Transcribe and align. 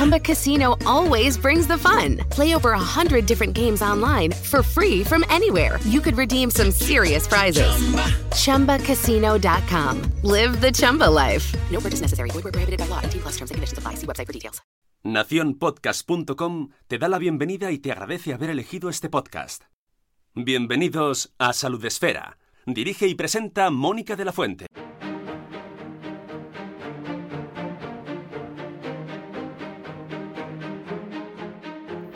Chumba 0.00 0.18
Casino 0.18 0.78
always 0.86 1.36
brings 1.36 1.66
the 1.66 1.76
fun. 1.76 2.16
Play 2.30 2.54
over 2.54 2.72
a 2.72 2.78
hundred 2.78 3.26
different 3.26 3.52
games 3.52 3.82
online 3.82 4.32
for 4.32 4.62
free 4.62 5.04
from 5.04 5.26
anywhere. 5.28 5.78
You 5.84 6.00
could 6.00 6.16
redeem 6.16 6.50
some 6.50 6.70
serious 6.70 7.26
prizes. 7.26 7.68
ChumbaCasino.com. 8.32 10.00
Live 10.22 10.62
the 10.62 10.72
Chumba 10.72 11.04
life. 11.04 11.54
No 11.70 11.80
purchase 11.80 12.00
necessary. 12.00 12.30
Void 12.30 12.44
prohibited 12.44 12.78
by 12.78 12.86
law. 12.88 13.02
T 13.02 13.18
plus 13.18 13.36
terms 13.36 13.50
and 13.50 13.56
conditions 13.56 13.76
apply. 13.76 13.96
See 13.96 14.06
website 14.06 14.26
for 14.26 14.32
details. 14.32 14.62
Naciónpodcast.com 15.04 16.70
te 16.88 16.98
da 16.98 17.08
la 17.08 17.18
bienvenida 17.18 17.70
y 17.70 17.78
te 17.78 17.92
agradece 17.92 18.32
haber 18.32 18.48
elegido 18.48 18.88
este 18.88 19.10
podcast. 19.10 19.64
Bienvenidos 20.34 21.34
a 21.38 21.52
Salud 21.52 21.84
Esfera. 21.84 22.38
Dirige 22.64 23.06
y 23.06 23.14
presenta 23.16 23.68
Mónica 23.68 24.16
de 24.16 24.24
la 24.24 24.32
Fuente. 24.32 24.64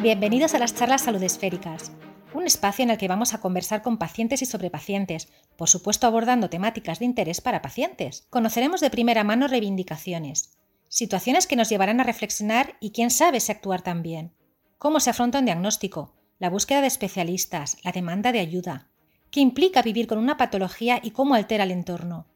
Bienvenidos 0.05 0.53
a 0.53 0.59
las 0.59 0.75
charlas 0.75 1.01
salud 1.01 1.23
esféricas, 1.23 1.91
un 2.35 2.45
espacio 2.45 2.83
en 2.83 2.91
el 2.91 2.99
que 2.99 3.09
vamos 3.09 3.33
a 3.33 3.41
conversar 3.41 3.81
con 3.81 3.97
pacientes 3.97 4.43
y 4.43 4.45
sobre 4.45 4.69
pacientes, 4.69 5.33
por 5.57 5.71
supuesto 5.71 6.07
abordando 6.07 6.51
temáticas 6.51 6.99
de 6.99 7.07
interés 7.07 7.41
para 7.41 7.63
pacientes. 7.63 8.27
Conoceremos 8.29 8.83
de 8.83 8.91
primera 8.91 9.25
mano 9.25 9.49
reivindicaciones, 9.49 10.59
situaciones 10.89 11.47
que 11.47 11.57
nos 11.57 11.71
llevarán 11.71 12.03
a 12.03 12.05
reflexionar 12.05 12.77
y 12.81 12.91
quién 12.91 13.09
sabe 13.09 13.41
si 13.41 13.51
actuar 13.51 13.81
también. 13.81 14.35
Cómo 14.77 15.01
se 15.01 15.09
afronta 15.09 15.39
un 15.39 15.47
diagnóstico, 15.47 16.13
la 16.39 16.51
búsqueda 16.51 16.83
de 16.83 16.89
especialistas, 16.89 17.79
la 17.83 17.93
demanda 17.93 18.31
de 18.31 18.41
ayuda, 18.41 18.91
qué 19.31 19.41
implica 19.41 19.81
vivir 19.81 20.07
con 20.07 20.19
una 20.19 20.37
patología 20.37 21.01
y 21.03 21.13
cómo 21.13 21.35
altera 21.35 21.65
el 21.65 21.71
entorno, 21.71 22.27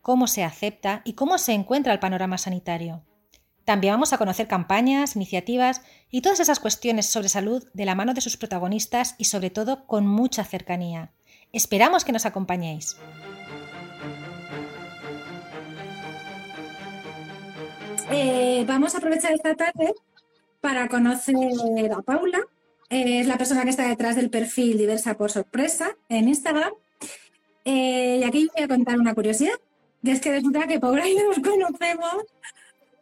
cómo 0.00 0.28
se 0.28 0.44
acepta 0.44 1.02
y 1.04 1.12
cómo 1.12 1.36
se 1.36 1.52
encuentra 1.52 1.92
el 1.92 1.98
panorama 1.98 2.38
sanitario. 2.38 3.02
También 3.68 3.92
vamos 3.92 4.14
a 4.14 4.16
conocer 4.16 4.48
campañas, 4.48 5.14
iniciativas 5.14 5.82
y 6.10 6.22
todas 6.22 6.40
esas 6.40 6.58
cuestiones 6.58 7.04
sobre 7.04 7.28
salud 7.28 7.62
de 7.74 7.84
la 7.84 7.94
mano 7.94 8.14
de 8.14 8.22
sus 8.22 8.38
protagonistas 8.38 9.14
y 9.18 9.26
sobre 9.26 9.50
todo 9.50 9.84
con 9.86 10.06
mucha 10.06 10.42
cercanía. 10.42 11.12
Esperamos 11.52 12.02
que 12.02 12.12
nos 12.12 12.24
acompañéis. 12.24 12.96
Eh, 18.10 18.64
vamos 18.66 18.94
a 18.94 18.98
aprovechar 18.98 19.32
esta 19.32 19.54
tarde 19.54 19.92
para 20.62 20.88
conocer 20.88 21.36
a 21.94 22.00
Paula. 22.00 22.40
Es 22.88 23.26
la 23.26 23.36
persona 23.36 23.64
que 23.64 23.70
está 23.70 23.86
detrás 23.86 24.16
del 24.16 24.30
perfil 24.30 24.78
Diversa 24.78 25.12
por 25.18 25.30
Sorpresa 25.30 25.94
en 26.08 26.28
Instagram. 26.28 26.72
Eh, 27.66 28.20
y 28.22 28.24
aquí 28.24 28.48
voy 28.56 28.64
a 28.64 28.68
contar 28.68 28.98
una 28.98 29.14
curiosidad. 29.14 29.60
Y 30.02 30.10
es 30.10 30.22
que 30.22 30.30
resulta 30.30 30.66
que 30.66 30.80
Paula 30.80 31.06
y 31.06 31.18
yo 31.18 31.28
nos 31.28 31.40
conocemos 31.40 32.24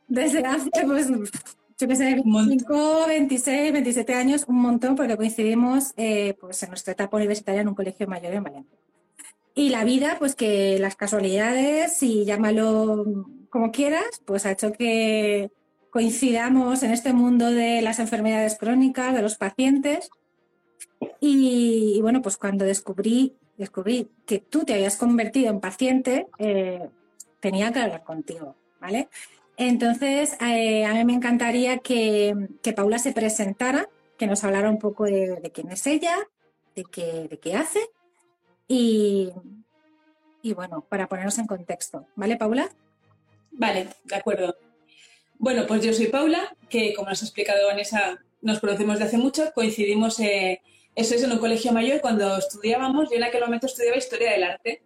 desde 0.09 0.45
hace, 0.45 0.71
pues, 0.87 1.09
yo 1.09 1.89
qué 1.89 1.97
sé, 1.97 2.23
25, 2.25 3.07
26, 3.07 3.73
27 3.73 4.15
años, 4.15 4.45
un 4.49 4.61
montón, 4.61 4.97
porque 4.97 5.17
coincidimos 5.17 5.93
pues 6.41 6.63
en 6.63 6.69
nuestra 6.71 6.93
etapa 6.93 7.17
universitaria 7.17 7.61
en 7.61 7.69
un 7.69 7.75
colegio 7.75 8.07
mayor 8.07 8.33
en 8.33 8.45
Valencia. 8.45 8.79
Y 9.59 9.71
la 9.71 9.85
vida, 9.85 10.17
pues 10.19 10.35
que 10.35 10.79
las 10.79 10.97
casualidades, 10.97 12.03
y 12.03 12.27
llámalo 12.27 13.07
como 13.49 13.73
quieras, 13.73 14.21
pues 14.27 14.45
ha 14.45 14.53
hecho 14.53 14.71
que 14.73 15.51
coincidamos 15.89 16.83
en 16.83 16.91
este 16.91 17.15
mundo 17.15 17.51
de 17.51 17.81
las 17.81 17.99
enfermedades 17.99 18.59
crónicas, 18.59 19.15
de 19.15 19.23
los 19.23 19.37
pacientes. 19.37 20.11
Y, 21.21 21.99
bueno, 22.03 22.21
pues 22.21 22.37
cuando 22.37 22.67
descubrí, 22.67 23.35
descubrí 23.57 24.11
que 24.27 24.41
tú 24.41 24.65
te 24.65 24.75
habías 24.75 24.99
convertido 24.99 25.49
en 25.49 25.61
paciente, 25.61 26.27
eh, 26.39 26.91
tenía 27.41 27.73
que 27.73 27.79
hablar 27.79 28.05
contigo, 28.05 28.57
¿vale? 28.79 29.09
Entonces, 29.57 30.37
eh, 30.41 30.85
a 30.85 30.93
mí 30.95 31.05
me 31.05 31.15
encantaría 31.15 31.79
que, 31.79 32.35
Paula 32.75 32.99
se 32.99 33.13
presentara, 33.13 33.89
que 34.19 34.27
nos 34.27 34.45
hablara 34.45 34.71
un 34.71 34.79
poco 34.79 35.05
de, 35.05 35.51
quién 35.55 35.71
es 35.71 35.87
ella, 35.87 36.17
de 36.75 36.85
qué, 36.85 37.27
de 37.29 37.39
qué 37.39 37.55
hace 37.55 37.81
y, 38.69 39.31
y 40.43 40.53
bueno, 40.53 40.85
para 40.89 41.09
ponernos 41.09 41.39
en 41.39 41.47
contexto. 41.47 42.07
¿Vale, 42.17 42.37
Paula? 42.37 42.71
Vale, 43.53 43.89
de 44.05 44.17
acuerdo. 44.17 44.57
Bueno, 45.39 45.67
pues 45.67 45.85
yo 45.85 45.93
soy 45.93 46.07
Paula, 46.07 46.55
que 46.69 46.95
como 46.95 47.09
nos 47.09 47.23
ha 47.23 47.25
explicado 47.25 47.67
Vanessa, 47.67 48.19
nos 48.43 48.61
conocemos 48.61 48.99
de 48.99 49.05
hace 49.05 49.19
mucho, 49.19 49.51
coincidimos, 49.55 50.21
eh, 50.21 50.61
eso 50.95 51.15
es 51.15 51.23
en 51.23 51.33
un 51.33 51.39
colegio 51.39 51.73
mayor 51.73 52.01
cuando 52.01 52.37
estudiábamos, 52.37 53.11
yo 53.11 53.17
en 53.17 53.25
aquel 53.25 53.43
momento 53.43 53.67
estudiaba 53.67 53.97
Historia 53.97 54.33
del 54.33 54.45
Arte, 54.45 54.83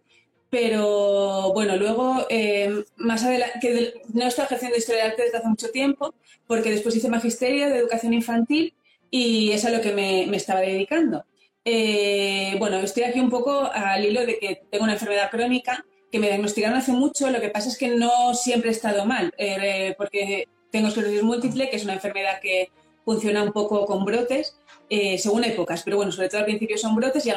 pero 0.50 1.52
bueno, 1.52 1.76
luego 1.76 2.26
eh, 2.28 2.84
más 2.96 3.24
adelante, 3.24 3.58
que 3.60 3.94
no 4.12 4.26
estoy 4.26 4.44
ejerciendo 4.44 4.76
Historia 4.76 5.02
del 5.02 5.12
Arte 5.12 5.22
desde 5.22 5.38
hace 5.38 5.48
mucho 5.48 5.70
tiempo, 5.70 6.14
porque 6.46 6.70
después 6.70 6.96
hice 6.96 7.08
Magisterio 7.08 7.70
de 7.70 7.78
Educación 7.78 8.12
Infantil 8.12 8.74
y 9.10 9.52
es 9.52 9.64
a 9.64 9.70
lo 9.70 9.80
que 9.80 9.92
me, 9.92 10.26
me 10.28 10.36
estaba 10.36 10.60
dedicando. 10.60 11.24
Eh, 11.64 12.56
bueno, 12.58 12.78
estoy 12.78 13.04
aquí 13.04 13.20
un 13.20 13.30
poco 13.30 13.70
al 13.72 14.04
hilo 14.04 14.24
de 14.26 14.38
que 14.38 14.62
tengo 14.70 14.84
una 14.84 14.94
enfermedad 14.94 15.30
crónica 15.30 15.84
que 16.10 16.18
me 16.18 16.26
diagnosticaron 16.26 16.76
hace 16.76 16.92
mucho, 16.92 17.30
lo 17.30 17.40
que 17.40 17.50
pasa 17.50 17.68
es 17.68 17.78
que 17.78 17.88
no 17.88 18.34
siempre 18.34 18.70
he 18.70 18.72
estado 18.72 19.04
mal, 19.06 19.32
eh, 19.38 19.94
porque 19.96 20.48
tengo 20.72 20.88
esclerosis 20.88 21.22
múltiple, 21.22 21.70
que 21.70 21.76
es 21.76 21.84
una 21.84 21.94
enfermedad 21.94 22.40
que 22.40 22.70
funciona 23.04 23.42
un 23.42 23.52
poco 23.52 23.86
con 23.86 24.04
brotes, 24.04 24.58
eh, 24.88 25.18
según 25.18 25.44
épocas, 25.44 25.82
pero 25.84 25.96
bueno, 25.96 26.10
sobre 26.10 26.28
todo 26.28 26.40
al 26.40 26.46
principio 26.46 26.76
son 26.78 26.96
brotes 26.96 27.26
y 27.26 27.30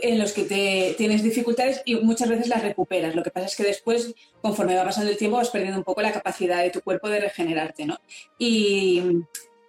en 0.00 0.18
los 0.18 0.32
que 0.32 0.44
te, 0.44 0.94
tienes 0.96 1.22
dificultades 1.22 1.82
y 1.84 1.96
muchas 1.96 2.28
veces 2.28 2.48
las 2.48 2.62
recuperas. 2.62 3.14
Lo 3.14 3.22
que 3.22 3.30
pasa 3.30 3.46
es 3.46 3.56
que 3.56 3.64
después, 3.64 4.14
conforme 4.40 4.76
va 4.76 4.84
pasando 4.84 5.10
el 5.10 5.16
tiempo, 5.16 5.36
vas 5.36 5.50
perdiendo 5.50 5.78
un 5.78 5.84
poco 5.84 6.02
la 6.02 6.12
capacidad 6.12 6.62
de 6.62 6.70
tu 6.70 6.80
cuerpo 6.80 7.08
de 7.08 7.20
regenerarte, 7.20 7.86
¿no? 7.86 7.98
Y, 8.38 9.02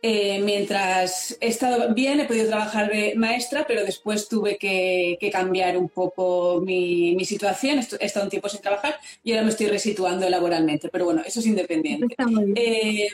eh, 0.05 0.41
mientras 0.43 1.37
he 1.39 1.47
estado 1.47 1.93
bien, 1.93 2.19
he 2.19 2.25
podido 2.25 2.47
trabajar 2.47 2.91
de 2.91 3.13
maestra, 3.15 3.63
pero 3.65 3.85
después 3.85 4.27
tuve 4.27 4.57
que, 4.57 5.17
cambiar 5.31 5.77
un 5.77 5.87
poco 5.87 6.59
mi, 6.59 7.23
situación. 7.23 7.79
He 7.79 8.05
estado 8.05 8.25
un 8.25 8.29
tiempo 8.29 8.49
sin 8.49 8.59
trabajar 8.59 8.99
y 9.23 9.31
ahora 9.31 9.43
me 9.43 9.51
estoy 9.51 9.67
resituando 9.67 10.29
laboralmente, 10.29 10.89
pero 10.89 11.05
bueno, 11.05 11.21
eso 11.25 11.39
es 11.39 11.45
independiente. 11.45 12.17
Eh, 12.53 13.07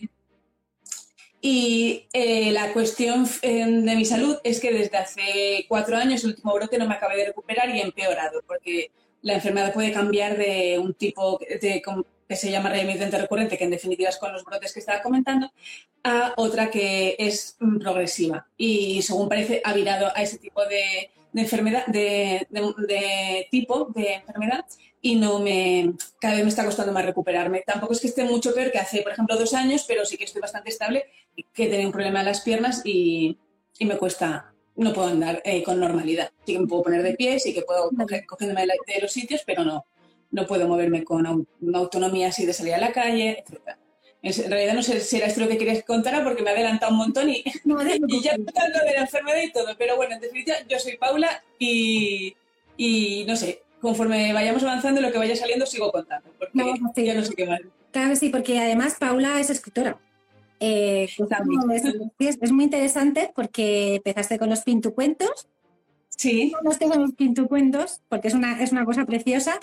y 1.42 2.08
eh, 2.14 2.52
la 2.52 2.74
cuestión 2.74 3.28
de 3.42 3.96
mi 3.96 4.06
salud 4.06 4.38
es 4.44 4.60
que 4.60 4.74
desde 4.74 4.98
hace 4.98 5.66
cuatro 5.68 5.98
años 5.98 6.24
el 6.24 6.32
último 6.32 6.54
brote 6.54 6.78
no 6.78 6.88
me 6.88 6.96
acabé 6.96 7.18
de 7.18 7.26
recuperar 7.26 7.70
y 7.70 7.80
he 7.80 7.84
empeorado, 7.84 8.42
porque 8.46 8.92
la 9.22 9.36
enfermedad 9.36 9.74
puede 9.74 9.92
cambiar 9.92 10.38
de 10.38 10.80
un 10.80 10.94
tipo 10.94 11.40
de 11.40 11.82
que 12.30 12.36
se 12.36 12.52
llama 12.52 12.70
remitente 12.70 13.18
recurrente, 13.18 13.58
que 13.58 13.64
en 13.64 13.72
definitiva 13.72 14.10
es 14.10 14.18
con 14.18 14.32
los 14.32 14.46
brotes 14.46 14.72
que 14.72 14.80
estaba 14.80 15.02
comentando, 15.02 15.52
a 16.04 16.34
otra 16.38 16.70
que 16.70 17.16
es 17.18 17.58
mm, 17.60 17.80
progresiva. 17.80 18.48
Y 18.56 19.02
según 19.02 19.28
parece, 19.28 19.62
ha 19.64 19.74
virado 19.74 20.12
a 20.16 20.22
ese 20.22 20.38
tipo 20.38 20.64
de, 20.66 21.10
enfermedad, 21.34 21.88
de, 21.88 22.48
tipo 23.50 23.92
de 23.96 24.14
enfermedad, 24.14 24.64
y 25.02 25.16
no 25.16 25.40
me, 25.40 25.94
cada 26.20 26.36
vez 26.36 26.44
me 26.44 26.50
está 26.50 26.66
costando 26.66 26.92
más 26.92 27.06
recuperarme. 27.06 27.64
Tampoco 27.66 27.94
es 27.94 28.02
que 28.02 28.08
esté 28.08 28.26
mucho 28.26 28.54
peor 28.54 28.72
que 28.72 28.80
hace, 28.80 29.02
por 29.02 29.14
ejemplo, 29.14 29.38
dos 29.38 29.54
años, 29.54 29.86
pero 29.88 30.06
sí 30.06 30.18
que 30.18 30.26
estoy 30.26 30.42
bastante 30.42 30.70
estable, 30.70 31.06
que 31.54 31.68
tengo 31.68 31.86
un 31.86 31.92
problema 31.92 32.20
en 32.20 32.26
las 32.26 32.42
piernas 32.42 32.82
y, 32.84 33.38
me 33.80 33.98
cuesta, 33.98 34.54
no 34.76 34.94
puedo 34.94 35.08
andar 35.08 35.42
eh, 35.46 35.64
con 35.64 35.80
normalidad. 35.80 36.32
Sí 36.46 36.54
que 36.54 36.60
me 36.60 36.68
puedo 36.68 36.84
poner 36.84 37.04
de 37.04 37.14
pie, 37.14 37.40
sí 37.40 37.54
que 37.54 37.62
puedo 37.62 37.90
coger, 37.92 38.26
cogiéndome 38.26 38.66
de 38.66 39.02
los 39.02 39.12
sitios, 39.12 39.44
pero 39.46 39.64
no, 39.64 39.86
no 40.32 40.46
puedo 40.46 40.68
moverme 40.68 41.04
con 41.04 41.48
una 41.62 41.78
autonomía 41.78 42.28
así 42.28 42.46
de 42.46 42.54
salir 42.54 42.74
a 42.74 42.80
la 42.80 42.92
calle, 42.92 43.44
etc. 43.46 43.78
En 44.22 44.52
realidad 44.52 44.74
no 44.74 44.84
sé 44.84 45.00
si 45.00 45.16
era 45.16 45.28
esto 45.28 45.40
lo 45.40 45.48
que 45.48 45.58
querías 45.58 45.84
contar 45.86 46.22
porque 46.26 46.44
me 46.44 46.50
ha 46.50 46.54
adelantado 46.54 46.92
un 46.92 46.98
montón 46.98 47.30
y, 47.30 47.42
y 48.08 48.22
ya 48.22 48.36
contando 48.36 48.80
de 48.80 48.94
la 48.94 49.02
enfermedad 49.02 49.42
y 49.42 49.52
todo. 49.54 49.76
Pero 49.78 49.96
bueno, 49.96 50.16
en 50.16 50.22
definitiva, 50.22 50.58
yo 50.68 50.78
soy 50.78 50.98
Paula 50.98 51.42
y, 51.58 52.36
y 52.76 53.24
no 53.26 53.38
sé, 53.38 53.64
conforme 53.82 54.34
vayamos 54.34 54.64
avanzando, 54.64 55.02
lo 55.02 55.12
que 55.12 55.18
vaya 55.18 55.36
saliendo 55.36 55.66
sigo 55.66 55.92
contando, 55.92 56.30
porque 56.38 57.06
ya 57.06 57.14
no 57.14 57.24
sé 57.24 57.34
qué 57.36 57.46
más. 57.46 57.62
Claro 57.92 58.10
que 58.10 58.16
sí, 58.16 58.30
porque 58.30 58.60
además 58.60 58.96
Paula 59.00 59.40
es 59.40 59.50
escritora. 59.50 59.98
Eh, 60.60 61.08
es, 62.20 62.38
es, 62.42 62.52
muy 62.52 62.66
interesante 62.66 63.32
porque 63.34 63.96
empezaste 63.96 64.38
con 64.38 64.50
los 64.50 64.62
pintucuentos. 64.62 65.48
Sí. 66.10 66.54
No 66.64 66.72
tengo 66.72 66.96
los 66.96 67.14
pintucuentos 67.14 68.02
porque 68.10 68.28
es 68.28 68.34
una, 68.34 68.62
es 68.62 68.74
una 68.74 68.84
cosa 68.84 69.06
preciosa 69.06 69.58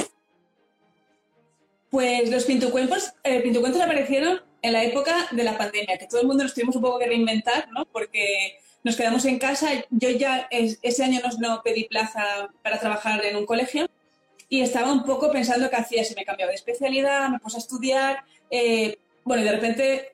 pues 1.96 2.30
los 2.30 2.44
pintucuentos, 2.44 3.14
eh, 3.24 3.40
pintucuentos 3.40 3.80
aparecieron 3.80 4.42
en 4.62 4.72
la 4.72 4.84
época 4.84 5.28
de 5.30 5.44
la 5.44 5.56
pandemia, 5.56 5.98
que 5.98 6.06
todo 6.06 6.20
el 6.20 6.26
mundo 6.26 6.42
nos 6.42 6.52
tuvimos 6.52 6.76
un 6.76 6.82
poco 6.82 6.98
que 6.98 7.06
reinventar, 7.06 7.68
¿no? 7.70 7.86
Porque 7.86 8.58
nos 8.84 8.96
quedamos 8.96 9.24
en 9.24 9.38
casa. 9.38 9.68
Yo 9.90 10.10
ya 10.10 10.46
ese 10.50 11.04
año 11.04 11.20
no, 11.38 11.62
pedí 11.62 11.84
plaza 11.84 12.50
para 12.62 12.78
trabajar 12.80 13.24
en 13.24 13.36
un 13.36 13.46
colegio 13.46 13.88
y 14.48 14.60
estaba 14.60 14.92
un 14.92 15.04
poco 15.04 15.30
pensando 15.30 15.68
qué 15.70 15.76
hacía, 15.76 16.04
si 16.04 16.14
me 16.14 16.24
cambiaba 16.24 16.50
de 16.50 16.56
especialidad, 16.56 17.28
me 17.28 17.38
puse 17.38 17.56
a 17.56 17.60
estudiar. 17.60 18.24
Eh, 18.50 18.98
bueno, 19.24 19.42
y 19.42 19.46
de 19.46 19.52
repente 19.52 20.12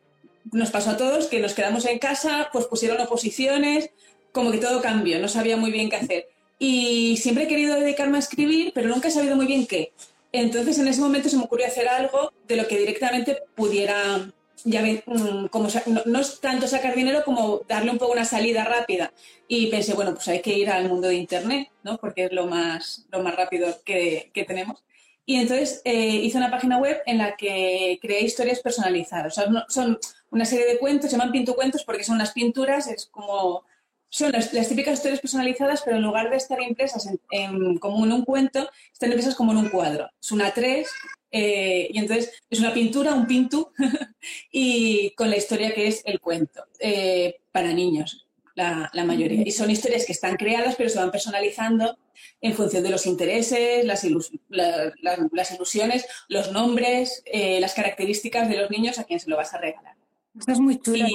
nos 0.51 0.71
pasó 0.71 0.91
a 0.91 0.97
todos 0.97 1.27
que 1.27 1.41
nos 1.41 1.55
quedamos 1.55 1.85
en 1.87 1.99
casa, 1.99 2.49
pues 2.53 2.67
pusieron 2.67 3.01
oposiciones, 3.01 3.91
como 4.33 4.51
que 4.51 4.59
todo 4.59 4.81
cambió, 4.81 5.19
no 5.19 5.29
sabía 5.29 5.57
muy 5.57 5.71
bien 5.71 5.91
qué 5.91 5.97
hacer. 5.97 6.29
Y 6.59 7.17
siempre 7.19 7.45
he 7.45 7.49
querido 7.49 7.79
dedicarme 7.79 8.17
a 8.17 8.21
escribir, 8.21 8.73
pero 8.75 8.89
nunca 8.89 9.09
he 9.09 9.11
sabido 9.11 9.37
muy 9.37 9.47
bien 9.47 9.67
qué. 9.67 9.93
Entonces 10.33 10.79
en 10.79 10.89
ese 10.89 11.01
momento 11.01 11.29
se 11.29 11.37
me 11.37 11.45
ocurrió 11.45 11.67
hacer 11.67 11.89
algo 11.89 12.33
de 12.49 12.57
lo 12.57 12.67
que 12.67 12.79
directamente 12.79 13.39
pudiera, 13.55 14.33
ya 14.65 14.83
ver, 14.83 15.05
mm, 15.07 15.47
como, 15.49 15.69
no, 16.07 16.21
es 16.21 16.41
tanto 16.41 16.67
sacar 16.67 16.95
dinero 16.95 17.25
como 17.25 17.63
darle 17.69 17.91
un 17.91 17.99
poco 17.99 18.13
una 18.13 18.25
salida 18.25 18.65
rápida. 18.65 19.13
Y 19.49 19.67
pensé, 19.67 19.95
bueno, 19.95 20.15
pues 20.15 20.29
hay 20.29 20.41
que 20.41 20.57
ir 20.57 20.71
al 20.71 20.89
mundo 20.89 21.09
de 21.09 21.15
Internet, 21.15 21.69
¿no? 21.83 21.99
Porque 21.99 22.27
es 22.27 22.33
lo 22.33 22.47
más, 22.47 23.07
lo 23.11 23.23
más 23.23 23.37
rápido 23.37 23.83
que, 23.85 24.31
que 24.33 24.45
tenemos. 24.45 24.83
Y 25.25 25.37
entonces 25.37 25.83
eh, 25.85 26.17
hice 26.17 26.39
una 26.39 26.51
página 26.51 26.79
web 26.79 27.01
en 27.07 27.19
la 27.19 27.37
que 27.37 27.99
creé 28.03 28.23
historias 28.23 28.61
personalizadas. 28.61 29.39
O 29.39 29.43
sea, 29.43 29.67
son 29.69 29.99
una 30.31 30.45
serie 30.45 30.67
de 30.67 30.79
cuentos, 30.79 31.11
se 31.11 31.17
llaman 31.17 31.33
pintucuentos 31.33 31.85
porque 31.85 32.05
son 32.05 32.17
unas 32.17 32.33
pinturas, 32.33 32.89
es 32.89 33.07
como 33.07 33.65
son 34.09 34.31
las, 34.33 34.51
típicas 34.51 34.95
historias 34.95 35.21
personalizadas, 35.21 35.81
pero 35.83 35.97
en 35.97 36.03
lugar 36.03 36.29
de 36.29 36.37
estar 36.37 36.61
impresas 36.61 37.09
en, 37.31 37.79
como 37.79 38.05
en 38.05 38.13
un 38.13 38.27
cuento, 38.27 38.69
están 38.93 39.09
impresas 39.09 39.35
como 39.35 39.53
en 39.53 39.59
un 39.59 39.69
cuadro. 39.71 40.11
Es 40.21 40.33
una 40.33 40.51
tres, 40.51 40.91
eh, 41.35 41.89
y 41.91 41.99
entonces 41.99 42.31
es 42.51 42.61
una 42.61 42.75
pintura, 42.75 43.15
un 43.15 43.27
pintu, 43.27 43.73
y 44.53 45.13
con 45.17 45.31
la 45.31 45.39
historia 45.39 45.75
que 45.75 45.89
es 45.89 46.03
el 46.05 46.21
cuento, 46.21 46.63
eh, 46.79 47.41
para 47.51 47.73
niños, 47.73 48.27
la, 48.55 48.91
mayoría. 49.07 49.43
Y 49.45 49.51
son 49.51 49.71
historias 49.71 50.05
que 50.05 50.13
están 50.13 50.37
creadas, 50.37 50.77
pero 50.77 50.91
se 50.91 50.99
van 50.99 51.11
personalizando 51.11 51.97
en 52.43 52.53
función 52.53 52.83
de 52.83 52.91
los 52.91 53.07
intereses, 53.07 53.83
las, 53.87 54.05
ilusiones, 54.05 56.07
los 56.29 56.53
nombres, 56.53 57.23
eh, 57.25 57.59
las 57.61 57.73
características 57.73 58.51
de 58.51 58.59
los 58.59 58.71
niños 58.71 58.99
a 58.99 59.05
quien 59.05 59.19
se 59.19 59.31
lo 59.31 59.39
vas 59.39 59.55
a 59.55 59.59
regalar. 59.59 59.97
Esto 60.39 60.53
es 60.53 60.61
muy 60.61 60.79
chulo, 60.79 61.07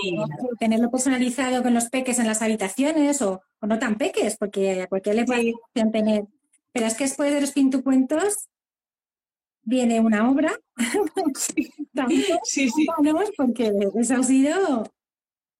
tenerlo 0.59 0.91
personalizado 0.91 1.63
con 1.63 1.73
los 1.73 1.89
peques 1.89 2.19
en 2.19 2.27
las 2.27 2.41
habitaciones 2.41 3.21
o, 3.21 3.41
no 3.61 3.79
tan 3.79 3.97
peques, 3.97 4.37
porque 4.37 4.81
a 4.81 4.87
cualquier 4.87 5.15
le 5.15 5.25
puede 5.25 5.53
tener. 5.73 6.25
Pero 6.71 6.85
es 6.85 6.95
que 6.95 7.05
después 7.05 7.33
de 7.33 7.41
los 7.41 7.51
pintucuentos 7.51 8.47
viene 9.67 9.99
una 9.99 10.29
obra. 10.31 10.57
sí, 11.35 12.69
sí. 12.69 12.87
porque 13.35 13.73
eso 13.99 14.15
ha 14.15 14.23
sido 14.23 14.91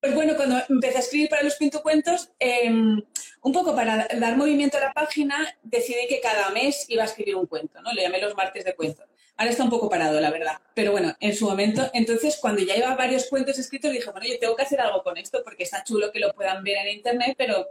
pues 0.00 0.14
bueno, 0.14 0.36
cuando 0.36 0.56
empecé 0.68 0.98
a 0.98 1.00
escribir 1.00 1.28
para 1.28 1.42
los 1.42 1.56
pintucuentos, 1.56 2.30
em, 2.38 3.02
un 3.42 3.52
poco 3.52 3.74
para 3.74 4.06
dar 4.06 4.36
movimiento 4.36 4.76
a 4.76 4.80
la 4.80 4.92
página, 4.92 5.36
decidí 5.62 6.06
que 6.08 6.20
cada 6.20 6.50
mes 6.50 6.86
iba 6.88 7.02
a 7.02 7.06
escribir 7.06 7.34
un 7.34 7.46
cuento, 7.46 7.82
¿no? 7.82 7.92
Le 7.92 8.02
llamé 8.02 8.20
los 8.20 8.36
martes 8.36 8.64
de 8.64 8.76
cuento. 8.76 9.02
Ahora 9.36 9.50
está 9.50 9.64
un 9.64 9.70
poco 9.70 9.88
parado, 9.88 10.20
la 10.20 10.30
verdad. 10.30 10.58
Pero 10.74 10.92
bueno, 10.92 11.16
en 11.18 11.34
su 11.34 11.46
momento, 11.46 11.90
entonces 11.94 12.38
cuando 12.40 12.62
ya 12.62 12.76
iba 12.76 12.94
varios 12.94 13.26
cuentos 13.26 13.58
escritos, 13.58 13.90
dije, 13.90 14.10
bueno, 14.12 14.26
yo 14.28 14.38
tengo 14.38 14.54
que 14.54 14.62
hacer 14.62 14.80
algo 14.80 15.02
con 15.02 15.16
esto 15.16 15.42
porque 15.42 15.64
está 15.64 15.82
chulo 15.82 16.12
que 16.12 16.20
lo 16.20 16.32
puedan 16.32 16.62
ver 16.62 16.76
en 16.78 16.96
internet, 16.96 17.34
pero 17.36 17.66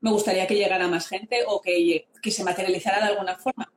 me 0.00 0.12
gustaría 0.12 0.46
que 0.46 0.56
llegara 0.56 0.86
más 0.86 1.08
gente 1.08 1.40
o 1.48 1.60
que, 1.60 2.06
que 2.22 2.30
se 2.30 2.44
materializara 2.44 2.98
de 2.98 3.12
alguna 3.12 3.36
forma. 3.36 3.72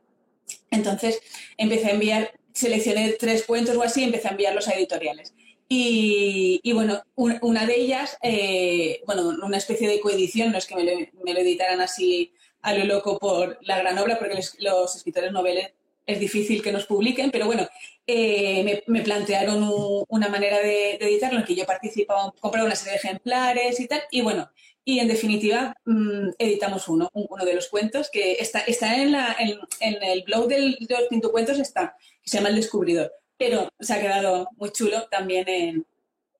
Entonces 0.75 1.21
empecé 1.57 1.87
a 1.87 1.91
enviar, 1.91 2.31
seleccioné 2.53 3.13
tres 3.19 3.43
cuentos 3.43 3.75
o 3.75 3.83
así, 3.83 4.01
y 4.01 4.05
empecé 4.05 4.27
a 4.27 4.31
enviarlos 4.31 4.67
a 4.67 4.73
editoriales. 4.73 5.33
Y, 5.67 6.71
bueno, 6.73 7.01
una 7.15 7.65
de 7.65 7.75
ellas, 7.75 8.17
eh, 8.21 9.01
bueno, 9.07 9.29
una 9.43 9.57
especie 9.57 9.87
de 9.87 9.99
coedición, 9.99 10.51
no 10.51 10.59
es 10.59 10.67
que 10.67 10.75
me 10.75 10.83
lo, 10.83 11.39
editaran 11.39 11.81
así 11.81 12.33
a 12.61 12.73
lo 12.73 12.85
loco 12.85 13.17
por 13.17 13.57
la 13.61 13.79
gran 13.79 13.97
obra, 13.97 14.19
porque 14.19 14.39
los 14.59 14.95
escritores 14.95 15.31
noveles 15.31 15.73
es 16.05 16.19
difícil 16.19 16.61
que 16.61 16.71
nos 16.71 16.85
publiquen, 16.85 17.31
pero 17.31 17.47
bueno, 17.47 17.67
eh, 18.05 18.83
me, 18.85 19.01
plantearon 19.01 19.67
una 20.07 20.29
manera 20.29 20.59
de, 20.59 20.95
editarlo 20.95 21.39
en 21.39 21.45
que 21.45 21.55
yo 21.55 21.65
participaba, 21.65 22.31
compraba 22.39 22.67
una 22.67 22.75
serie 22.75 22.93
de 22.93 22.97
ejemplares 22.97 23.79
y 23.79 23.87
tal, 23.87 24.03
y 24.11 24.21
bueno, 24.21 24.49
y 24.85 24.99
en 24.99 25.07
definitiva 25.07 25.75
mm, 25.85 26.29
editamos 26.37 26.87
uno, 26.87 27.09
uno 27.13 27.43
de 27.43 27.55
los 27.55 27.67
cuentos 27.67 28.09
que 28.09 28.33
está, 28.33 28.59
está 28.59 28.95
en, 29.01 29.11
la, 29.11 29.35
en, 29.39 30.03
el 30.03 30.23
blog 30.23 30.47
del, 30.47 30.77
de 30.79 30.95
los 30.97 31.07
pintucuentos, 31.09 31.59
está, 31.59 31.95
que 32.21 32.29
se 32.29 32.37
llama 32.37 32.49
El 32.49 32.55
Descubridor, 32.55 33.11
pero 33.37 33.67
se 33.79 33.93
ha 33.93 34.01
quedado 34.01 34.47
muy 34.57 34.71
chulo 34.71 35.07
también 35.09 35.49
en, 35.49 35.85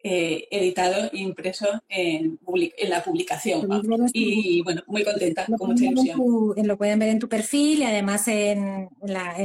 eh, 0.08 0.48
editado 0.52 1.10
e 1.12 1.18
impreso 1.18 1.66
en, 1.90 2.40
en, 2.78 2.90
la 2.92 3.04
publicación. 3.04 3.68
Y 4.14 4.62
bueno, 4.62 4.84
muy 4.86 5.04
contenta, 5.04 5.48
con 5.58 5.72
mucha 5.72 5.86
ilusión. 5.86 6.20
lo 6.56 6.78
pueden 6.78 7.00
ver 7.00 7.10
en 7.10 7.18
tu 7.18 7.28
perfil 7.28 7.80
y 7.80 7.86
además 7.86 8.28
en, 8.28 8.88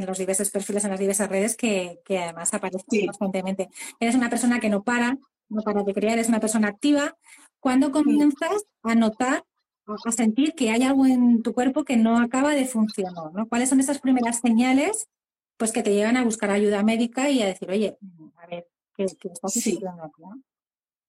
los 0.06 0.18
diversos 0.18 0.50
perfiles, 0.50 0.84
en 0.84 0.90
las 0.90 1.00
diversas 1.00 1.30
redes 1.30 1.56
que, 1.56 2.00
además 2.10 2.52
aparecen 2.52 3.06
constantemente. 3.06 3.70
Eres 3.98 4.14
una 4.14 4.28
persona 4.28 4.60
que 4.60 4.68
no 4.68 4.82
para, 4.82 5.16
no 5.48 5.62
para 5.62 5.82
de 5.82 5.94
crear, 5.94 6.18
eres 6.18 6.28
una 6.28 6.40
persona 6.40 6.68
activa. 6.68 7.16
¿Cuándo 7.60 7.92
comienzas 7.92 8.64
a 8.82 8.94
notar, 8.94 9.44
a 9.86 10.12
sentir 10.12 10.54
que 10.54 10.70
hay 10.70 10.82
algo 10.82 11.06
en 11.06 11.42
tu 11.42 11.52
cuerpo 11.52 11.84
que 11.84 11.96
no 11.96 12.18
acaba 12.18 12.54
de 12.54 12.66
funcionar? 12.66 13.32
¿no? 13.32 13.48
¿Cuáles 13.48 13.68
son 13.68 13.80
esas 13.80 14.00
primeras 14.00 14.40
señales 14.40 15.08
pues 15.56 15.72
que 15.72 15.82
te 15.82 15.92
llevan 15.92 16.16
a 16.16 16.24
buscar 16.24 16.50
ayuda 16.50 16.82
médica 16.82 17.28
y 17.28 17.42
a 17.42 17.46
decir, 17.46 17.70
oye, 17.70 17.98
a 18.36 18.46
ver, 18.46 18.66
¿qué, 18.96 19.04
qué 19.20 19.28
está 19.28 19.46
sucediendo 19.48 20.02
aquí? 20.02 20.22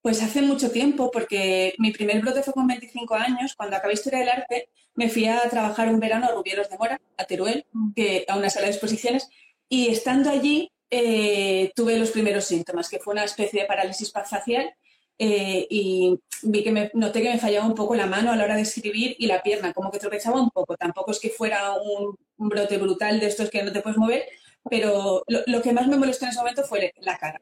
Pues 0.02 0.22
hace 0.22 0.42
mucho 0.42 0.72
tiempo, 0.72 1.10
porque 1.10 1.74
mi 1.78 1.92
primer 1.92 2.22
brote 2.22 2.44
fue 2.44 2.54
con 2.54 2.68
25 2.68 3.16
años. 3.16 3.56
Cuando 3.56 3.78
acabé 3.78 3.94
Historia 3.94 4.20
del 4.20 4.30
Arte, 4.30 4.70
me 4.94 5.10
fui 5.10 5.26
a 5.26 5.40
trabajar 5.50 5.88
un 5.88 6.02
verano 6.02 6.26
a 6.26 6.32
Rubieros 6.32 6.70
de 6.70 6.78
Mora, 6.78 7.00
a 7.18 7.24
Teruel, 7.24 7.66
mm. 7.72 7.94
que, 7.94 8.26
a 8.28 8.36
una 8.36 8.50
sala 8.50 8.66
de 8.66 8.74
exposiciones, 8.74 9.30
y 9.70 9.88
estando 9.88 10.30
allí 10.30 10.70
eh, 10.90 11.72
tuve 11.74 11.98
los 11.98 12.12
primeros 12.12 12.44
síntomas, 12.44 12.90
que 12.90 13.00
fue 13.00 13.14
una 13.14 13.24
especie 13.24 13.62
de 13.62 13.68
parálisis 13.68 14.12
facial 14.12 14.74
eh, 15.18 15.68
y 15.70 16.20
vi 16.44 16.64
que 16.64 16.72
me, 16.72 16.92
noté 16.94 17.22
que 17.22 17.30
me 17.30 17.40
fallaba 17.40 17.66
un 17.66 17.76
poco 17.76 17.96
la 17.96 18.08
mano 18.08 18.32
a 18.32 18.36
la 18.36 18.44
hora 18.44 18.56
de 18.56 18.64
escribir 18.64 19.16
y 19.20 19.28
la 19.28 19.44
pierna, 19.44 19.74
como 19.74 19.92
que 19.92 20.00
tropezaba 20.00 20.42
un 20.42 20.50
poco. 20.50 20.76
Tampoco 20.78 21.12
es 21.12 21.20
que 21.20 21.30
fuera 21.30 21.74
un, 21.74 22.18
brote 22.38 22.78
brutal 22.78 23.20
de 23.20 23.28
estos 23.28 23.50
que 23.52 23.64
no 23.64 23.72
te 23.72 23.82
puedes 23.82 23.98
mover, 23.98 24.26
pero 24.70 25.24
lo, 25.28 25.42
lo, 25.46 25.62
que 25.62 25.74
más 25.74 25.88
me 25.88 25.98
molestó 25.98 26.26
en 26.26 26.32
ese 26.32 26.40
momento 26.40 26.64
fue 26.64 26.92
la 27.02 27.18
cara. 27.18 27.42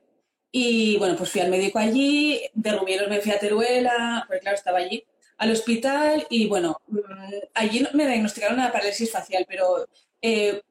Y 0.51 0.97
bueno, 0.97 1.15
pues 1.15 1.31
fui 1.31 1.41
al 1.41 1.49
médico 1.49 1.79
allí, 1.79 2.41
de 2.53 2.71
me 3.07 3.21
fui 3.21 3.31
a 3.31 3.39
Teruela, 3.39 4.23
porque 4.27 4.41
claro, 4.41 4.57
estaba 4.57 4.79
allí, 4.79 5.05
al 5.37 5.51
hospital 5.51 6.27
y 6.29 6.47
bueno, 6.47 6.81
mm, 6.87 6.99
allí 7.53 7.87
me 7.93 8.07
diagnosticaron 8.07 8.59
una 8.59 8.71
parálisis 8.71 9.11
facial, 9.11 9.45
pero 9.47 9.87
eh, 10.21 10.61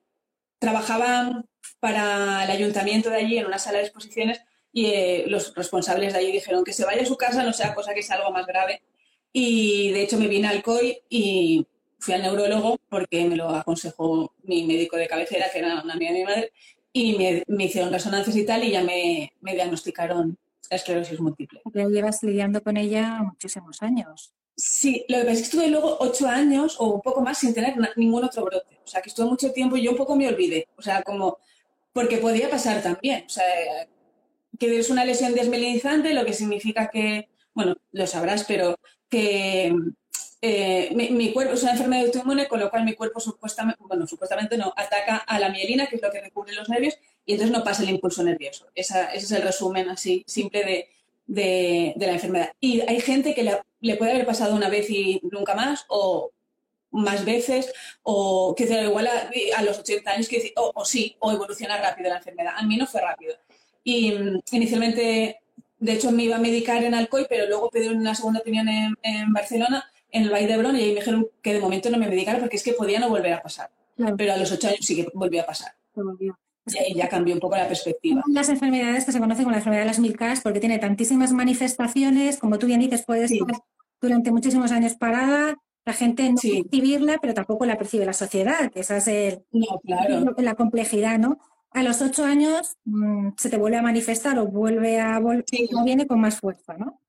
trabajaba 0.58 1.44
para 1.80 2.44
el 2.44 2.50
ayuntamiento 2.50 3.10
de 3.10 3.16
allí 3.16 3.38
en 3.38 3.46
una 3.46 3.58
sala 3.58 3.78
de 3.78 3.84
exposiciones 3.84 4.40
y 4.78 4.86
eh, 4.86 5.24
los 5.26 5.52
responsables 5.56 6.12
de 6.12 6.20
allí 6.20 6.30
dijeron 6.30 6.62
que 6.62 6.72
se 6.72 6.84
vaya 6.84 7.02
a 7.02 7.06
su 7.06 7.16
casa, 7.16 7.42
no 7.42 7.52
sea 7.52 7.74
cosa 7.74 7.92
que 7.94 8.02
sea 8.02 8.14
algo 8.14 8.30
más 8.30 8.46
grave. 8.46 8.80
Y 9.32 9.90
de 9.90 10.02
hecho 10.02 10.18
me 10.18 10.28
vine 10.28 10.46
al 10.46 10.62
COI 10.62 11.02
y 11.08 11.66
fui 11.98 12.14
al 12.14 12.22
neurólogo 12.22 12.78
porque 12.88 13.24
me 13.24 13.34
lo 13.34 13.48
aconsejó 13.48 14.32
mi 14.44 14.64
médico 14.64 14.96
de 14.96 15.08
cabecera, 15.08 15.46
que 15.52 15.58
era 15.58 15.82
una 15.82 15.94
amiga 15.94 16.12
de 16.12 16.18
mi 16.18 16.24
madre, 16.24 16.52
y 16.92 17.44
me, 17.48 17.64
hicieron 17.64 17.92
resonancias 17.92 18.36
y 18.36 18.46
tal 18.46 18.62
y 18.62 18.70
ya 18.70 18.84
me, 18.84 19.32
diagnosticaron 19.40 20.38
la 20.70 20.76
esclerosis 20.76 21.18
múltiple. 21.18 21.60
Ya 21.74 21.88
llevas 21.88 22.22
lidiando 22.22 22.62
con 22.62 22.76
ella 22.76 23.20
muchísimos 23.24 23.82
años. 23.82 24.32
Sí, 24.54 25.04
lo 25.08 25.18
que 25.18 25.24
pasa 25.24 25.32
es 25.32 25.38
que 25.40 25.44
estuve 25.44 25.68
luego 25.70 25.96
ocho 25.98 26.28
años 26.28 26.76
o 26.78 26.86
un 26.94 27.00
poco 27.00 27.20
más 27.20 27.38
sin 27.38 27.52
tener 27.52 27.74
ningún 27.96 28.22
otro 28.22 28.44
brote. 28.44 28.78
O 28.84 28.86
sea, 28.86 29.02
que 29.02 29.08
estuve 29.08 29.26
mucho 29.26 29.50
tiempo 29.52 29.76
y 29.76 29.82
yo 29.82 29.90
un 29.90 29.96
poco 29.96 30.14
me 30.14 30.28
olvidé. 30.28 30.68
O 30.76 30.82
sea, 30.82 31.02
como, 31.02 31.38
porque 31.92 32.18
podía 32.18 32.48
pasar 32.48 32.80
también. 32.80 33.24
O 33.26 33.28
sea, 33.28 33.44
que 34.58 34.78
es 34.78 34.90
una 34.90 35.04
lesión 35.04 35.34
desmelinizante, 35.34 36.14
lo 36.14 36.24
que 36.24 36.32
significa 36.32 36.88
que, 36.88 37.28
bueno, 37.54 37.76
lo 37.92 38.06
sabrás, 38.06 38.44
pero 38.44 38.78
que 39.08 39.72
eh, 40.40 40.90
mi, 40.94 41.32
cuerpo 41.32 41.54
es 41.54 41.62
una 41.62 41.72
enfermedad 41.72 42.06
autoinmune, 42.06 42.46
con 42.46 42.60
lo 42.60 42.70
cual 42.70 42.84
mi 42.84 42.94
cuerpo 42.94 43.18
supuestamente, 43.20 43.80
bueno, 43.84 44.06
supuestamente 44.06 44.56
no, 44.56 44.72
ataca 44.76 45.16
a 45.16 45.38
la 45.38 45.48
mielina, 45.48 45.86
que 45.86 45.96
es 45.96 46.02
lo 46.02 46.10
que 46.10 46.20
recubre 46.20 46.54
los 46.54 46.68
nervios, 46.68 46.94
y 47.26 47.32
entonces 47.32 47.56
no 47.56 47.64
pasa 47.64 47.82
el 47.82 47.90
impulso 47.90 48.22
nervioso. 48.22 48.66
ese 48.74 49.08
es 49.14 49.30
el 49.32 49.42
resumen 49.42 49.88
así 49.88 50.24
simple 50.26 50.88
de, 51.26 51.94
la 51.96 52.12
enfermedad. 52.12 52.52
Y 52.60 52.80
hay 52.82 53.00
gente 53.00 53.34
que 53.34 53.42
le, 53.42 53.96
puede 53.96 54.12
haber 54.12 54.26
pasado 54.26 54.54
una 54.54 54.68
vez 54.68 54.88
y 54.90 55.20
nunca 55.30 55.54
más, 55.54 55.84
o 55.88 56.30
más 56.90 57.24
veces, 57.24 57.72
o 58.02 58.54
que 58.56 58.66
sea 58.66 58.82
igual 58.82 59.08
a, 59.08 59.62
los 59.62 59.78
80 59.78 60.10
años, 60.10 60.28
que 60.28 60.52
o, 60.56 60.84
sí, 60.84 61.16
o 61.18 61.32
evoluciona 61.32 61.76
rápido 61.78 62.10
la 62.10 62.16
enfermedad. 62.16 62.54
A 62.56 62.62
mí 62.62 62.76
no 62.76 62.86
fue 62.86 63.00
rápido. 63.00 63.34
Y 63.88 64.12
mm, 64.12 64.40
inicialmente, 64.52 65.40
de 65.78 65.92
hecho, 65.92 66.12
me 66.12 66.24
iba 66.24 66.36
a 66.36 66.40
medicar 66.40 66.84
en 66.84 66.94
Alcoy, 66.94 67.24
pero 67.26 67.46
luego 67.46 67.70
pedí 67.70 67.88
una 67.88 68.14
segunda 68.14 68.40
opinión 68.40 68.68
en 68.68 69.32
Barcelona 69.32 69.82
en 70.10 70.24
el 70.24 70.30
Valle 70.30 70.46
de 70.46 70.52
Hebrón 70.54 70.76
y 70.76 70.80
ahí 70.80 70.88
me 70.90 71.00
dijeron 71.00 71.26
que 71.42 71.54
de 71.54 71.60
momento 71.60 71.88
no 71.88 71.96
me 71.96 72.06
medicara 72.06 72.38
porque 72.38 72.56
es 72.56 72.62
que 72.62 72.72
podía 72.72 73.00
no 73.00 73.08
volver 73.08 73.32
a 73.32 73.42
pasar. 73.42 73.70
Pero 74.16 74.34
a 74.34 74.36
los 74.36 74.52
ocho 74.52 74.68
años 74.68 74.80
sí 74.82 74.94
que 74.94 75.08
volvió 75.14 75.40
a 75.40 75.46
pasar. 75.46 75.72
Y 76.66 76.78
ahí 76.78 76.94
ya 76.94 77.08
cambió 77.08 77.32
un 77.34 77.40
poco 77.40 77.56
la 77.56 77.66
perspectiva. 77.66 78.22
Las 78.28 78.50
enfermedades 78.50 79.06
que 79.06 79.12
se 79.12 79.20
conocen 79.20 79.44
como 79.44 79.52
la 79.52 79.58
enfermedad 79.58 79.82
de 79.82 79.88
las 79.88 79.98
mil 79.98 80.16
caras 80.16 80.42
porque 80.42 80.60
tiene 80.60 80.78
tantísimas 80.78 81.32
manifestaciones, 81.32 82.36
como 82.36 82.58
tú 82.58 82.66
bien 82.66 82.80
dices, 82.80 83.04
puedes 83.06 83.30
estar 83.30 83.56
durante 84.02 84.30
muchísimos 84.30 84.70
años 84.70 84.94
parada, 84.96 85.56
la 85.86 85.92
gente 85.94 86.28
no 86.28 86.36
puede 86.36 86.62
percibirla, 86.64 87.18
pero 87.22 87.32
tampoco 87.32 87.64
la 87.64 87.78
percibe 87.78 88.04
la 88.04 88.12
sociedad, 88.12 88.70
que 88.70 88.80
esa 88.80 88.98
es 88.98 89.08
el, 89.08 89.42
claro. 89.84 90.34
la 90.36 90.54
complejidad, 90.54 91.18
¿no? 91.18 91.38
A 91.72 91.82
los 91.82 92.00
ocho 92.00 92.24
años 92.24 92.76
mm, 92.84 93.30
se 93.36 93.50
te 93.50 93.56
vuelve 93.56 93.76
a 93.76 93.82
manifestar 93.82 94.38
o 94.38 94.46
vuelve 94.46 95.00
a 95.00 95.18
volver, 95.18 95.44
viene 95.84 96.06
con 96.06 96.20
más 96.20 96.38
fuerza, 96.38 96.74
¿no? 96.78 97.00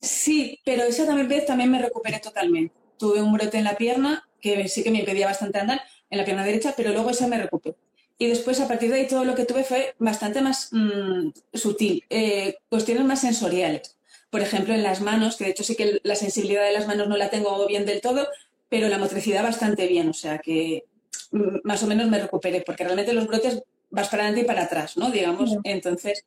Sí, 0.00 0.58
pero 0.64 0.84
esa 0.84 1.06
también 1.06 1.28
vez 1.28 1.46
también 1.46 1.70
me 1.70 1.80
recuperé 1.80 2.20
totalmente. 2.20 2.74
Tuve 2.98 3.20
un 3.20 3.32
brote 3.32 3.58
en 3.58 3.64
la 3.64 3.76
pierna 3.76 4.26
que 4.40 4.68
sí 4.68 4.82
que 4.82 4.90
me 4.90 5.00
impedía 5.00 5.26
bastante 5.26 5.58
andar, 5.58 5.82
en 6.08 6.18
la 6.18 6.24
pierna 6.24 6.44
derecha, 6.44 6.74
pero 6.76 6.92
luego 6.92 7.10
esa 7.10 7.26
me 7.26 7.38
recuperó. 7.38 7.76
Y 8.18 8.26
después, 8.26 8.60
a 8.60 8.68
partir 8.68 8.90
de 8.90 8.96
ahí, 8.96 9.06
todo 9.06 9.24
lo 9.24 9.34
que 9.34 9.44
tuve 9.44 9.64
fue 9.64 9.94
bastante 9.98 10.40
más 10.40 10.68
mm, 10.72 11.30
sutil, 11.54 12.04
eh, 12.10 12.56
cuestiones 12.68 13.04
más 13.04 13.20
sensoriales. 13.20 13.96
Por 14.30 14.40
ejemplo, 14.40 14.74
en 14.74 14.82
las 14.82 15.00
manos, 15.00 15.36
que 15.36 15.44
de 15.44 15.50
hecho 15.50 15.64
sí 15.64 15.74
que 15.74 16.00
la 16.02 16.14
sensibilidad 16.14 16.64
de 16.64 16.72
las 16.72 16.86
manos 16.86 17.08
no 17.08 17.16
la 17.16 17.30
tengo 17.30 17.66
bien 17.66 17.86
del 17.86 18.00
todo, 18.00 18.28
pero 18.68 18.88
la 18.88 18.98
motricidad 18.98 19.42
bastante 19.42 19.86
bien, 19.86 20.08
o 20.08 20.12
sea 20.14 20.38
que 20.38 20.84
mm, 21.32 21.58
más 21.64 21.82
o 21.82 21.86
menos 21.86 22.08
me 22.08 22.18
recuperé, 22.20 22.62
porque 22.62 22.84
realmente 22.84 23.12
los 23.12 23.26
brotes 23.26 23.62
vas 23.90 24.08
para 24.08 24.24
adelante 24.24 24.44
y 24.44 24.46
para 24.46 24.62
atrás, 24.62 24.96
¿no? 24.96 25.10
Digamos, 25.10 25.56
entonces... 25.64 26.24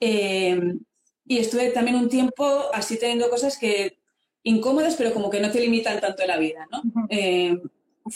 Eh, 0.00 0.60
y 1.24 1.38
estuve 1.38 1.70
también 1.70 1.96
un 1.96 2.08
tiempo 2.08 2.44
así 2.74 2.98
teniendo 2.98 3.30
cosas 3.30 3.56
que 3.56 3.98
incómodas, 4.42 4.96
pero 4.96 5.12
como 5.12 5.30
que 5.30 5.40
no 5.40 5.50
te 5.50 5.60
limitan 5.60 6.00
tanto 6.00 6.26
la 6.26 6.36
vida, 6.36 6.68
¿no? 6.70 6.82
Eh, 7.08 7.62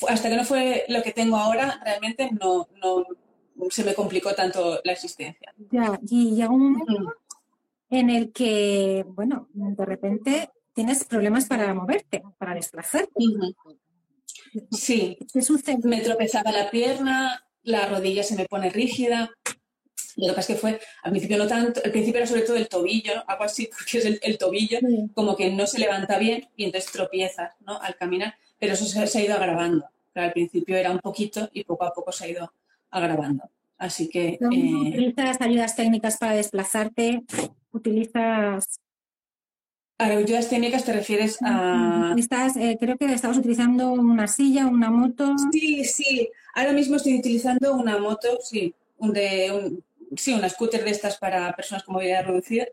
hasta 0.08 0.28
que 0.28 0.36
no 0.36 0.44
fue 0.44 0.84
lo 0.88 1.02
que 1.02 1.12
tengo 1.12 1.36
ahora, 1.36 1.80
realmente 1.84 2.30
no, 2.32 2.68
no 2.82 3.06
se 3.70 3.84
me 3.84 3.94
complicó 3.94 4.34
tanto 4.34 4.80
la 4.84 4.92
existencia. 4.92 5.54
Ya, 5.70 5.98
y 6.08 6.34
llega 6.34 6.50
un 6.50 6.72
momento 6.72 7.14
en 7.90 8.10
el 8.10 8.32
que, 8.32 9.04
bueno, 9.06 9.48
de 9.52 9.84
repente 9.84 10.50
tienes 10.74 11.04
problemas 11.04 11.46
para 11.46 11.72
moverte, 11.72 12.22
para 12.38 12.54
desplazarte. 12.54 13.10
Sí, 14.70 15.18
me 15.84 16.00
tropezaba 16.00 16.50
la 16.50 16.70
pierna, 16.70 17.45
la 17.66 17.86
rodilla 17.86 18.22
se 18.22 18.36
me 18.36 18.46
pone 18.46 18.70
rígida. 18.70 19.30
Lo 20.16 20.28
que 20.28 20.32
pasa 20.32 20.40
es 20.40 20.46
que 20.46 20.60
fue, 20.60 20.80
al 21.02 21.10
principio 21.10 21.36
no 21.36 21.46
tanto, 21.46 21.80
al 21.84 21.90
principio 21.90 22.18
era 22.18 22.26
sobre 22.26 22.42
todo 22.42 22.56
el 22.56 22.68
tobillo, 22.68 23.12
algo 23.26 23.44
así, 23.44 23.68
porque 23.76 23.98
es 23.98 24.18
el, 24.22 24.38
tobillo, 24.38 24.78
como 25.12 25.36
que 25.36 25.50
no 25.50 25.66
se 25.66 25.78
levanta 25.78 26.18
bien 26.18 26.48
y 26.56 26.64
entonces 26.64 26.90
tropiezas 26.90 27.52
¿no? 27.60 27.80
al 27.80 27.96
caminar, 27.96 28.34
pero 28.58 28.72
eso 28.72 28.86
se, 28.86 29.18
ha 29.18 29.22
ido 29.22 29.34
agravando. 29.34 29.84
al 30.14 30.32
principio 30.32 30.76
era 30.76 30.90
un 30.90 31.00
poquito 31.00 31.50
y 31.52 31.64
poco 31.64 31.84
a 31.84 31.92
poco 31.92 32.12
se 32.12 32.24
ha 32.24 32.28
ido 32.28 32.52
agravando. 32.90 33.50
Así 33.76 34.08
que... 34.08 34.38
Eh, 34.40 34.40
¿Utilizas 34.40 35.38
ayudas 35.40 35.76
técnicas 35.76 36.16
para 36.16 36.34
desplazarte? 36.34 37.22
¿Utilizas 37.72 38.80
a 39.98 40.06
ayudas 40.06 40.48
técnicas 40.48 40.84
te 40.84 40.92
refieres 40.92 41.38
a... 41.42 42.14
Estás, 42.16 42.56
eh, 42.56 42.76
creo 42.78 42.96
que 42.98 43.12
estabas 43.12 43.38
utilizando 43.38 43.92
una 43.92 44.26
silla, 44.26 44.66
una 44.66 44.90
moto. 44.90 45.34
Sí, 45.52 45.84
sí. 45.84 46.28
Ahora 46.54 46.72
mismo 46.72 46.96
estoy 46.96 47.18
utilizando 47.18 47.74
una 47.74 47.98
moto, 47.98 48.38
sí, 48.40 48.74
un 48.98 49.12
de, 49.12 49.50
un, 49.52 49.84
sí, 50.16 50.34
una 50.34 50.48
scooter 50.48 50.84
de 50.84 50.90
estas 50.90 51.18
para 51.18 51.54
personas 51.54 51.82
con 51.82 51.94
movilidad 51.94 52.26
reducida. 52.26 52.66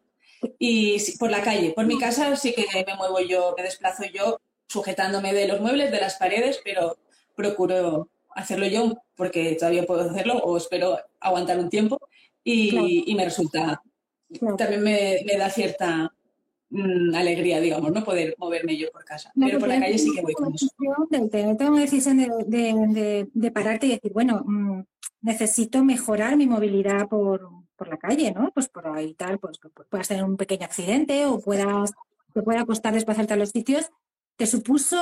Y 0.60 0.98
por 1.18 1.32
la 1.32 1.42
calle, 1.42 1.72
por 1.72 1.86
mi 1.86 1.98
casa 1.98 2.36
sí 2.36 2.54
que 2.54 2.66
me 2.86 2.96
muevo 2.96 3.22
yo, 3.22 3.54
me 3.56 3.64
desplazo 3.64 4.04
yo 4.06 4.40
sujetándome 4.68 5.34
de 5.34 5.48
los 5.48 5.62
muebles, 5.62 5.92
de 5.92 6.02
las 6.02 6.16
paredes, 6.16 6.60
pero 6.64 6.98
procuro 7.36 8.10
hacerlo 8.36 8.68
yo 8.68 8.94
porque 9.16 9.56
todavía 9.56 9.86
puedo 9.86 10.10
hacerlo 10.10 10.38
o 10.38 10.58
espero 10.58 11.00
aguantar 11.20 11.60
un 11.60 11.70
tiempo 11.70 12.00
y, 12.44 13.14
me 13.16 13.26
resulta, 13.26 13.82
también 14.58 14.84
me, 14.84 15.38
da 15.38 15.50
cierta 15.50 16.13
mm, 16.74 17.16
alegría, 17.16 17.60
digamos, 17.60 17.92
no 17.92 18.04
poder 18.04 18.36
moverme 18.38 18.78
yo 18.78 18.92
por 18.92 19.06
casa. 19.06 19.32
pero 19.40 19.60
por 19.60 19.68
la 19.68 19.80
calle 19.80 19.98
sí 19.98 20.12
que 20.14 20.22
voy 20.22 20.34
con 20.34 20.54
eso. 20.54 20.68
Tengo 21.10 21.72
una 21.72 21.82
decisión 21.82 22.18
de, 22.18 23.28
de, 23.34 23.52
pararte 23.52 23.88
y 23.88 23.92
decir, 23.92 24.12
bueno, 24.12 24.44
mm, 24.46 24.82
necesito 25.22 25.84
mejorar 25.84 26.36
mi 26.38 26.48
movilidad 26.48 27.08
por, 27.08 27.50
por, 27.76 27.88
la 27.88 27.98
calle, 27.98 28.32
¿no? 28.32 28.52
Pues 28.54 28.68
por 28.68 28.88
ahí 28.88 29.14
tal, 29.14 29.40
pues 29.40 29.58
que 29.58 29.70
puedas 29.70 30.08
tener 30.08 30.24
un 30.24 30.38
pequeño 30.38 30.66
accidente 30.66 31.26
o 31.26 31.40
puedas, 31.40 31.92
te 32.34 32.42
pueda 32.42 32.66
costar 32.66 32.94
desplazarte 32.94 33.34
a 33.34 33.38
los 33.38 33.50
sitios. 33.50 33.90
¿Te 34.36 34.46
supuso, 34.46 34.98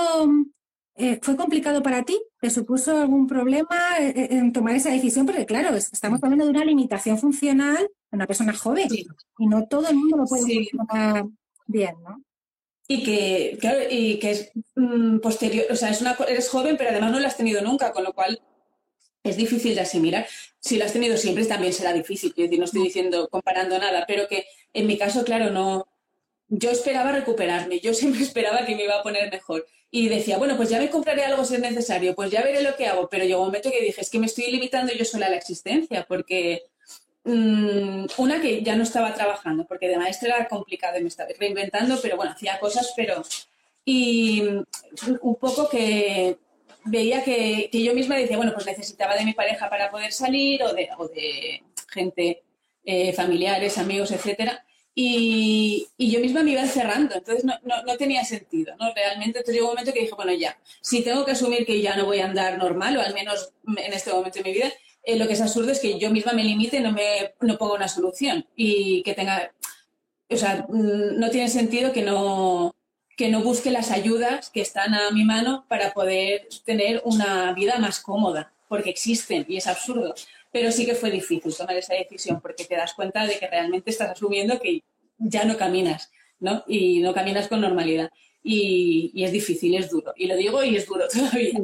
eh, 0.95 1.19
fue 1.21 1.35
complicado 1.35 1.81
para 1.81 2.03
ti? 2.03 2.21
¿Te 2.39 2.49
supuso 2.49 2.97
algún 2.97 3.27
problema 3.27 3.97
eh, 3.99 4.27
en 4.31 4.51
tomar 4.53 4.75
esa 4.75 4.91
decisión? 4.91 5.25
Porque 5.25 5.45
claro, 5.45 5.75
estamos 5.75 6.21
hablando 6.21 6.45
de 6.45 6.51
una 6.51 6.65
limitación 6.65 7.17
funcional 7.17 7.89
de 8.11 8.15
una 8.15 8.27
persona 8.27 8.53
joven 8.53 8.87
y 9.39 9.47
no 9.47 9.65
todo 9.67 9.87
el 9.89 9.95
mundo 9.95 10.17
lo 10.17 10.25
puede 10.25 10.43
funcionar 10.43 11.25
bien, 11.67 11.95
¿no? 12.03 12.23
Y 12.87 13.03
que, 13.03 13.57
claro, 13.59 13.79
y 13.89 14.19
que 14.19 14.31
es 14.31 14.51
mm, 14.75 15.19
posterior, 15.19 15.65
o 15.69 15.75
sea, 15.75 15.89
es 15.89 16.01
una, 16.01 16.17
eres 16.27 16.49
joven, 16.49 16.75
pero 16.77 16.89
además 16.89 17.11
no 17.11 17.19
lo 17.19 17.27
has 17.27 17.37
tenido 17.37 17.61
nunca, 17.61 17.93
con 17.93 18.03
lo 18.03 18.13
cual 18.13 18.41
es 19.23 19.37
difícil 19.37 19.75
de 19.75 19.81
asimilar. 19.81 20.27
Si 20.59 20.77
lo 20.77 20.85
has 20.85 20.93
tenido 20.93 21.17
siempre, 21.17 21.45
también 21.45 21.73
será 21.73 21.93
difícil. 21.93 22.33
decir, 22.35 22.59
no 22.59 22.65
estoy 22.65 22.83
diciendo, 22.83 23.29
comparando 23.29 23.77
nada, 23.79 24.05
pero 24.07 24.27
que 24.27 24.45
en 24.73 24.87
mi 24.87 24.97
caso, 24.97 25.23
claro, 25.23 25.51
no. 25.51 25.87
Yo 26.47 26.69
esperaba 26.71 27.13
recuperarme, 27.13 27.79
yo 27.79 27.93
siempre 27.93 28.23
esperaba 28.23 28.65
que 28.65 28.75
me 28.75 28.83
iba 28.83 28.95
a 28.99 29.03
poner 29.03 29.31
mejor. 29.31 29.65
Y 29.89 30.07
decía, 30.09 30.37
bueno, 30.37 30.55
pues 30.57 30.69
ya 30.69 30.79
me 30.79 30.89
compraré 30.89 31.23
algo 31.25 31.43
si 31.43 31.55
es 31.55 31.61
necesario, 31.61 32.15
pues 32.15 32.31
ya 32.31 32.41
veré 32.43 32.61
lo 32.61 32.75
que 32.75 32.87
hago. 32.87 33.09
Pero 33.09 33.25
llegó 33.25 33.41
un 33.41 33.47
momento 33.47 33.71
que 33.71 33.81
dije, 33.81 34.01
es 34.01 34.09
que 34.09 34.19
me 34.19 34.25
estoy 34.25 34.51
limitando 34.51 34.93
yo 34.93 35.05
sola 35.05 35.27
a 35.27 35.29
la 35.29 35.37
existencia, 35.37 36.05
porque 36.07 36.63
mm, 37.23 38.05
una 38.17 38.41
que 38.41 38.61
ya 38.63 38.75
no 38.75 38.83
estaba 38.83 39.13
trabajando, 39.13 39.65
porque 39.65 39.87
de 39.87 39.97
maestra 39.97 40.35
era 40.35 40.47
complicado 40.47 40.97
y 40.97 41.01
me 41.01 41.09
estaba 41.09 41.29
reinventando, 41.39 41.99
pero 42.01 42.17
bueno, 42.17 42.31
hacía 42.31 42.59
cosas, 42.59 42.93
pero. 42.95 43.23
Y 43.83 44.43
un 45.21 45.35
poco 45.39 45.67
que 45.67 46.37
veía 46.85 47.23
que, 47.23 47.69
yo 47.73 47.93
misma 47.93 48.15
decía, 48.15 48.37
bueno, 48.37 48.53
pues 48.53 48.65
necesitaba 48.65 49.15
de 49.15 49.25
mi 49.25 49.33
pareja 49.33 49.69
para 49.69 49.91
poder 49.91 50.11
salir 50.11 50.63
o 50.63 50.73
de, 50.73 50.89
o 50.97 51.07
de 51.07 51.63
gente, 51.89 52.43
eh, 52.83 53.13
familiares, 53.13 53.77
amigos, 53.77 54.11
etcétera. 54.11 54.63
Y, 54.93 55.87
yo 55.97 56.19
misma 56.19 56.43
me 56.43 56.51
iba 56.51 56.61
encerrando, 56.61 57.15
entonces 57.15 57.45
no, 57.45 57.97
tenía 57.97 58.25
sentido, 58.25 58.75
¿no? 58.77 58.93
Realmente, 58.93 59.39
entonces 59.39 59.55
llegó 59.55 59.67
un 59.67 59.73
momento 59.73 59.93
que 59.93 60.01
dije, 60.01 60.15
bueno, 60.15 60.33
ya, 60.33 60.57
si 60.81 61.01
tengo 61.01 61.23
que 61.23 61.31
asumir 61.31 61.65
que 61.65 61.81
ya 61.81 61.95
no 61.95 62.05
voy 62.05 62.19
a 62.19 62.25
andar 62.25 62.57
normal, 62.57 62.97
o 62.97 63.01
al 63.01 63.13
menos 63.13 63.53
en 63.67 63.93
este 63.93 64.11
momento 64.11 64.39
de 64.39 64.43
mi 64.43 64.53
vida, 64.53 64.71
eh, 65.03 65.17
lo 65.17 65.27
que 65.27 65.33
es 65.33 65.41
absurdo 65.41 65.71
es 65.71 65.79
que 65.79 65.99
yo 65.99 66.11
misma 66.11 66.33
me 66.33 66.43
limite 66.43 66.77
y 66.77 66.81
no, 66.81 66.91
me, 66.91 67.33
no 67.41 67.57
ponga 67.57 67.75
una 67.75 67.87
solución 67.87 68.45
y 68.55 69.01
que 69.03 69.13
tenga, 69.13 69.51
o 70.29 70.37
sea, 70.37 70.65
mm, 70.69 71.19
no 71.19 71.29
tiene 71.29 71.49
sentido 71.49 71.91
que 71.91 72.03
no, 72.03 72.75
que 73.17 73.29
no 73.29 73.43
busque 73.43 73.71
las 73.71 73.91
ayudas 73.91 74.49
que 74.49 74.61
están 74.61 74.93
a 74.93 75.11
mi 75.11 75.23
mano 75.23 75.65
para 75.67 75.93
poder 75.93 76.47
tener 76.65 77.01
una 77.05 77.53
vida 77.53 77.77
más 77.77 77.99
cómoda, 77.99 78.53
porque 78.67 78.89
existen 78.89 79.45
y 79.47 79.57
es 79.57 79.67
absurdo. 79.67 80.13
Pero 80.51 80.71
sí 80.71 80.85
que 80.85 80.95
fue 80.95 81.11
difícil 81.11 81.53
tomar 81.55 81.77
esa 81.77 81.93
decisión 81.93 82.41
porque 82.41 82.65
te 82.65 82.75
das 82.75 82.93
cuenta 82.93 83.25
de 83.25 83.37
que 83.37 83.47
realmente 83.47 83.91
estás 83.91 84.09
asumiendo 84.09 84.59
que 84.59 84.83
ya 85.17 85.45
no 85.45 85.57
caminas, 85.57 86.11
¿no? 86.39 86.63
Y 86.67 86.99
no 86.99 87.13
caminas 87.13 87.47
con 87.47 87.61
normalidad. 87.61 88.11
Y, 88.43 89.23
es 89.23 89.31
difícil, 89.31 89.75
es 89.75 89.89
duro. 89.89 90.13
Y 90.17 90.27
lo 90.27 90.35
digo 90.35 90.63
y 90.63 90.75
es 90.75 90.87
duro 90.87 91.07
todavía. 91.13 91.59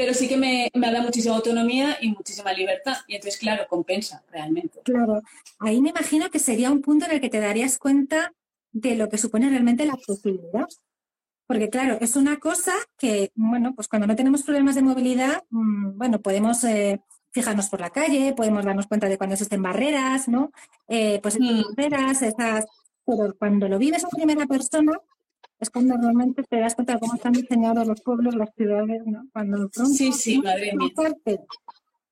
Pero 0.00 0.14
sí 0.14 0.28
que 0.28 0.38
me, 0.38 0.70
me 0.72 0.90
da 0.90 1.02
muchísima 1.02 1.36
autonomía 1.36 1.98
y 2.00 2.08
muchísima 2.08 2.54
libertad. 2.54 2.96
Y 3.06 3.16
entonces, 3.16 3.38
claro, 3.38 3.66
compensa 3.68 4.24
realmente. 4.32 4.80
Claro. 4.82 5.20
Ahí 5.58 5.82
me 5.82 5.90
imagino 5.90 6.30
que 6.30 6.38
sería 6.38 6.70
un 6.70 6.80
punto 6.80 7.04
en 7.04 7.10
el 7.10 7.20
que 7.20 7.28
te 7.28 7.38
darías 7.38 7.78
cuenta 7.78 8.32
de 8.72 8.94
lo 8.96 9.10
que 9.10 9.18
supone 9.18 9.50
realmente 9.50 9.84
la 9.84 9.92
accesibilidad. 9.92 10.66
Porque 11.46 11.68
claro, 11.68 11.98
es 12.00 12.16
una 12.16 12.38
cosa 12.38 12.72
que, 12.96 13.30
bueno, 13.34 13.74
pues 13.74 13.88
cuando 13.88 14.06
no 14.06 14.16
tenemos 14.16 14.42
problemas 14.42 14.74
de 14.74 14.80
movilidad, 14.80 15.44
mm, 15.50 15.98
bueno, 15.98 16.18
podemos 16.22 16.64
eh, 16.64 17.02
fijarnos 17.30 17.68
por 17.68 17.82
la 17.82 17.90
calle, 17.90 18.32
podemos 18.34 18.64
darnos 18.64 18.86
cuenta 18.86 19.06
de 19.06 19.18
cuando 19.18 19.34
existen 19.34 19.60
barreras, 19.60 20.28
¿no? 20.28 20.50
Eh, 20.88 21.20
pues 21.22 21.38
mm. 21.38 21.74
barreras, 21.76 22.22
esas, 22.22 22.64
pero 23.04 23.34
cuando 23.38 23.68
lo 23.68 23.76
vives 23.76 24.02
en 24.02 24.08
primera 24.08 24.46
persona, 24.46 24.92
es 25.60 25.70
cuando 25.70 25.96
realmente 25.96 26.42
te 26.42 26.58
das 26.58 26.74
cuenta 26.74 26.94
de 26.94 27.00
cómo 27.00 27.14
están 27.14 27.32
diseñados 27.32 27.86
los 27.86 28.00
pueblos, 28.00 28.34
las 28.34 28.48
ciudades, 28.54 29.02
¿no? 29.06 29.28
Cuando 29.32 29.68
pronto, 29.68 29.94
sí, 29.94 30.12
sí, 30.12 30.38
madre 30.38 30.72
mía. 30.74 30.90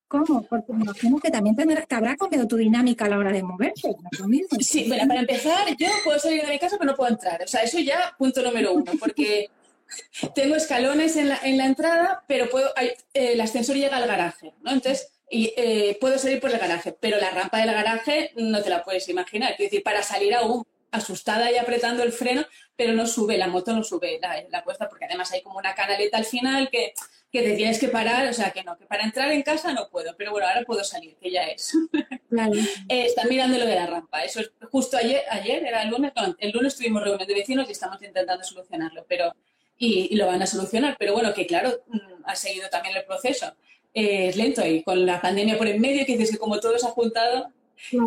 ¿Cómo? 0.06 0.42
Porque 0.42 0.72
me 0.72 0.84
imagino 0.84 1.18
que 1.18 1.30
también 1.30 1.54
tendrás, 1.54 1.86
que 1.86 1.94
habrá 1.94 2.16
cambiado 2.16 2.48
tu 2.48 2.56
dinámica 2.56 3.04
a 3.04 3.08
la 3.08 3.18
hora 3.18 3.32
de 3.32 3.42
moverte. 3.42 3.94
Sí, 4.60 4.84
bueno, 4.88 5.06
para 5.06 5.20
empezar, 5.20 5.66
yo 5.78 5.88
puedo 6.04 6.18
salir 6.18 6.42
de 6.44 6.52
mi 6.52 6.58
casa, 6.58 6.76
pero 6.78 6.90
no 6.90 6.96
puedo 6.96 7.10
entrar. 7.10 7.42
O 7.42 7.46
sea, 7.46 7.62
eso 7.62 7.78
ya 7.78 8.14
punto 8.18 8.42
número 8.42 8.72
uno, 8.72 8.92
porque 8.98 9.50
tengo 10.34 10.56
escalones 10.56 11.16
en 11.16 11.28
la, 11.28 11.38
en 11.42 11.58
la 11.58 11.66
entrada, 11.66 12.24
pero 12.26 12.48
puedo, 12.48 12.70
hay, 12.76 12.88
eh, 13.12 13.32
el 13.32 13.40
ascensor 13.40 13.76
llega 13.76 13.96
al 13.98 14.06
garaje, 14.06 14.54
¿no? 14.62 14.72
Entonces, 14.72 15.12
y, 15.30 15.52
eh, 15.56 15.98
puedo 16.00 16.18
salir 16.18 16.40
por 16.40 16.50
el 16.50 16.58
garaje, 16.58 16.96
pero 16.98 17.18
la 17.18 17.30
rampa 17.30 17.58
del 17.58 17.72
garaje 17.72 18.32
no 18.36 18.62
te 18.62 18.70
la 18.70 18.82
puedes 18.82 19.08
imaginar. 19.10 19.52
Es 19.52 19.58
decir, 19.58 19.82
para 19.82 20.02
salir 20.02 20.34
aún 20.34 20.64
asustada 20.90 21.50
y 21.50 21.56
apretando 21.56 22.02
el 22.02 22.12
freno, 22.12 22.44
pero 22.76 22.92
no 22.92 23.06
sube, 23.06 23.36
la 23.36 23.48
moto 23.48 23.72
no 23.72 23.84
sube 23.84 24.18
la, 24.20 24.42
la 24.50 24.64
puesta, 24.64 24.88
porque 24.88 25.04
además 25.04 25.32
hay 25.32 25.42
como 25.42 25.58
una 25.58 25.74
canaleta 25.74 26.16
al 26.16 26.24
final 26.24 26.70
que 26.70 26.94
que 27.30 27.42
te 27.42 27.54
tienes 27.54 27.78
que 27.78 27.88
parar, 27.88 28.26
o 28.28 28.32
sea, 28.32 28.50
que 28.52 28.64
no, 28.64 28.76
que 28.78 28.86
para 28.86 29.04
entrar 29.04 29.30
en 29.30 29.42
casa 29.42 29.72
no 29.72 29.88
puedo, 29.90 30.14
pero 30.16 30.30
bueno, 30.30 30.46
ahora 30.46 30.62
puedo 30.64 30.82
salir, 30.82 31.16
que 31.16 31.30
ya 31.30 31.42
es. 31.44 31.74
eh, 32.88 33.06
están 33.06 33.28
mirando 33.28 33.58
lo 33.58 33.66
de 33.66 33.74
la 33.74 33.86
rampa, 33.86 34.24
eso 34.24 34.40
es 34.40 34.50
justo 34.70 34.96
ayer, 34.96 35.22
ayer 35.30 35.64
era 35.64 35.82
el 35.82 35.90
lunes, 35.90 36.12
el 36.38 36.50
lunes 36.52 36.76
tuvimos 36.76 37.02
reunión 37.02 37.28
de 37.28 37.34
vecinos 37.34 37.68
y 37.68 37.72
estamos 37.72 38.02
intentando 38.02 38.42
solucionarlo, 38.44 39.04
pero, 39.06 39.34
y, 39.76 40.16
lo 40.16 40.26
van 40.26 40.42
a 40.42 40.46
solucionar, 40.46 40.96
pero 40.98 41.12
bueno, 41.12 41.34
que 41.34 41.46
claro, 41.46 41.82
mm, 41.86 42.24
ha 42.24 42.34
seguido 42.34 42.68
también 42.70 42.96
el 42.96 43.04
proceso. 43.04 43.54
eh, 43.94 44.28
es 44.28 44.36
lento 44.36 44.64
y 44.66 44.82
con 44.82 45.04
la 45.04 45.20
pandemia 45.20 45.58
por 45.58 45.66
en 45.66 45.80
medio, 45.80 46.06
que 46.06 46.12
dices 46.12 46.30
que 46.30 46.38
como 46.38 46.60
todo 46.60 46.78
se 46.78 46.86
ha 46.86 46.90
juntado. 46.90 47.52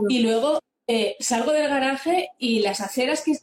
Y 0.10 0.20
luego 0.20 0.60
eh, 0.88 1.16
salgo 1.20 1.52
del 1.52 1.70
garaje 1.70 2.30
y 2.38 2.60
las 2.60 2.82
aceras, 2.82 3.24
que 3.24 3.38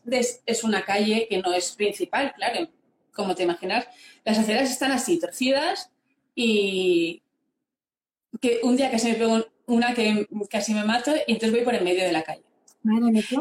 es, 0.47 0.65
una 0.65 0.85
calle 0.85 1.27
que 1.29 1.39
no 1.39 1.53
es 1.53 1.73
principal, 1.73 2.33
claro, 2.35 2.69
como 3.15 3.35
te 3.35 3.45
imaginas, 3.45 3.87
las 4.25 4.39
aceras 4.39 4.71
están 4.71 4.93
así, 4.93 5.19
torcidas 5.19 5.91
y 6.35 7.23
que 8.41 8.61
un 8.63 8.77
día 8.77 8.91
casi 8.91 9.09
me 9.09 9.15
pego 9.15 9.47
una 9.67 9.95
que 9.95 10.29
casi 10.51 10.75
me 10.75 10.85
mato 10.85 11.13
y 11.27 11.33
entonces 11.33 11.53
voy 11.53 11.65
por 11.65 11.75
en 11.75 11.85
medio 11.85 12.05
de 12.05 12.13
la 12.13 12.23
calle. 12.23 12.43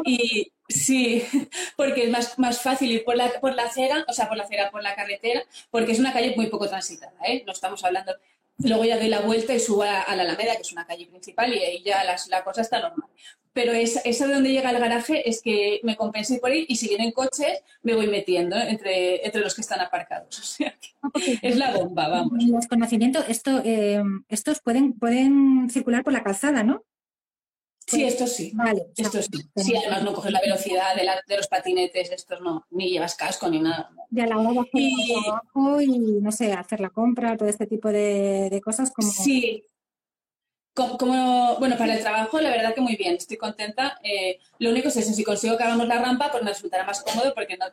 Y 0.05 0.51
sí, 0.67 1.23
porque 1.77 2.05
es 2.05 2.09
más, 2.09 2.37
más 2.39 2.61
fácil 2.61 2.91
ir 2.91 3.03
por 3.03 3.15
la, 3.15 3.39
por 3.39 3.55
la 3.55 3.63
acera, 3.63 4.05
o 4.07 4.13
sea, 4.13 4.27
por 4.27 4.37
la 4.37 4.43
acera, 4.43 4.71
por 4.71 4.83
la 4.83 4.95
carretera, 4.95 5.43
porque 5.69 5.91
es 5.91 5.99
una 5.99 6.13
calle 6.13 6.33
muy 6.35 6.47
poco 6.47 6.67
transitada, 6.67 7.13
¿eh? 7.25 7.43
No 7.45 7.53
estamos 7.53 7.83
hablando 7.83 8.13
Luego 8.59 8.85
ya 8.85 8.97
doy 8.97 9.07
la 9.07 9.21
vuelta 9.21 9.53
y 9.53 9.59
subo 9.59 9.83
a, 9.83 10.15
la 10.15 10.23
Alameda, 10.23 10.55
que 10.55 10.61
es 10.61 10.71
una 10.71 10.85
calle 10.85 11.05
principal, 11.05 11.53
y 11.53 11.59
ahí 11.59 11.83
ya 11.83 12.03
la 12.03 12.43
cosa 12.43 12.61
está 12.61 12.79
normal. 12.79 13.09
Pero 13.57 13.71
esa, 13.71 14.27
de 14.27 14.33
donde 14.35 14.51
llega 14.51 14.69
el 14.69 14.77
garaje 14.77 15.27
es 15.27 15.41
que 15.41 15.79
me 15.81 15.95
compensé 15.95 16.37
por 16.37 16.53
ir 16.53 16.67
y 16.69 16.75
si 16.75 16.89
vienen 16.89 17.11
coches 17.11 17.63
me 17.81 17.95
voy 17.95 18.05
metiendo 18.05 18.55
entre, 18.55 19.25
entre 19.25 19.41
los 19.41 19.55
que 19.55 19.61
están 19.61 19.81
aparcados. 19.81 20.27
O 21.01 21.19
sea, 21.19 21.39
es 21.41 21.55
la 21.55 21.71
bomba, 21.71 22.07
vamos. 22.07 22.33
El 22.39 22.51
desconocimiento, 22.51 23.23
esto, 23.27 23.61
eh, 23.63 24.03
estos 24.27 24.59
pueden, 24.59 24.93
pueden 24.93 25.69
circular 25.71 26.03
por 26.03 26.13
la 26.13 26.21
calzada, 26.21 26.63
¿no? 26.63 26.83
Sí, 27.87 28.03
esto 28.03 28.27
sí. 28.27 28.51
Vale. 28.53 28.87
Esto 28.97 29.21
sí. 29.21 29.49
Sí, 29.55 29.75
además 29.77 30.03
no 30.03 30.13
coges 30.13 30.33
la 30.33 30.41
velocidad 30.41 30.93
de, 30.93 31.37
los 31.37 31.47
patinetes, 31.47 32.11
estos 32.11 32.41
no, 32.41 32.65
ni 32.69 32.89
llevas 32.89 33.15
casco 33.15 33.49
ni 33.49 33.59
nada. 33.59 33.89
Y 34.11 34.19
a 34.19 34.27
la 34.27 34.37
hora 34.37 34.51
de 34.51 34.59
hacer 34.59 34.69
y... 34.73 35.13
el 35.13 35.23
trabajo 35.23 35.81
y, 35.81 35.97
no 36.21 36.31
sé, 36.33 36.51
hacer 36.51 36.81
la 36.81 36.89
compra, 36.89 37.37
todo 37.37 37.47
este 37.47 37.65
tipo 37.65 37.87
de, 37.89 38.61
cosas 38.63 38.91
como... 38.91 39.09
Sí. 39.09 39.63
Como, 40.73 41.55
bueno, 41.57 41.75
para 41.75 41.95
el 41.95 42.01
trabajo, 42.01 42.39
la 42.39 42.51
verdad 42.51 42.75
que 42.75 42.81
muy 42.81 42.97
bien, 42.97 43.15
estoy 43.15 43.37
contenta. 43.37 43.99
Eh, 44.03 44.37
lo 44.59 44.69
único 44.69 44.89
es 44.89 44.97
eso, 44.97 45.11
si 45.11 45.23
consigo 45.23 45.57
que 45.57 45.63
hagamos 45.63 45.87
la 45.87 45.99
rampa, 45.99 46.29
pues 46.29 46.43
me 46.43 46.51
resultará 46.51 46.83
más 46.83 47.01
cómodo 47.01 47.33
porque 47.33 47.57
no, 47.57 47.65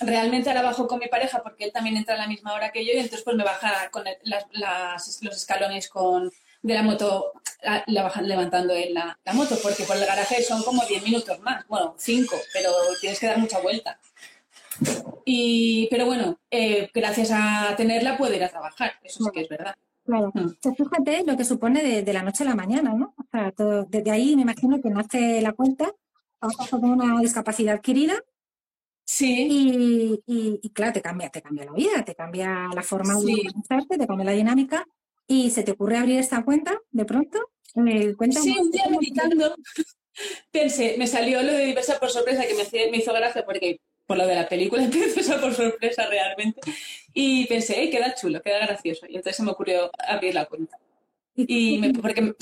realmente 0.00 0.50
ahora 0.50 0.62
bajo 0.62 0.86
con 0.86 0.98
mi 0.98 1.06
pareja 1.06 1.42
porque 1.42 1.64
él 1.64 1.72
también 1.72 1.96
entra 1.96 2.16
a 2.16 2.18
la 2.18 2.26
misma 2.26 2.52
hora 2.54 2.72
que 2.72 2.84
yo 2.84 2.92
y 2.92 2.96
entonces 2.96 3.22
pues 3.22 3.36
me 3.36 3.44
baja 3.44 3.90
con 3.90 4.04
los 4.04 5.36
escalones 5.36 5.88
con 5.88 6.30
de 6.62 6.74
la 6.74 6.82
moto 6.82 7.32
la, 7.86 8.02
bajan 8.02 8.28
levantando 8.28 8.74
en 8.74 8.94
la, 8.94 9.16
moto, 9.32 9.56
porque 9.62 9.84
por 9.84 9.96
el 9.96 10.06
garaje 10.06 10.42
son 10.42 10.62
como 10.62 10.84
10 10.84 11.02
minutos 11.04 11.40
más, 11.40 11.66
bueno, 11.68 11.94
5, 11.98 12.36
pero 12.52 12.72
tienes 13.00 13.18
que 13.18 13.26
dar 13.26 13.38
mucha 13.38 13.60
vuelta. 13.60 13.98
Y, 15.24 15.88
pero 15.90 16.06
bueno, 16.06 16.38
eh, 16.50 16.88
gracias 16.94 17.30
a 17.32 17.74
tenerla 17.76 18.16
puedo 18.16 18.34
ir 18.34 18.44
a 18.44 18.48
trabajar, 18.48 18.92
eso 19.02 19.24
sí 19.24 19.30
que 19.32 19.42
es 19.42 19.48
verdad. 19.48 19.74
Claro. 20.04 20.32
Mm. 20.34 20.74
fíjate 20.74 21.24
lo 21.24 21.36
que 21.36 21.44
supone 21.44 22.02
de, 22.02 22.12
la 22.12 22.22
noche 22.22 22.42
a 22.42 22.48
la 22.48 22.54
mañana, 22.54 22.94
¿no? 22.94 23.14
O 23.16 23.24
sea, 23.30 23.52
desde 23.88 24.10
ahí 24.10 24.34
me 24.34 24.42
imagino 24.42 24.80
que 24.80 24.90
no 24.90 25.00
hace 25.00 25.40
la 25.40 25.52
cuenta, 25.52 25.92
con 26.70 26.84
una 26.84 27.20
discapacidad 27.20 27.76
adquirida. 27.76 28.14
Sí. 29.04 30.22
Y, 30.26 30.70
claro, 30.70 30.92
te 30.92 31.02
cambia, 31.02 31.28
te 31.28 31.42
cambia 31.42 31.66
la 31.66 31.72
vida, 31.72 32.04
te 32.04 32.14
cambia 32.14 32.68
la 32.74 32.82
forma 32.82 33.14
de 33.14 33.32
organizarte, 33.32 33.98
te 33.98 34.06
cambia 34.06 34.24
la 34.24 34.32
dinámica 34.32 34.86
y 35.30 35.48
se 35.50 35.62
te 35.62 35.70
ocurre 35.70 35.96
abrir 35.96 36.18
esta 36.18 36.44
cuenta 36.44 36.76
de 36.90 37.04
pronto. 37.04 37.38
Eh, 37.86 38.16
sí, 38.32 38.56
un 38.58 38.70
día 38.72 38.86
meditando 38.90 39.54
pensé, 40.50 40.96
me 40.98 41.06
salió 41.06 41.40
lo 41.40 41.52
de 41.52 41.66
diversa 41.66 42.00
por 42.00 42.10
sorpresa 42.10 42.44
que 42.48 42.54
me, 42.54 42.90
me 42.90 42.96
hizo 42.96 43.12
gracia 43.12 43.44
porque 43.44 43.80
por 44.08 44.18
lo 44.18 44.26
de 44.26 44.34
la 44.34 44.48
película 44.48 44.84
Princesa 44.90 45.40
por 45.40 45.54
sorpresa 45.54 46.08
realmente. 46.08 46.60
Y 47.14 47.46
pensé, 47.46 47.88
queda 47.90 48.16
chulo, 48.16 48.42
queda 48.42 48.58
gracioso 48.58 49.06
y 49.06 49.14
entonces 49.16 49.36
se 49.36 49.44
me 49.44 49.52
ocurrió 49.52 49.92
abrir 50.04 50.34
la 50.34 50.46
cuenta. 50.46 50.76
Y 51.36 51.92
porque, 51.92 52.34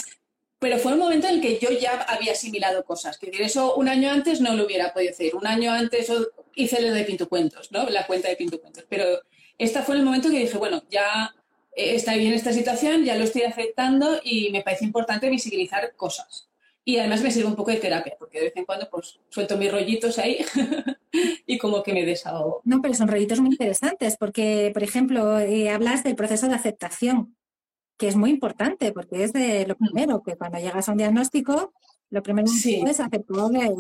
pero 0.59 0.79
fue 0.79 0.95
un 0.95 0.99
momento 0.99 1.29
en 1.29 1.35
el 1.35 1.41
que 1.43 1.59
yo 1.59 1.69
ya 1.71 2.01
había 2.05 2.33
asimilado 2.33 2.85
cosas, 2.85 3.19
que 3.19 3.27
decir, 3.27 3.43
eso 3.43 3.77
un 3.77 3.89
año 3.89 4.11
antes 4.11 4.41
no 4.41 4.55
lo 4.55 4.65
hubiera 4.65 4.95
podido 4.95 5.13
hacer, 5.13 5.37
un 5.37 5.47
año 5.47 5.73
antes 5.73 6.11
hice 6.55 6.81
lo 6.81 6.95
de 6.95 7.05
Pintucuentos, 7.05 7.71
¿no? 7.71 7.87
La 7.91 8.07
cuenta 8.07 8.29
de 8.29 8.37
Pintucuentos, 8.37 8.87
pero 8.89 9.21
este 9.59 9.83
fue 9.83 9.97
el 9.97 10.05
momento 10.05 10.31
que 10.31 10.39
dije, 10.39 10.57
bueno, 10.57 10.83
ya 10.91 11.35
está 11.79 12.15
bien 12.17 12.33
esta 12.33 12.53
situación, 12.53 13.05
ya 13.05 13.17
lo 13.17 13.25
estoy 13.25 13.43
aceptando 13.43 14.21
y 14.23 14.51
me 14.51 14.63
parece 14.63 14.85
importante 14.85 15.31
visibilizar 15.31 15.95
cosas. 15.95 16.49
Y 16.85 16.97
además 16.97 17.23
me 17.23 17.31
sirve 17.31 17.49
un 17.49 17.55
poco 17.55 17.71
de 17.71 17.77
terapia, 17.77 18.17
porque 18.19 18.39
de 18.39 18.45
vez 18.47 18.57
en 18.57 18.65
cuando 18.65 18.89
pues 18.91 19.21
suelto 19.29 19.57
mis 19.57 19.71
rollitos 19.71 20.19
ahí 20.19 20.39
y 21.47 21.59
como 21.59 21.83
que 21.83 21.93
me 21.93 22.05
desahogo. 22.05 22.63
No, 22.65 22.81
pero 22.81 22.95
son 22.95 23.09
rollitos 23.09 23.41
muy 23.41 23.51
interesantes, 23.51 24.17
porque, 24.19 24.71
por 24.73 24.83
ejemplo, 24.83 25.39
eh, 25.39 25.71
hablas 25.71 26.03
del 26.03 26.17
proceso 26.17 26.49
de 26.49 26.55
aceptación, 26.55 27.37
que 27.99 28.09
es 28.09 28.17
muy 28.17 28.31
importante, 28.31 28.93
porque 28.93 29.23
es 29.23 29.33
de 29.33 29.67
lo 29.67 29.75
mm. 29.79 29.85
primero, 29.85 30.23
que 30.23 30.37
cuando 30.37 30.59
llegas 30.59 30.89
a 30.89 30.93
un 30.93 30.99
diagnóstico, 30.99 31.73
lo 32.11 32.23
primero 32.23 32.51
que 32.63 32.81
es 32.81 33.01
aceptar 33.01 33.25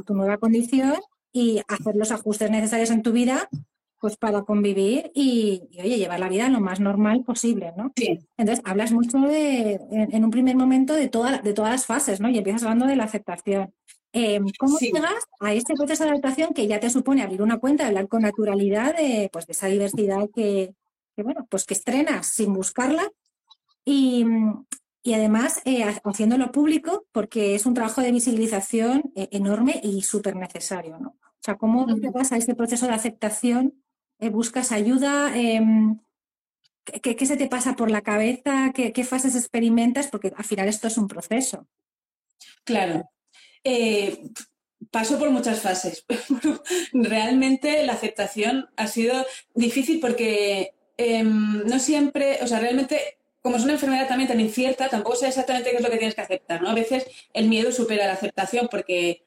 tu 0.05 0.15
nueva 0.15 0.37
condición 0.37 0.97
y 1.33 1.63
hacer 1.67 1.97
los 1.97 2.13
ajustes 2.13 2.51
necesarios 2.51 2.91
en 2.91 3.03
tu 3.03 3.13
vida 3.13 3.49
pues 4.01 4.17
para 4.17 4.43
convivir 4.43 5.11
y, 5.15 5.69
oye, 5.79 5.99
llevar 5.99 6.21
la 6.21 6.29
vida 6.29 6.49
lo 6.49 6.61
más 6.61 6.81
normal 6.81 7.25
posible, 7.25 7.73
¿no? 7.77 7.93
Sí. 7.97 8.19
Entonces, 8.37 8.65
hablas 8.65 8.93
mucho 8.93 9.19
de, 9.19 9.81
en, 9.91 10.25
un 10.25 10.31
primer 10.31 10.57
momento 10.57 10.95
de, 10.95 11.09
toda, 11.09 11.39
de 11.39 11.53
todas 11.53 11.73
las 11.73 11.87
fases, 11.87 12.21
¿no? 12.21 12.29
Y 12.29 12.39
empiezas 12.39 12.63
hablando 12.63 12.87
de 12.87 12.97
la 12.97 13.05
aceptación. 13.05 13.73
Em, 14.13 14.47
¿Cómo 14.59 14.79
llegas 14.79 15.25
a 15.41 15.53
este 15.53 15.75
proceso 15.75 16.05
de 16.05 16.11
adaptación 16.11 16.55
que 16.55 16.67
ya 16.67 16.81
te 16.81 16.91
supone 16.91 17.23
abrir 17.23 17.43
una 17.43 17.59
cuenta, 17.59 17.87
hablar 17.87 18.09
con 18.09 18.23
naturalidad 18.23 18.97
de, 18.97 19.29
pues, 19.33 19.47
de 19.47 19.53
esa 19.53 19.67
diversidad 19.67 20.29
que, 20.35 20.75
bueno, 21.17 21.47
pues 21.51 21.65
que 21.65 21.75
estrenas 21.75 22.27
sin 22.27 22.53
buscarla 22.55 23.11
y, 23.85 24.25
y 25.03 25.15
además 25.15 25.61
eh, 25.65 25.85
haciéndolo 26.05 26.53
público 26.53 27.07
porque 27.13 27.55
es 27.55 27.67
un 27.67 27.75
trabajo 27.75 28.01
de 28.01 28.13
visibilización 28.13 29.13
eh, 29.17 29.29
enorme 29.33 29.81
y 29.83 30.03
súper 30.03 30.37
necesario, 30.37 30.99
¿no? 30.99 31.09
O 31.11 31.41
sea, 31.41 31.57
¿cómo 31.57 31.87
llegas 31.87 32.33
a 32.33 32.37
este 32.37 32.55
proceso 32.55 32.87
de 32.87 32.93
aceptación 32.93 33.75
buscas 34.21 34.73
ayuda, 34.73 35.37
em, 35.37 36.01
¿qué, 36.85 37.27
se 37.27 37.37
te 37.37 37.49
pasa 37.49 37.77
por 37.77 37.91
la 37.91 38.03
cabeza? 38.03 38.73
¿Qué, 38.75 39.05
fases 39.05 39.37
experimentas? 39.37 40.09
Porque 40.09 40.33
al 40.37 40.45
final 40.45 40.69
esto 40.69 40.89
es 40.89 40.99
un 40.99 41.09
proceso. 41.09 41.67
Claro. 42.65 43.09
Eh, 43.65 44.31
paso 44.91 45.19
por 45.19 45.31
muchas 45.31 45.61
fases. 45.61 46.05
realmente 46.93 47.85
la 47.85 47.93
aceptación 47.93 48.69
ha 48.77 48.87
sido 48.87 49.25
difícil 49.55 50.01
porque 50.01 50.75
em, 50.97 51.65
no 51.65 51.79
siempre, 51.79 52.39
o 52.43 52.47
sea, 52.47 52.61
realmente 52.61 53.19
como 53.41 53.57
es 53.57 53.65
una 53.65 53.75
enfermedad 53.75 54.09
también 54.09 54.29
tan 54.29 54.41
incierta, 54.41 54.89
tampoco 54.89 55.17
sé 55.17 55.29
exactamente 55.29 55.71
qué 55.71 55.77
es 55.77 55.83
lo 55.83 55.91
que 55.91 55.97
tienes 55.97 56.15
que 56.15 56.21
aceptar, 56.21 56.61
¿no? 56.61 56.69
A 56.69 56.75
veces 56.75 57.07
el 57.33 57.49
miedo 57.49 57.73
supera 57.73 58.07
la 58.07 58.13
aceptación 58.15 58.69
porque 58.71 59.23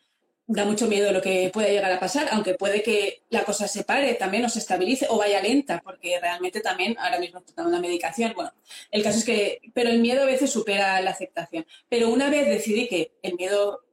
da 0.51 0.65
mucho 0.65 0.87
miedo 0.87 1.11
lo 1.13 1.21
que 1.21 1.49
puede 1.53 1.71
llegar 1.71 1.91
a 1.91 1.99
pasar, 1.99 2.27
aunque 2.31 2.55
puede 2.55 2.83
que 2.83 3.23
la 3.29 3.45
cosa 3.45 3.67
se 3.67 3.85
pare 3.85 4.13
también 4.15 4.43
o 4.43 4.49
se 4.49 4.59
estabilice 4.59 5.07
o 5.09 5.17
vaya 5.17 5.41
lenta, 5.41 5.81
porque 5.81 6.19
realmente 6.19 6.59
también 6.59 6.97
ahora 6.99 7.19
mismo 7.19 7.41
tomando 7.41 7.69
una 7.69 7.79
medicación. 7.79 8.33
Bueno, 8.35 8.51
el 8.91 9.01
caso 9.01 9.19
es 9.19 9.25
que, 9.25 9.61
pero 9.73 9.89
el 9.89 9.99
miedo 9.99 10.23
a 10.23 10.25
veces 10.25 10.51
supera 10.51 10.99
la 11.01 11.11
aceptación. 11.11 11.65
Pero 11.87 12.09
una 12.09 12.29
vez 12.29 12.47
decidí 12.47 12.87
que 12.89 13.13
el 13.21 13.35
miedo 13.35 13.85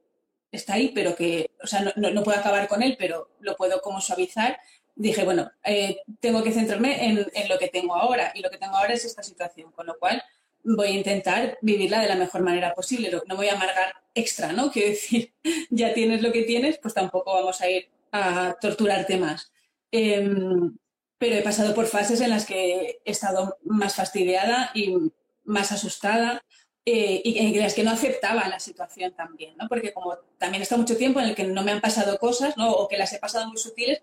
está 0.51 0.73
ahí, 0.73 0.91
pero 0.93 1.15
que, 1.15 1.51
o 1.63 1.67
sea, 1.67 1.81
no, 1.95 2.11
no, 2.11 2.23
puedo 2.23 2.37
acabar 2.37 2.67
con 2.67 2.83
él, 2.83 2.97
pero 2.99 3.29
lo 3.39 3.55
puedo 3.55 3.81
como 3.81 4.01
suavizar, 4.01 4.59
dije, 4.95 5.23
bueno, 5.23 5.49
eh, 5.63 6.01
tengo 6.19 6.43
que 6.43 6.51
centrarme 6.51 7.05
en, 7.05 7.25
en 7.33 7.47
lo 7.47 7.57
que 7.57 7.69
tengo 7.69 7.95
ahora 7.95 8.33
y 8.35 8.41
lo 8.41 8.49
que 8.49 8.57
tengo 8.57 8.75
ahora 8.75 8.93
es 8.93 9.05
esta 9.05 9.23
situación, 9.23 9.71
con 9.71 9.87
lo 9.87 9.97
cual 9.97 10.21
voy 10.63 10.87
a 10.87 10.91
intentar 10.91 11.57
vivirla 11.61 12.01
de 12.01 12.07
la 12.07 12.15
mejor 12.15 12.41
manera 12.41 12.73
posible. 12.73 13.11
No 13.27 13.35
voy 13.35 13.47
a 13.47 13.53
amargar 13.53 13.93
extra, 14.13 14.51
¿no? 14.53 14.71
Quiero 14.71 14.89
decir, 14.89 15.33
ya 15.69 15.93
tienes 15.93 16.21
lo 16.21 16.31
que 16.31 16.43
tienes, 16.43 16.77
pues 16.77 16.93
tampoco 16.93 17.33
vamos 17.33 17.61
a 17.61 17.69
ir 17.69 17.89
a 18.11 18.55
torturarte 18.59 19.17
más. 19.17 19.51
Em, 19.91 20.77
pero 21.17 21.35
he 21.35 21.41
pasado 21.41 21.73
por 21.75 21.87
fases 21.87 22.21
en 22.21 22.29
las 22.29 22.45
que 22.45 23.01
he 23.03 23.11
estado 23.11 23.57
más 23.63 23.95
fastidiada 23.95 24.71
y 24.73 24.95
más 25.43 25.71
asustada 25.71 26.43
eh, 26.85 27.21
y 27.23 27.37
en 27.39 27.61
las 27.61 27.73
que 27.73 27.83
no 27.83 27.91
aceptaba 27.91 28.47
la 28.47 28.59
situación 28.59 29.13
también, 29.13 29.55
¿no? 29.57 29.67
Porque 29.67 29.93
como 29.93 30.17
también 30.37 30.63
está 30.63 30.77
mucho 30.77 30.97
tiempo 30.97 31.19
en 31.19 31.29
el 31.29 31.35
que 31.35 31.43
no 31.43 31.63
me 31.63 31.71
han 31.71 31.81
pasado 31.81 32.17
cosas, 32.17 32.55
¿no? 32.57 32.71
O 32.71 32.87
que 32.87 32.97
las 32.97 33.11
he 33.13 33.19
pasado 33.19 33.47
muy 33.47 33.57
sutiles, 33.57 34.01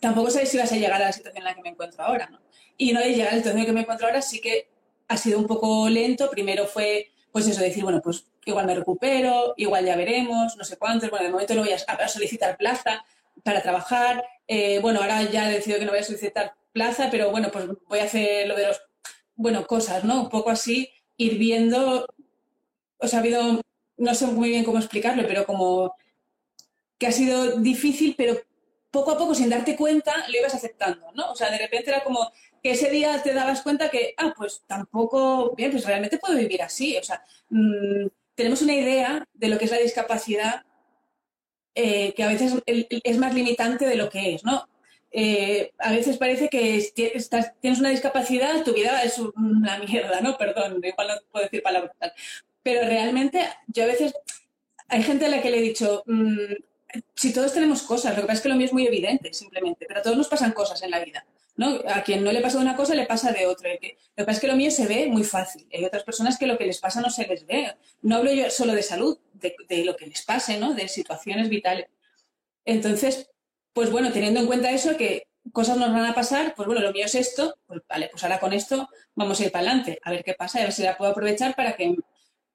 tampoco 0.00 0.30
sabes 0.30 0.50
si 0.50 0.58
vas 0.58 0.72
a 0.72 0.76
llegar 0.76 1.02
a 1.02 1.06
la 1.06 1.12
situación 1.12 1.38
en 1.38 1.44
la 1.44 1.54
que 1.54 1.62
me 1.62 1.70
encuentro 1.70 2.02
ahora, 2.02 2.28
¿no? 2.30 2.38
Y 2.78 2.92
no 2.92 3.00
de 3.00 3.10
llegar 3.10 3.28
a 3.28 3.30
la 3.32 3.38
situación 3.38 3.58
en 3.58 3.62
la 3.64 3.66
que 3.66 3.72
me 3.72 3.80
encuentro 3.80 4.06
ahora, 4.06 4.22
sí 4.22 4.40
que 4.40 4.68
ha 5.12 5.16
sido 5.16 5.38
un 5.38 5.46
poco 5.46 5.88
lento. 5.88 6.30
Primero 6.30 6.66
fue, 6.66 7.12
pues 7.30 7.46
eso, 7.46 7.60
decir, 7.60 7.84
bueno, 7.84 8.00
pues 8.02 8.26
igual 8.44 8.66
me 8.66 8.74
recupero, 8.74 9.54
igual 9.56 9.84
ya 9.84 9.96
veremos, 9.96 10.56
no 10.56 10.64
sé 10.64 10.76
cuántos. 10.78 11.10
Bueno, 11.10 11.26
de 11.26 11.32
momento 11.32 11.54
no 11.54 11.62
voy 11.62 11.72
a, 11.72 12.08
solicitar 12.08 12.56
plaza 12.56 13.04
para 13.44 13.62
trabajar. 13.62 14.24
Eh, 14.48 14.78
bueno, 14.80 15.00
ahora 15.00 15.22
ya 15.24 15.50
he 15.50 15.54
decidido 15.54 15.78
que 15.78 15.84
no 15.84 15.92
voy 15.92 16.00
a 16.00 16.04
solicitar 16.04 16.54
plaza, 16.72 17.08
pero 17.10 17.30
bueno, 17.30 17.50
pues 17.50 17.66
voy 17.88 17.98
a 17.98 18.04
hacer 18.04 18.48
lo 18.48 18.56
de 18.56 18.68
los, 18.68 18.80
bueno, 19.36 19.66
cosas, 19.66 20.04
¿no? 20.04 20.22
Un 20.22 20.28
poco 20.30 20.50
así, 20.50 20.90
ir 21.18 21.36
viendo, 21.38 22.06
o 22.98 23.08
sea, 23.08 23.18
ha 23.18 23.22
habido, 23.22 23.60
no 23.98 24.14
sé 24.14 24.26
muy 24.26 24.48
bien 24.48 24.64
cómo 24.64 24.78
explicarlo, 24.78 25.26
pero 25.26 25.44
como 25.44 25.94
que 26.98 27.06
ha 27.06 27.12
sido 27.12 27.56
difícil, 27.60 28.14
pero 28.16 28.40
poco 28.90 29.10
a 29.10 29.18
poco, 29.18 29.34
sin 29.34 29.50
darte 29.50 29.76
cuenta, 29.76 30.14
lo 30.28 30.38
ibas 30.38 30.54
aceptando, 30.54 31.12
¿no? 31.12 31.32
O 31.32 31.36
sea, 31.36 31.50
de 31.50 31.58
repente 31.58 31.90
era 31.90 32.02
como, 32.02 32.30
que 32.62 32.70
ese 32.72 32.90
día 32.90 33.20
te 33.22 33.34
dabas 33.34 33.62
cuenta 33.62 33.90
que, 33.90 34.14
ah, 34.16 34.32
pues 34.36 34.62
tampoco, 34.66 35.54
bien, 35.56 35.72
pues 35.72 35.84
realmente 35.84 36.18
puedo 36.18 36.36
vivir 36.36 36.62
así. 36.62 36.96
O 36.96 37.02
sea, 37.02 37.22
mm, 37.50 38.06
tenemos 38.34 38.62
una 38.62 38.74
idea 38.74 39.26
de 39.34 39.48
lo 39.48 39.58
que 39.58 39.64
es 39.64 39.70
la 39.70 39.78
discapacidad 39.78 40.64
eh, 41.74 42.12
que 42.14 42.22
a 42.22 42.28
veces 42.28 42.54
es 42.66 43.18
más 43.18 43.34
limitante 43.34 43.86
de 43.86 43.96
lo 43.96 44.10
que 44.10 44.34
es, 44.34 44.44
¿no? 44.44 44.68
Eh, 45.10 45.72
a 45.78 45.90
veces 45.90 46.16
parece 46.18 46.48
que 46.48 46.92
tienes 47.60 47.80
una 47.80 47.90
discapacidad, 47.90 48.62
tu 48.62 48.74
vida 48.74 49.02
es 49.02 49.18
una 49.18 49.78
mierda, 49.78 50.20
¿no? 50.20 50.36
Perdón, 50.36 50.80
igual 50.82 51.08
no 51.08 51.14
puedo 51.30 51.44
decir 51.44 51.62
palabras. 51.62 51.92
Pero 52.62 52.86
realmente 52.86 53.42
yo 53.66 53.84
a 53.84 53.86
veces, 53.86 54.14
hay 54.88 55.02
gente 55.02 55.26
a 55.26 55.28
la 55.28 55.42
que 55.42 55.50
le 55.50 55.58
he 55.58 55.62
dicho, 55.62 56.02
mm, 56.06 56.54
si 57.14 57.32
todos 57.32 57.52
tenemos 57.54 57.82
cosas, 57.82 58.14
lo 58.14 58.22
que 58.22 58.26
pasa 58.26 58.38
es 58.38 58.42
que 58.42 58.48
lo 58.50 58.56
mío 58.56 58.66
es 58.66 58.72
muy 58.72 58.86
evidente, 58.86 59.32
simplemente, 59.32 59.86
pero 59.86 60.00
a 60.00 60.02
todos 60.02 60.16
nos 60.16 60.28
pasan 60.28 60.52
cosas 60.52 60.82
en 60.82 60.90
la 60.90 61.02
vida. 61.04 61.24
¿No? 61.56 61.80
A 61.86 62.02
quien 62.02 62.24
no 62.24 62.32
le 62.32 62.40
pasa 62.40 62.58
de 62.58 62.64
una 62.64 62.76
cosa 62.76 62.94
le 62.94 63.06
pasa 63.06 63.32
de 63.32 63.46
otra. 63.46 63.72
Lo 63.72 63.78
que 63.80 63.96
pasa 64.16 64.32
es 64.32 64.40
que 64.40 64.46
lo 64.46 64.56
mío 64.56 64.70
se 64.70 64.86
ve 64.86 65.06
muy 65.06 65.24
fácil. 65.24 65.66
Hay 65.72 65.84
otras 65.84 66.04
personas 66.04 66.38
que 66.38 66.46
lo 66.46 66.58
que 66.58 66.66
les 66.66 66.78
pasa 66.78 67.00
no 67.00 67.10
se 67.10 67.26
les 67.26 67.46
ve. 67.46 67.74
No 68.02 68.16
hablo 68.16 68.32
yo 68.32 68.50
solo 68.50 68.74
de 68.74 68.82
salud, 68.82 69.18
de, 69.34 69.54
de 69.68 69.84
lo 69.84 69.96
que 69.96 70.06
les 70.06 70.22
pase, 70.22 70.58
¿no? 70.58 70.74
De 70.74 70.88
situaciones 70.88 71.48
vitales. 71.48 71.86
Entonces, 72.64 73.30
pues 73.72 73.90
bueno, 73.90 74.12
teniendo 74.12 74.40
en 74.40 74.46
cuenta 74.46 74.70
eso, 74.70 74.96
que 74.96 75.28
cosas 75.52 75.76
nos 75.76 75.92
van 75.92 76.04
a 76.04 76.14
pasar, 76.14 76.54
pues 76.54 76.66
bueno, 76.66 76.82
lo 76.82 76.92
mío 76.92 77.06
es 77.06 77.14
esto, 77.14 77.56
pues 77.66 77.80
vale, 77.88 78.08
pues 78.10 78.22
ahora 78.22 78.38
con 78.38 78.52
esto 78.52 78.88
vamos 79.14 79.40
a 79.40 79.44
ir 79.44 79.52
para 79.52 79.66
adelante, 79.66 79.98
a 80.02 80.10
ver 80.10 80.22
qué 80.22 80.34
pasa, 80.34 80.60
a 80.60 80.62
ver 80.62 80.72
si 80.72 80.82
la 80.82 80.96
puedo 80.96 81.10
aprovechar 81.10 81.56
para 81.56 81.74
que 81.74 81.96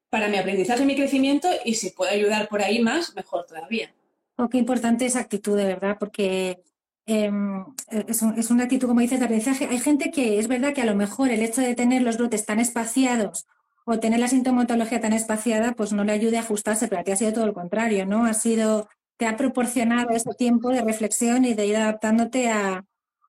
para 0.08 0.28
mi 0.28 0.38
aprendizaje, 0.38 0.86
mi 0.86 0.96
crecimiento 0.96 1.48
y 1.64 1.74
si 1.74 1.90
puedo 1.90 2.10
ayudar 2.10 2.48
por 2.48 2.62
ahí 2.62 2.78
más, 2.78 3.14
mejor 3.14 3.44
todavía. 3.44 3.94
Oh, 4.36 4.48
qué 4.48 4.56
importante 4.56 5.04
esa 5.04 5.20
actitud, 5.20 5.56
de 5.56 5.64
verdad, 5.64 5.96
porque 5.98 6.62
em, 7.08 7.64
es, 7.88 8.22
es, 8.22 8.50
una 8.50 8.64
actitud, 8.64 8.86
como 8.86 9.00
dices, 9.00 9.18
de 9.18 9.24
aprendizaje. 9.24 9.66
Hay 9.68 9.80
gente 9.80 10.10
que 10.10 10.38
es 10.38 10.46
verdad 10.46 10.72
que 10.74 10.82
a 10.82 10.86
lo 10.86 10.94
mejor 10.94 11.30
el 11.30 11.42
hecho 11.42 11.60
de 11.60 11.74
tener 11.74 12.02
los 12.02 12.18
brotes 12.18 12.46
tan 12.46 12.60
espaciados 12.60 13.46
o 13.84 13.98
tener 13.98 14.20
la 14.20 14.28
sintomatología 14.28 15.00
tan 15.00 15.12
espaciada, 15.12 15.72
pues 15.72 15.92
no 15.92 16.04
le 16.04 16.12
ayude 16.12 16.36
a 16.36 16.40
ajustarse, 16.40 16.88
pero 16.88 17.00
a 17.00 17.04
ti 17.04 17.12
ha 17.12 17.16
sido 17.16 17.32
todo 17.32 17.46
lo 17.46 17.54
contrario, 17.54 18.06
¿no? 18.06 18.24
Ha 18.26 18.34
sido 18.34 18.88
te 19.18 19.26
ha 19.26 19.36
proporcionado 19.36 20.10
ese 20.10 20.30
tiempo 20.34 20.70
de 20.70 20.80
reflexión 20.80 21.44
y 21.44 21.52
de 21.52 21.66
ir 21.66 21.76
adaptándote 21.76 22.50
a, 22.50 22.84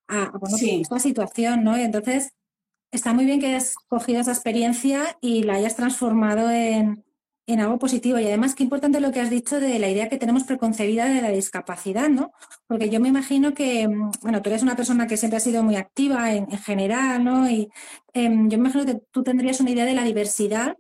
a, 0.07 0.31
esta 0.81 0.99
situación, 0.99 1.63
¿no? 1.63 1.77
Y 1.77 1.81
entonces, 1.81 2.31
está 2.91 3.13
muy 3.13 3.25
bien 3.25 3.39
que 3.39 3.47
hayas 3.47 3.75
cogido 3.87 4.21
esa 4.21 4.31
experiencia 4.31 5.17
y 5.19 5.43
la 5.43 5.55
hayas 5.55 5.75
transformado 5.75 6.51
en, 6.51 7.03
en 7.53 7.59
algo 7.61 7.79
positivo. 7.79 8.19
Y 8.19 8.25
además, 8.25 8.53
qué 8.53 8.63
importante 8.63 8.99
lo 8.99 9.11
que 9.11 9.19
has 9.19 9.29
dicho 9.29 9.59
de 9.59 9.79
la 9.79 9.89
idea 9.89 10.07
que 10.07 10.17
tenemos 10.17 10.43
preconcebida 10.43 11.05
de 11.05 11.21
la 11.21 11.29
discapacidad, 11.29 12.07
¿no? 12.09 12.31
Porque 12.67 12.89
yo 12.89 12.99
me 12.99 13.09
imagino 13.09 13.53
que, 13.53 13.87
mm, 13.87 14.11
bueno, 14.21 14.41
tú 14.41 14.49
eres 14.49 14.61
una 14.61 14.75
persona 14.75 15.07
que 15.07 15.17
siempre 15.17 15.37
ha 15.37 15.39
sido 15.39 15.63
muy 15.63 15.75
activa 15.75 16.33
en, 16.33 16.47
general, 16.59 17.23
¿no? 17.23 17.49
Y 17.49 17.69
em, 18.13 18.49
yo 18.49 18.57
me 18.57 18.69
imagino 18.69 18.85
que 18.85 19.01
tú 19.11 19.23
tendrías 19.23 19.59
una 19.61 19.71
idea 19.71 19.85
de 19.85 19.95
la 19.95 20.03
diversidad 20.03 20.77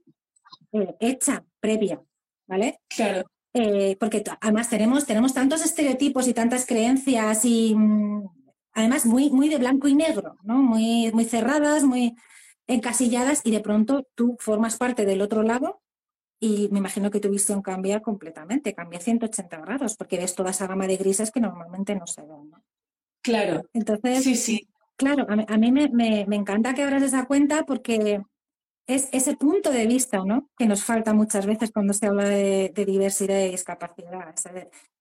eh, 0.73 0.95
hecha, 0.99 1.43
previa, 1.59 2.01
¿vale? 2.47 2.79
Claro. 2.87 3.27
Eh, 3.53 3.97
porque 3.99 4.23
además 4.41 4.69
tenemos, 4.69 5.05
tenemos 5.07 5.33
tantos 5.33 5.65
estereotipos 5.65 6.27
y 6.27 6.33
tantas 6.33 6.67
creencias 6.67 7.45
y 7.45 7.73
mm, 7.75 8.29
además 8.73 9.05
muy, 9.07 9.31
muy 9.31 9.49
de 9.49 9.57
blanco 9.57 9.87
y 9.87 9.95
negro, 9.95 10.37
¿no? 10.43 10.61
Muy, 10.61 11.11
muy 11.13 11.25
cerradas, 11.25 11.83
muy 11.83 12.15
encasilladas 12.67 13.41
y 13.43 13.51
de 13.51 13.59
pronto 13.61 14.07
tú 14.13 14.37
formas 14.39 14.77
parte 14.77 15.05
del 15.05 15.21
otro 15.21 15.41
lado 15.41 15.81
y 16.39 16.69
me 16.71 16.79
imagino 16.79 17.11
que 17.11 17.19
tu 17.19 17.29
visión 17.29 17.61
cambia 17.61 18.01
completamente, 18.01 18.73
cambia 18.73 18.99
180 18.99 19.57
grados 19.57 19.95
porque 19.95 20.17
ves 20.17 20.35
toda 20.35 20.51
esa 20.51 20.67
gama 20.67 20.87
de 20.87 20.97
grises 20.97 21.31
que 21.31 21.41
normalmente 21.41 21.95
no 21.95 22.07
se 22.07 22.21
ven. 22.21 22.51
Claro. 23.21 23.63
Entonces, 23.73 24.23
sí, 24.23 24.35
sí. 24.35 24.69
Claro, 24.95 25.25
a 25.29 25.57
mí, 25.57 25.71
me, 25.71 25.87
me, 25.89 26.25
me, 26.27 26.35
encanta 26.35 26.73
que 26.73 26.83
abras 26.83 27.03
esa 27.03 27.25
cuenta 27.25 27.65
porque 27.65 28.21
es 28.85 29.07
ese 29.11 29.37
punto 29.37 29.71
de 29.71 29.85
vista 29.85 30.23
¿no? 30.25 30.49
que 30.57 30.65
nos 30.65 30.83
falta 30.83 31.13
muchas 31.13 31.45
veces 31.45 31.71
cuando 31.71 31.93
se 31.93 32.07
habla 32.07 32.27
de, 32.27 32.73
diversidad 32.75 33.39
y 33.39 33.51
discapacidad, 33.51 34.35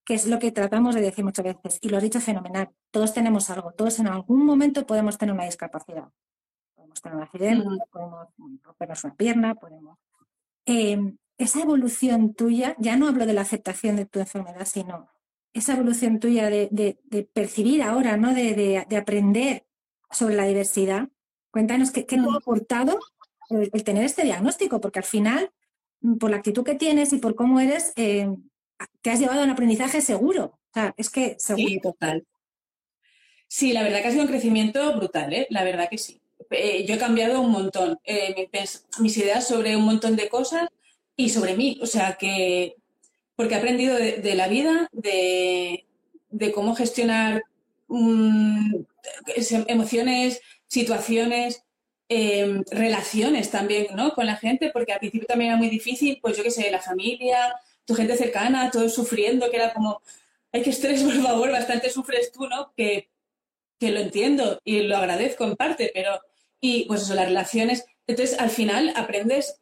que 0.04 0.14
es 0.14 0.26
lo 0.26 0.38
que 0.38 0.52
tratamos 0.52 0.94
de 0.94 1.00
decir 1.00 1.24
muchas 1.24 1.44
veces. 1.44 1.78
Y 1.80 1.88
lo 1.88 1.96
has 1.96 2.02
dicho 2.02 2.20
fenomenal, 2.20 2.68
todos 2.90 3.14
tenemos 3.14 3.50
algo, 3.50 3.72
todos 3.72 3.98
en 3.98 4.08
algún 4.08 4.44
momento 4.44 4.86
podemos 4.86 5.16
tener 5.18 5.34
una 5.34 5.46
discapacidad. 5.46 6.08
Podemos 6.74 7.00
tener 7.00 7.16
un 7.16 7.22
accidente, 7.22 7.68
podemos 7.90 8.28
rompernos 8.62 9.04
una 9.04 9.14
pierna, 9.14 9.54
podemos... 9.54 9.98
Em, 10.66 11.16
esa 11.38 11.62
evolución 11.62 12.34
tuya, 12.34 12.74
ya 12.78 12.96
no 12.96 13.06
hablo 13.06 13.24
de 13.24 13.32
la 13.32 13.42
aceptación 13.42 13.96
de 13.96 14.06
tu 14.06 14.18
enfermedad, 14.18 14.66
sino 14.66 15.08
esa 15.54 15.74
evolución 15.74 16.18
tuya 16.18 16.50
de, 16.50 16.98
percibir 17.32 17.82
ahora, 17.82 18.16
¿no? 18.16 18.34
De, 18.34 18.84
aprender 18.96 19.64
sobre 20.10 20.34
la 20.34 20.44
diversidad. 20.44 21.08
Cuéntanos 21.50 21.90
qué, 21.92 22.06
qué 22.06 22.16
te 22.16 22.22
ha 22.22 22.36
aportado 22.36 22.98
el, 23.50 23.84
tener 23.84 24.04
este 24.04 24.24
diagnóstico, 24.24 24.80
porque 24.80 24.98
al 24.98 25.04
final, 25.04 25.50
mm, 26.00 26.16
por 26.16 26.30
la 26.30 26.36
actitud 26.36 26.64
que 26.64 26.74
tienes 26.74 27.12
y 27.12 27.18
por 27.18 27.34
cómo 27.34 27.60
eres, 27.60 27.92
eh, 27.96 28.28
te 29.00 29.10
has 29.10 29.20
llevado 29.20 29.40
a 29.40 29.44
un 29.44 29.50
aprendizaje 29.50 30.00
seguro. 30.00 30.58
O 30.70 30.74
sea, 30.74 30.94
es 30.96 31.08
que 31.08 31.36
seguro. 31.38 31.68
Sí, 31.68 31.80
total. 31.80 32.26
Sí, 33.46 33.72
la 33.72 33.82
verdad 33.82 34.02
que 34.02 34.08
ha 34.08 34.10
sido 34.10 34.24
un 34.24 34.28
crecimiento 34.28 34.94
brutal, 34.96 35.32
¿eh? 35.32 35.46
La 35.50 35.64
verdad 35.64 35.88
que 35.88 35.98
sí. 35.98 36.20
Eh, 36.50 36.84
yo 36.86 36.94
he 36.94 36.98
cambiado 36.98 37.40
un 37.40 37.50
montón 37.50 37.98
mis 39.00 39.16
ideas 39.16 39.46
sobre 39.46 39.76
un 39.76 39.84
montón 39.84 40.16
de 40.16 40.28
cosas 40.28 40.68
y 41.18 41.28
sobre 41.28 41.54
mí. 41.54 41.78
O 41.82 41.86
sea, 41.86 42.14
que 42.14 42.76
porque 43.36 43.54
he 43.54 43.58
aprendido 43.58 43.94
de, 43.96 44.34
la 44.34 44.48
vida, 44.48 44.88
de, 44.92 45.84
cómo 46.54 46.74
gestionar 46.74 47.42
mm, 47.88 48.74
emociones, 49.68 50.40
situaciones, 50.66 51.62
Em, 52.10 52.64
relaciones 52.70 53.50
también, 53.50 53.88
¿no? 53.94 54.14
Con 54.14 54.24
la 54.24 54.36
gente, 54.36 54.70
porque 54.72 54.94
al 54.94 54.98
principio 54.98 55.26
también 55.26 55.50
era 55.50 55.58
muy 55.58 55.68
difícil, 55.68 56.18
pues 56.22 56.38
yo 56.38 56.42
qué 56.42 56.50
sé, 56.50 56.70
la 56.70 56.80
familia, 56.80 57.54
tu 57.84 57.94
gente 57.94 58.16
cercana, 58.16 58.70
todos 58.70 58.94
sufriendo, 58.94 59.50
que 59.50 59.56
era 59.58 59.74
como, 59.74 60.00
ay, 60.50 60.62
qué 60.62 60.70
estrés, 60.70 61.02
por 61.04 61.22
favor, 61.22 61.52
bastante 61.52 61.90
sufres 61.90 62.32
tú, 62.32 62.46
¿no? 62.46 62.72
Que, 62.74 63.10
que 63.78 63.90
lo 63.90 64.00
entiendo 64.00 64.58
y 64.64 64.80
lo 64.84 64.96
agradezco 64.96 65.44
en 65.44 65.56
parte, 65.56 65.90
pero, 65.92 66.18
y 66.62 66.86
pues 66.86 67.02
eso, 67.02 67.14
las 67.14 67.26
relaciones, 67.26 67.84
entonces 68.06 68.40
al 68.40 68.50
final 68.50 68.94
aprendes 68.96 69.60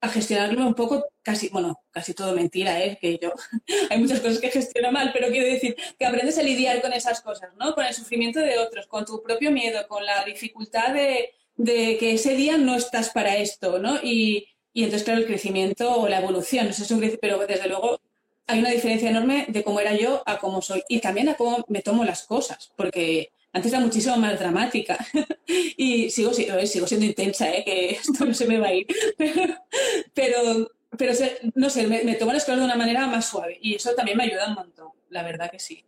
a 0.00 0.08
gestionarlo 0.08 0.66
un 0.66 0.74
poco, 0.74 1.06
casi, 1.22 1.48
bueno, 1.48 1.80
casi 1.90 2.14
todo 2.14 2.34
mentira, 2.34 2.82
¿eh? 2.82 2.98
Que 3.00 3.18
yo, 3.20 3.32
hay 3.90 3.98
muchas 3.98 4.20
cosas 4.20 4.38
que 4.38 4.50
gestiono 4.50 4.92
mal, 4.92 5.10
pero 5.12 5.28
quiero 5.28 5.46
decir 5.46 5.76
que 5.98 6.06
aprendes 6.06 6.38
a 6.38 6.42
lidiar 6.42 6.80
con 6.80 6.92
esas 6.92 7.20
cosas, 7.20 7.50
¿no? 7.58 7.74
Con 7.74 7.84
el 7.84 7.94
sufrimiento 7.94 8.40
de 8.40 8.58
otros, 8.58 8.86
con 8.86 9.04
tu 9.04 9.22
propio 9.22 9.50
miedo, 9.50 9.86
con 9.88 10.04
la 10.04 10.24
dificultad 10.24 10.94
de, 10.94 11.32
de 11.56 11.98
que 11.98 12.12
ese 12.12 12.34
día 12.34 12.56
no 12.56 12.76
estás 12.76 13.10
para 13.10 13.36
esto, 13.36 13.78
¿no? 13.78 13.96
Y, 14.02 14.48
entonces, 14.74 15.02
claro, 15.02 15.20
el 15.20 15.26
crecimiento 15.26 15.92
o 15.92 16.08
la 16.08 16.20
evolución, 16.20 16.68
eso 16.68 16.84
es 16.84 16.90
un 16.92 17.18
pero 17.20 17.38
desde 17.46 17.68
luego 17.68 18.00
hay 18.46 18.60
una 18.60 18.70
diferencia 18.70 19.10
enorme 19.10 19.46
de 19.48 19.64
cómo 19.64 19.80
era 19.80 19.92
yo 19.94 20.22
a 20.24 20.38
cómo 20.38 20.62
soy 20.62 20.82
y 20.88 21.00
también 21.00 21.28
a 21.28 21.34
cómo 21.34 21.64
me 21.68 21.82
tomo 21.82 22.04
las 22.04 22.22
cosas, 22.24 22.70
porque 22.76 23.32
antes 23.52 23.72
era 23.72 23.80
muchísimo 23.80 24.16
más 24.16 24.38
dramática 24.38 24.98
y 25.46 26.10
sigo, 26.10 26.32
sigo, 26.32 26.54
sigo 26.66 26.86
siendo 26.86 27.06
intensa, 27.06 27.50
¿eh? 27.50 27.64
que 27.64 27.90
esto 28.02 28.24
no 28.24 28.34
se 28.34 28.46
me 28.46 28.58
va 28.58 28.68
a 28.68 28.74
ir, 28.74 28.86
pero, 30.14 30.70
pero, 30.96 31.12
no 31.54 31.70
sé, 31.70 31.86
me, 31.86 32.14
tomo 32.14 32.32
las 32.32 32.44
cosas 32.44 32.60
de 32.60 32.66
una 32.66 32.76
manera 32.76 33.06
más 33.06 33.26
suave 33.26 33.58
y 33.60 33.74
eso 33.74 33.94
también 33.94 34.16
me 34.16 34.24
ayuda 34.24 34.48
un 34.48 34.54
montón, 34.54 34.88
la 35.10 35.22
verdad 35.22 35.50
que 35.50 35.58
sí. 35.58 35.84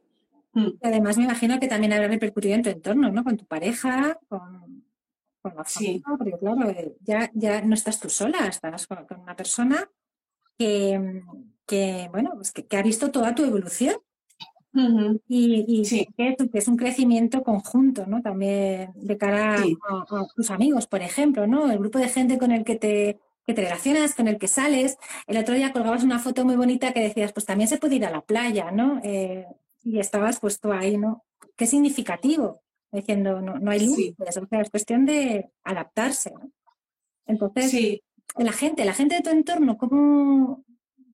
Mm. 0.53 0.71
Además, 0.83 1.17
me 1.17 1.25
imagino 1.25 1.61
que 1.61 1.69
también 1.69 1.93
habrá 1.93 2.09
repercutido 2.09 2.55
en 2.55 2.63
tu 2.63 2.71
entorno, 2.71 3.11
¿no? 3.11 3.23
Con 3.23 3.37
tu 3.37 3.45
pareja, 3.47 4.19
con 4.29 4.85
sí. 5.67 6.03
porque 6.07 6.37
claro, 6.39 6.71
eh, 6.71 6.97
ya, 7.01 7.31
ya 7.35 7.63
no 7.63 7.75
estás 7.75 8.01
tú 8.01 8.09
sola, 8.09 8.47
estás 8.47 8.87
con, 8.87 9.07
una 9.23 9.37
persona 9.37 9.91
que, 10.59 11.23
que 11.67 12.09
bueno, 12.11 12.33
pues 12.35 12.53
que, 12.53 12.77
ha 12.77 12.83
visto 12.83 13.11
toda 13.11 13.35
tu 13.35 13.45
evolución. 13.45 13.97
Y, 14.73 15.83
que, 16.17 16.37
es 16.53 16.69
un 16.69 16.77
crecimiento 16.77 17.43
conjunto, 17.43 18.07
¿no? 18.07 18.23
También 18.23 18.93
de 18.95 19.19
cara 19.19 19.57
a, 19.57 20.27
tus 20.37 20.51
amigos, 20.51 20.87
por 20.87 21.03
ejemplo, 21.03 21.47
¿no? 21.47 21.71
El 21.71 21.79
grupo 21.79 21.99
de 21.99 22.09
gente 22.09 22.39
con 22.39 22.53
el 22.53 22.65
que 22.65 22.77
te, 22.77 23.19
que 23.47 23.55
te 23.55 23.63
relacionas, 23.63 24.15
con 24.15 24.29
el 24.29 24.39
que 24.39 24.49
sales. 24.49 24.99
El 25.27 25.39
otro 25.39 25.55
día 25.55 25.73
colgabas 25.73 26.05
una 26.05 26.21
foto 26.21 26.45
muy 26.45 26.57
bonita 26.57 26.93
que 26.93 27.01
decías, 27.01 27.33
pues 27.33 27.47
también 27.47 27.69
se 27.69 27.79
puede 27.79 27.97
ir 27.97 28.07
a 28.07 28.11
la 28.11 28.21
playa, 28.21 28.71
¿no? 28.71 29.01
Eh, 29.03 29.47
y 29.83 29.99
estabas 29.99 30.39
puesto 30.39 30.73
ahí, 30.73 30.97
¿no? 30.97 31.25
Qué 31.57 31.67
significativo 31.67 32.63
diciendo 32.93 33.41
no, 33.41 33.59
no 33.59 33.71
hay 33.71 33.81
límites, 33.81 34.37
es 34.51 34.71
cuestión 34.71 35.07
de 35.07 35.51
adaptarse. 35.65 36.33
Entonces, 37.27 38.01
la 38.37 38.53
gente, 38.53 38.85
la 38.85 38.95
gente 38.95 39.17
de 39.17 39.23
tu 39.23 39.31
entorno, 39.31 39.79
¿cómo 39.79 40.65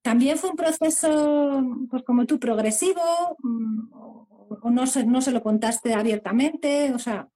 también 0.07 0.39
fue 0.39 0.51
un 0.51 0.57
proceso, 0.57 1.65
pues 1.91 2.05
como 2.05 2.27
tú, 2.27 2.39
progresivo? 2.39 3.03
Mm, 3.43 3.89
¿O 4.63 4.71
no 4.71 4.87
se, 4.87 5.05
no 5.05 5.21
se 5.21 5.33
lo 5.33 5.43
contaste 5.43 5.95
abiertamente? 5.95 6.93
O 6.95 6.99
sea, 7.01 7.29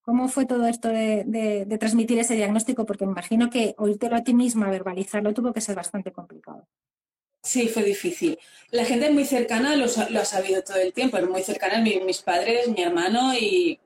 ¿cómo 0.00 0.26
fue 0.28 0.46
todo 0.46 0.66
esto 0.66 0.88
de, 0.88 1.66
transmitir 1.78 2.18
ese 2.18 2.34
diagnóstico? 2.34 2.86
Porque 2.86 3.04
me 3.04 3.12
imagino 3.12 3.50
que 3.50 3.74
oírtelo 3.76 4.16
a 4.16 4.22
ti 4.22 4.32
misma, 4.32 4.70
verbalizarlo, 4.70 5.34
tuvo 5.34 5.52
que 5.52 5.60
ser 5.60 5.76
bastante 5.76 6.10
complicado. 6.10 6.66
Sí, 7.42 7.68
fue 7.68 7.82
difícil. 7.82 8.38
La 8.70 8.86
gente 8.86 9.10
muy 9.10 9.26
cercana 9.26 9.76
lo, 9.76 9.84
ha 9.84 10.24
sabido 10.24 10.62
todo 10.62 10.78
el 10.78 10.94
tiempo, 10.94 11.18
muy 11.28 11.42
cercana, 11.42 11.82
mis 11.82 12.22
padres, 12.22 12.68
mi 12.68 12.84
hermano 12.84 13.34
y, 13.34 13.78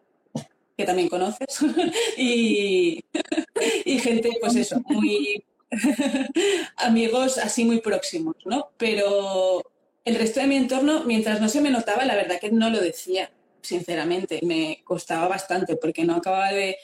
que 0.76 0.84
también 0.84 1.08
conoces, 1.08 1.58
y, 2.16 3.04
y 3.84 3.98
gente, 3.98 4.30
pues 4.40 4.54
eso, 4.54 4.80
muy 4.86 5.44
amigos 6.76 7.38
así 7.38 7.64
muy 7.64 7.80
próximos, 7.80 8.36
¿no? 8.44 8.70
Pero 8.76 9.62
el 10.04 10.16
resto 10.16 10.40
de 10.40 10.46
mi 10.46 10.56
entorno, 10.56 11.04
mientras 11.04 11.40
no 11.40 11.48
se 11.48 11.60
me 11.60 11.70
notaba, 11.70 12.04
la 12.04 12.14
verdad 12.14 12.38
que 12.40 12.50
no 12.50 12.70
lo 12.70 12.80
decía, 12.80 13.30
sinceramente. 13.62 14.40
Me 14.42 14.82
costaba 14.84 15.28
bastante 15.28 15.76
porque 15.76 16.04
no 16.04 16.16
acababa 16.16 16.52
de 16.52 16.76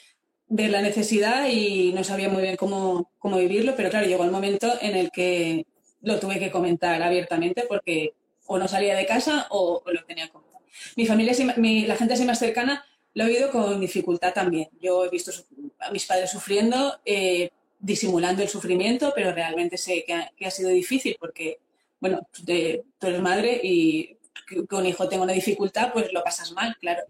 ver 0.48 0.70
la 0.70 0.82
necesidad 0.82 1.48
y 1.48 1.92
no 1.92 2.04
sabía 2.04 2.28
muy 2.28 2.42
bien 2.42 2.56
cómo, 2.56 3.10
cómo 3.18 3.36
vivirlo, 3.36 3.74
pero 3.76 3.90
claro, 3.90 4.06
llegó 4.06 4.24
el 4.24 4.30
momento 4.30 4.72
en 4.80 4.96
el 4.96 5.10
que 5.10 5.66
lo 6.00 6.18
tuve 6.18 6.38
que 6.38 6.50
comentar 6.50 7.02
abiertamente 7.02 7.64
porque 7.68 8.14
o 8.46 8.58
no 8.58 8.66
salía 8.66 8.96
de 8.96 9.06
casa 9.06 9.46
o, 9.50 9.82
lo 9.86 10.04
tenía 10.04 10.26
que 10.26 10.32
comentar. 10.32 10.62
Mi 10.96 11.06
familia, 11.06 11.34
la 11.86 11.96
gente 11.96 12.14
así 12.14 12.24
más 12.24 12.38
cercana, 12.38 12.84
lo 13.14 13.24
he 13.24 13.26
oído 13.26 13.50
con 13.50 13.80
dificultad 13.80 14.32
también. 14.32 14.68
Yo 14.80 15.04
he 15.04 15.10
visto 15.10 15.32
a 15.80 15.90
mis 15.90 16.06
padres 16.06 16.30
sufriendo, 16.30 17.00
eh, 17.04 17.50
disimulando 17.78 18.42
el 18.42 18.48
sufrimiento, 18.48 19.12
pero 19.14 19.32
realmente 19.32 19.76
sé 19.78 20.04
que 20.06 20.14
ha, 20.14 20.32
que 20.36 20.46
ha 20.46 20.50
sido 20.50 20.70
difícil 20.70 21.16
porque 21.18 21.58
bueno, 22.00 22.26
de, 22.42 22.84
tú 22.98 23.08
eres 23.08 23.20
madre 23.20 23.60
y 23.62 24.16
con 24.68 24.80
un 24.80 24.86
hijo 24.86 25.08
tengo 25.08 25.24
una 25.24 25.32
dificultad, 25.32 25.92
pues 25.92 26.12
lo 26.12 26.22
pasas 26.22 26.52
mal, 26.52 26.76
claro. 26.80 27.02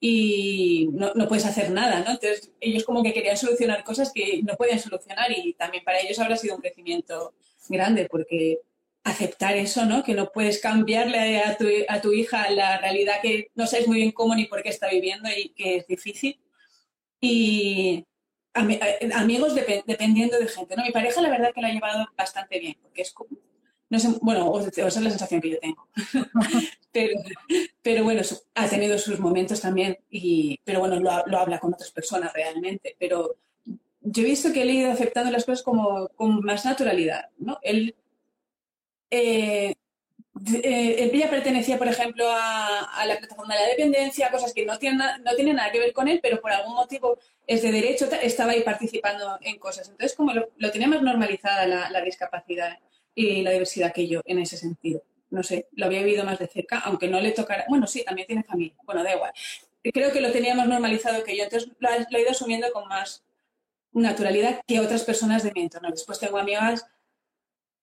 Y 0.00 0.88
no, 0.92 1.12
no, 1.14 1.26
puedes 1.26 1.44
hacer 1.44 1.70
nada, 1.72 2.00
¿no? 2.00 2.12
Entonces, 2.12 2.52
ellos 2.60 2.84
como 2.84 3.02
que 3.02 3.12
querían 3.12 3.36
solucionar 3.36 3.82
cosas 3.82 4.12
que 4.12 4.42
no 4.44 4.54
podían 4.54 4.78
solucionar 4.78 5.30
y 5.32 5.54
también 5.54 5.82
para 5.82 5.98
ellos 5.98 6.18
habrá 6.20 6.36
sido 6.36 6.54
un 6.54 6.60
crecimiento 6.60 7.34
grande 7.68 8.06
porque 8.08 8.60
aceptar 9.02 9.56
eso, 9.56 9.86
¿no? 9.86 10.04
Que 10.04 10.14
no 10.14 10.30
puedes 10.30 10.60
cambiarle 10.60 11.40
a 11.40 11.56
tu, 11.56 11.66
a 11.88 12.00
tu 12.00 12.12
hija 12.12 12.48
la 12.50 12.78
realidad 12.78 13.20
que 13.22 13.50
no 13.56 13.66
sabes 13.66 13.88
muy 13.88 13.96
bien 13.96 14.12
cómo 14.12 14.34
ni 14.36 14.44
por 14.44 14.62
qué 14.62 14.68
está 14.68 14.88
viviendo 14.88 15.28
y 15.36 15.48
que 15.50 15.76
es 15.78 15.86
difícil. 15.88 16.38
Y 17.20 18.04
amigos 18.54 19.54
dependiendo 19.54 20.38
de 20.38 20.48
gente, 20.48 20.76
¿no? 20.76 20.84
Mi 20.84 20.90
pareja 20.90 21.20
la 21.20 21.30
verdad 21.30 21.52
que 21.54 21.60
lo 21.60 21.66
ha 21.66 21.72
llevado 21.72 22.06
bastante 22.16 22.58
bien 22.58 22.76
porque 22.82 23.02
es 23.02 23.14
no 23.90 23.98
sé, 23.98 24.08
bueno, 24.20 24.48
o, 24.50 24.60
esa 24.60 24.86
es 24.86 25.00
la 25.00 25.10
sensación 25.10 25.40
que 25.40 25.50
yo 25.50 25.58
tengo. 25.60 25.88
pero, 26.92 27.18
pero, 27.82 28.04
bueno, 28.04 28.20
ha 28.54 28.68
tenido 28.68 28.98
sus 28.98 29.18
momentos 29.18 29.60
también, 29.60 29.98
y, 30.10 30.60
pero 30.64 30.80
bueno, 30.80 30.96
lo, 30.96 31.26
lo, 31.26 31.38
habla 31.38 31.58
con 31.58 31.72
otras 31.72 31.90
personas 31.90 32.32
realmente. 32.34 32.96
Pero 32.98 33.36
yo 34.00 34.22
he 34.22 34.26
visto 34.26 34.52
que 34.52 34.62
él 34.62 34.68
ha 34.68 34.72
ido 34.72 34.92
aceptando 34.92 35.30
las 35.30 35.44
cosas 35.44 35.62
como 35.62 36.08
con 36.08 36.40
más 36.44 36.66
naturalidad, 36.66 37.30
¿no? 37.38 37.58
Él, 37.62 37.94
eh, 39.10 39.74
eh, 40.62 41.10
ella 41.12 41.30
pertenecía, 41.30 41.78
por 41.78 41.88
ejemplo, 41.88 42.26
a, 42.28 43.04
la 43.06 43.18
plataforma 43.18 43.54
de 43.54 43.60
la 43.60 43.68
dependencia, 43.68 44.30
cosas 44.30 44.52
que 44.52 44.64
no 44.64 44.78
tienen, 44.78 44.98
no 44.98 45.54
nada 45.54 45.72
que 45.72 45.78
ver 45.78 45.92
con 45.92 46.08
él, 46.08 46.20
pero 46.22 46.40
por 46.40 46.52
algún 46.52 46.74
motivo 46.74 47.18
es 47.46 47.62
de 47.62 47.72
derecho, 47.72 48.08
estaba 48.22 48.52
ahí 48.52 48.62
participando 48.62 49.38
en 49.40 49.58
cosas. 49.58 49.88
Entonces, 49.88 50.16
como 50.16 50.32
lo, 50.32 50.50
lo 50.56 50.70
tenía 50.70 50.88
más 50.88 51.02
normalizada 51.02 51.66
la, 51.66 52.00
discapacidad 52.02 52.78
y 53.14 53.42
la 53.42 53.50
diversidad 53.50 53.92
que 53.92 54.06
yo 54.06 54.20
en 54.24 54.38
ese 54.38 54.56
sentido. 54.56 55.02
No 55.30 55.42
sé, 55.42 55.68
lo 55.72 55.86
había 55.86 56.02
vivido 56.02 56.24
más 56.24 56.38
de 56.38 56.46
cerca, 56.46 56.78
aunque 56.80 57.08
no 57.08 57.20
le 57.20 57.32
tocara. 57.32 57.64
Bueno, 57.68 57.86
sí, 57.86 58.04
también 58.04 58.26
tiene 58.26 58.44
familia. 58.44 58.76
Bueno, 58.84 59.02
da 59.02 59.14
igual. 59.14 59.32
Creo 59.82 60.12
que 60.12 60.20
lo 60.20 60.32
tenía 60.32 60.54
más 60.54 60.68
normalizado 60.68 61.22
que 61.24 61.36
yo, 61.36 61.44
entonces 61.44 61.70
lo, 61.78 61.88
he 61.90 62.20
ido 62.20 62.30
asumiendo 62.30 62.70
con 62.72 62.88
más 62.88 63.24
naturalidad 63.92 64.60
que 64.66 64.80
otras 64.80 65.04
personas 65.04 65.42
de 65.42 65.52
mi 65.52 65.62
entorno. 65.62 65.90
Después 65.90 66.18
tengo 66.18 66.38
amigas, 66.38 66.86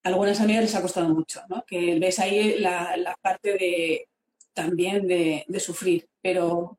algunas 0.05 0.39
amigas 0.39 0.63
les 0.63 0.75
ha 0.75 0.81
costado 0.81 1.09
mucho, 1.09 1.41
¿no? 1.49 1.63
Que 1.65 1.99
ves 1.99 2.19
ahí 2.19 2.59
la, 2.59 3.17
parte 3.21 3.53
de 3.53 4.07
también 4.53 5.07
de, 5.07 5.59
sufrir, 5.59 6.07
pero 6.21 6.77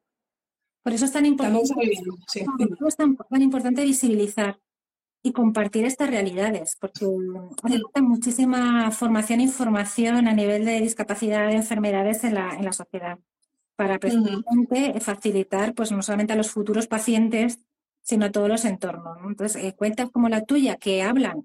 por 0.83 0.93
eso 0.93 1.05
es 1.05 1.13
tan 1.13 1.27
importante, 1.27 1.75
por 1.75 2.89
es 2.89 2.97
tan 2.97 3.43
importante 3.43 3.85
visibilizar 3.85 4.61
y 5.25 5.33
compartir 5.33 5.85
estas 5.85 6.09
realidades, 6.09 6.77
porque 6.81 7.05
hace 7.65 7.81
falta 7.81 8.01
muchísima 8.01 8.93
formación 8.93 9.41
e 9.41 9.45
información 9.45 10.29
a 10.29 10.33
nivel 10.33 10.65
de 10.65 10.81
discapacidad 10.81 11.49
de 11.49 11.57
enfermedades 11.57 12.23
en 12.23 12.35
la, 12.35 12.55
en 12.55 12.65
la 12.65 12.73
sociedad 12.73 13.19
para 13.75 13.99
precisamente 13.99 15.01
facilitar 15.01 15.75
pues 15.75 15.91
no 15.91 16.01
solamente 16.01 16.33
a 16.33 16.37
los 16.37 16.53
futuros 16.53 16.87
pacientes, 16.87 17.59
sino 18.03 18.27
a 18.27 18.31
todos 18.31 18.49
los 18.49 18.65
entornos. 18.65 19.19
Entonces, 19.27 19.63
eh, 19.65 19.75
cuentas 19.77 20.11
como 20.11 20.29
la 20.29 20.45
tuya 20.45 20.77
que 20.77 21.03
hablan 21.03 21.45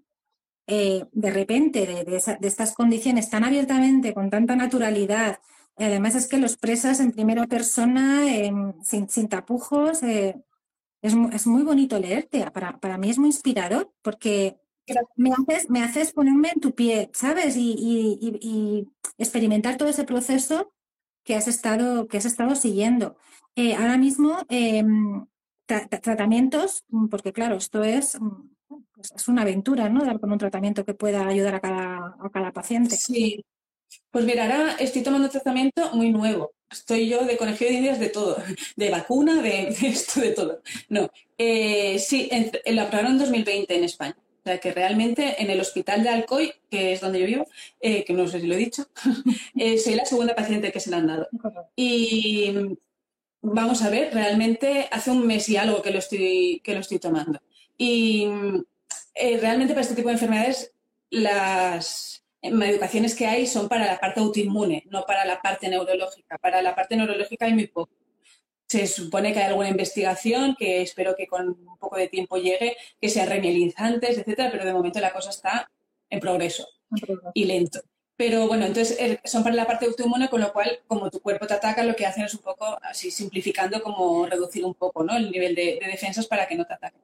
eh, 0.73 1.05
de 1.12 1.31
repente 1.31 1.86
de, 1.86 2.05
de, 2.05 2.47
estas 2.47 2.73
condiciones 2.73 3.29
tan 3.29 3.43
abiertamente, 3.43 4.13
con 4.13 4.29
tanta 4.29 4.55
naturalidad, 4.55 5.41
además 5.75 6.15
es 6.15 6.29
que 6.29 6.38
los 6.38 6.55
presas 6.55 7.01
en 7.01 7.12
primera 7.12 7.45
persona, 7.45 8.23
sin, 8.81 9.10
sin, 9.10 9.27
tapujos, 9.27 10.01
eh, 10.01 10.41
es, 11.01 11.13
es 11.34 11.45
muy 11.45 11.63
bonito 11.63 11.99
leerte, 11.99 12.49
para, 12.51 12.79
para, 12.79 12.97
mí 12.97 13.10
es 13.10 13.17
muy 13.17 13.27
inspirador 13.27 13.91
porque 14.01 14.62
me 15.17 15.31
haces, 15.34 15.69
me 15.69 15.84
haces 15.84 16.13
ponerme 16.13 16.51
en 16.55 16.62
tu 16.62 16.73
pie, 16.73 17.10
¿sabes? 17.12 17.57
Y, 17.57 17.73
y, 17.73 18.39
y 18.41 18.88
experimentar 19.17 19.75
todo 19.75 19.89
ese 19.89 20.05
proceso 20.05 20.73
que 21.25 21.36
has 21.36 21.49
estado, 21.49 22.07
que 22.07 22.17
has 22.17 22.25
estado 22.25 22.55
siguiendo. 22.55 23.17
Eh, 23.57 23.75
ahora 23.75 23.97
mismo, 23.97 24.38
tra 25.65 25.86
tratamientos, 25.89 26.86
porque 27.10 27.34
claro, 27.34 27.57
esto 27.57 27.84
es, 27.84 28.17
pues 28.21 28.61
es 29.16 29.28
una 29.28 29.42
aventura, 29.44 29.90
¿no? 29.90 30.06
Dar 30.06 30.20
con 30.20 30.32
un 30.32 30.38
tratamiento 30.38 30.86
que 30.86 30.94
pueda 30.94 31.28
ayudar 31.28 31.56
a 31.56 31.60
cada, 31.60 32.16
a 32.20 32.30
cada 32.32 32.52
paciente. 32.52 32.96
Sí. 32.96 33.44
Pues 34.10 34.26
mira, 34.26 34.44
ahora 34.44 34.76
estoy 34.80 35.04
tomando 35.04 35.26
un 35.28 35.32
tratamiento 35.32 35.94
muy 35.94 36.12
nuevo 36.12 36.54
estoy 36.72 37.08
yo 37.08 37.26
de 37.26 37.38
conejillo 37.38 37.70
de 37.70 37.78
indias 37.78 38.00
de 38.00 38.10
todo, 38.10 38.38
de 38.76 38.90
vacuna, 38.90 39.42
de, 39.42 39.68
esto, 39.68 40.22
de 40.22 40.32
todo. 40.32 40.62
No, 40.90 41.10
eh, 41.38 42.00
sí, 42.00 42.30
lo 42.66 42.82
aprobaron 42.82 43.14
en 43.14 43.20
2020 43.20 43.76
en 43.76 43.84
España. 43.84 44.16
O 44.18 44.44
sea, 44.44 44.58
que 44.58 44.72
realmente 44.72 45.40
en 45.42 45.52
el 45.52 45.60
hospital 45.60 46.02
de 46.02 46.10
Alcoy, 46.10 46.52
que 46.70 46.94
es 46.94 47.02
donde 47.02 47.20
yo 47.20 47.28
vivo, 47.28 47.48
eh, 47.80 48.04
que 48.04 48.14
no 48.14 48.28
sé 48.28 48.40
si 48.40 48.48
lo 48.48 48.56
he 48.56 48.58
dicho, 48.58 48.88
eh, 49.56 49.78
soy 49.78 49.94
la 49.94 50.06
segunda 50.06 50.34
paciente 50.34 50.72
que 50.72 50.80
se 50.80 50.90
le 50.90 50.96
han 50.96 51.08
dado. 51.08 51.28
Y 51.76 52.52
vamos 53.42 53.84
a 53.84 53.90
ver, 53.90 54.12
realmente 54.14 54.88
hace 54.92 55.12
un 55.12 55.28
mes 55.28 55.48
y 55.48 55.58
algo 55.58 55.84
que 55.84 55.92
lo 55.92 56.00
estoy, 56.00 56.60
que 56.64 56.74
lo 56.74 56.80
estoy 56.80 56.98
tomando. 56.98 57.40
Y 57.78 58.28
realmente 59.15 59.74
para 59.74 59.82
este 59.82 59.95
tipo 59.95 60.08
de 60.08 60.13
enfermedades, 60.13 60.74
las, 61.10 62.24
educaciones 62.41 63.13
que 63.13 63.28
hay 63.28 63.45
son 63.45 63.69
para 63.69 63.86
la 63.86 64.00
parte 64.00 64.19
autoinmune, 64.19 64.84
no 64.89 65.06
para 65.06 65.26
la 65.26 65.41
parte 65.41 65.69
neurológica. 65.69 66.38
Para 66.39 66.62
la 66.62 66.74
parte 66.74 66.95
neurológica 66.95 67.45
hay 67.45 67.54
muy 67.54 67.67
poco. 67.67 67.93
Se 68.67 68.88
supone 68.88 69.34
que 69.34 69.39
hay 69.39 69.47
alguna 69.47 69.69
investigación 69.69 70.56
que 70.58 70.82
espero 70.82 71.15
que 71.15 71.28
con 71.28 71.50
un 71.50 71.78
poco 71.78 71.97
de 71.97 72.08
tiempo 72.08 72.38
llegue, 72.38 72.78
que 73.00 73.10
sean 73.10 73.30
remielizantes, 73.30 74.17
etcétera, 74.17 74.50
pero 74.50 74.65
de 74.65 74.74
momento 74.74 75.00
la 75.00 75.12
cosa 75.12 75.30
está 75.30 75.69
en 76.10 76.19
progreso 76.19 76.65
y 77.34 77.45
lento. 77.45 77.82
Pero 78.15 78.47
bueno, 78.47 78.65
entonces 78.65 78.97
eh, 79.00 79.19
son 79.26 79.43
para 79.43 79.56
la 79.56 79.65
parte 79.65 79.88
autoinmune, 79.88 80.30
con 80.30 80.41
lo 80.41 80.54
cual, 80.54 80.80
como 80.88 81.10
tu 81.10 81.19
cuerpo 81.21 81.47
te 81.47 81.56
ataca, 81.56 81.84
lo 81.84 81.95
que 81.95 82.06
hacen 82.06 82.24
es 82.24 82.34
un 82.34 82.41
poco, 82.41 82.78
así 82.84 83.12
simplificando, 83.12 83.82
como 83.82 84.26
reducir 84.26 84.63
un 84.63 84.76
poco 84.76 85.04
¿no? 85.04 85.17
el 85.17 85.32
nivel 85.32 85.56
de, 85.56 85.80
de 85.82 85.88
defensas 85.88 86.28
para 86.28 86.47
que 86.47 86.56
no 86.56 86.65
te 86.65 86.74
ataquen. 86.74 87.02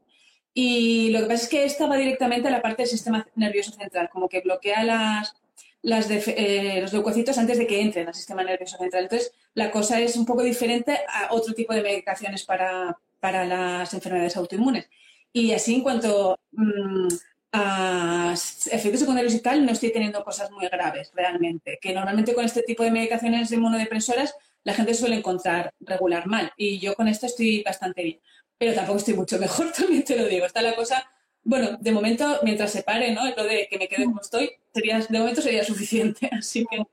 Y 0.59 1.11
lo 1.11 1.19
que 1.19 1.25
pasa 1.27 1.43
es 1.43 1.49
que 1.49 1.65
estaba 1.65 1.97
directamente 1.97 2.47
a 2.47 2.51
la 2.51 2.63
parte 2.63 2.81
del 2.81 2.89
sistema 2.89 3.27
nervioso 3.35 3.71
central, 3.73 4.09
como 4.09 4.27
que 4.27 4.41
bloquea 4.41 4.83
las, 4.83 5.35
las 5.83 6.09
eh, 6.09 6.79
los 6.81 6.91
leucocitos 6.93 7.37
antes 7.37 7.59
de 7.59 7.67
que 7.67 7.79
entren 7.79 8.07
al 8.07 8.15
sistema 8.15 8.43
nervioso 8.43 8.75
central. 8.75 9.03
Entonces, 9.03 9.31
la 9.53 9.69
cosa 9.69 10.01
es 10.01 10.15
un 10.15 10.25
poco 10.25 10.41
diferente 10.41 10.97
a 11.07 11.31
otro 11.31 11.53
tipo 11.53 11.75
de 11.75 11.83
medicaciones 11.83 12.43
para, 12.43 12.97
para 13.19 13.45
las 13.45 13.93
enfermedades 13.93 14.35
autoinmunes. 14.35 14.89
Y 15.31 15.51
así, 15.51 15.75
en 15.75 15.83
cuanto 15.83 16.39
mm, 16.53 17.07
a 17.51 18.33
efectos 18.71 19.01
secundarios 19.01 19.35
y 19.35 19.41
tal, 19.41 19.63
no 19.63 19.73
estoy 19.73 19.91
teniendo 19.91 20.23
cosas 20.23 20.49
muy 20.49 20.67
graves 20.69 21.11
realmente. 21.13 21.77
Que 21.79 21.93
normalmente 21.93 22.33
con 22.33 22.45
este 22.45 22.63
tipo 22.63 22.81
de 22.81 22.89
medicaciones 22.89 23.51
inmunodepresoras 23.51 24.33
la 24.63 24.73
gente 24.73 24.95
suele 24.95 25.17
encontrar 25.17 25.71
regular 25.81 26.25
mal. 26.25 26.51
Y 26.57 26.79
yo 26.79 26.95
con 26.95 27.07
esto 27.07 27.27
estoy 27.27 27.61
bastante 27.61 28.01
bien 28.01 28.19
pero 28.57 28.73
tampoco 28.73 28.97
estoy 28.97 29.13
mucho 29.13 29.37
mejor, 29.39 29.71
también 29.77 30.03
te 30.03 30.15
lo 30.15 30.25
digo. 30.25 30.45
Está 30.45 30.61
la 30.61 30.75
cosa, 30.75 31.09
bueno, 31.43 31.77
de 31.79 31.91
momento, 31.91 32.39
mientras 32.43 32.71
se 32.71 32.83
pare, 32.83 33.11
¿no? 33.13 33.23
Lo 33.35 33.43
de 33.43 33.67
que 33.69 33.77
me 33.77 33.87
quede 33.87 34.05
como 34.05 34.21
estoy, 34.21 34.51
sería, 34.73 34.99
de 34.99 35.19
momento 35.19 35.41
sería 35.41 35.63
suficiente, 35.63 36.29
así 36.31 36.65
que... 36.69 36.83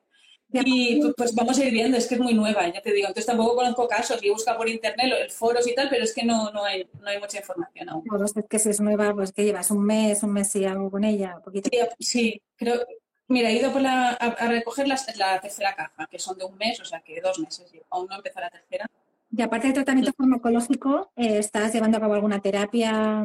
Y 0.56 1.00
pues 1.16 1.34
vamos 1.34 1.58
a 1.58 1.64
ir 1.64 1.72
viendo, 1.72 1.96
es 1.96 2.06
que 2.06 2.14
es 2.14 2.20
muy 2.20 2.32
nueva, 2.32 2.72
ya 2.72 2.80
te 2.80 2.92
digo. 2.92 3.08
Entonces 3.08 3.26
tampoco 3.26 3.56
conozco 3.56 3.88
casos, 3.88 4.22
y 4.22 4.30
busca 4.30 4.56
por 4.56 4.68
internet, 4.68 5.12
el 5.24 5.30
foros 5.32 5.66
y 5.66 5.74
tal, 5.74 5.88
pero 5.90 6.04
es 6.04 6.14
que 6.14 6.24
no, 6.24 6.52
no, 6.52 6.62
hay, 6.62 6.88
no 7.00 7.08
hay 7.08 7.18
mucha 7.18 7.38
información 7.38 7.88
aún. 7.88 8.04
Claro, 8.04 8.24
es 8.24 8.34
que 8.48 8.58
si 8.60 8.68
es 8.68 8.80
nueva, 8.80 9.12
pues 9.12 9.32
que 9.32 9.44
llevas 9.44 9.72
un 9.72 9.84
mes, 9.84 10.22
un 10.22 10.32
mes 10.32 10.54
y 10.54 10.64
algo 10.64 10.92
con 10.92 11.02
ella, 11.02 11.34
un 11.38 11.42
poquito. 11.42 11.68
Sí, 11.98 12.40
creo. 12.54 12.86
Mira, 13.26 13.50
he 13.50 13.54
ido 13.54 13.72
por 13.72 13.80
la, 13.80 14.10
a, 14.10 14.48
recoger 14.48 14.86
la, 14.86 14.96
la, 15.16 15.40
tercera 15.40 15.74
caja, 15.74 16.06
que 16.06 16.20
son 16.20 16.38
de 16.38 16.44
un 16.44 16.56
mes, 16.56 16.78
o 16.78 16.84
sea 16.84 17.00
que 17.00 17.20
dos 17.20 17.38
meses. 17.40 17.72
Aún 17.90 18.06
no 18.08 18.16
empezó 18.16 18.38
la 18.38 18.50
tercera. 18.50 18.88
Y 19.36 19.42
aparte 19.42 19.66
del 19.66 19.74
tratamiento 19.74 20.12
farmacológico, 20.16 21.12
eh, 21.16 21.38
¿estás 21.38 21.72
llevando 21.72 21.98
a 21.98 22.00
cabo 22.00 22.14
alguna 22.14 22.40
terapia? 22.40 23.24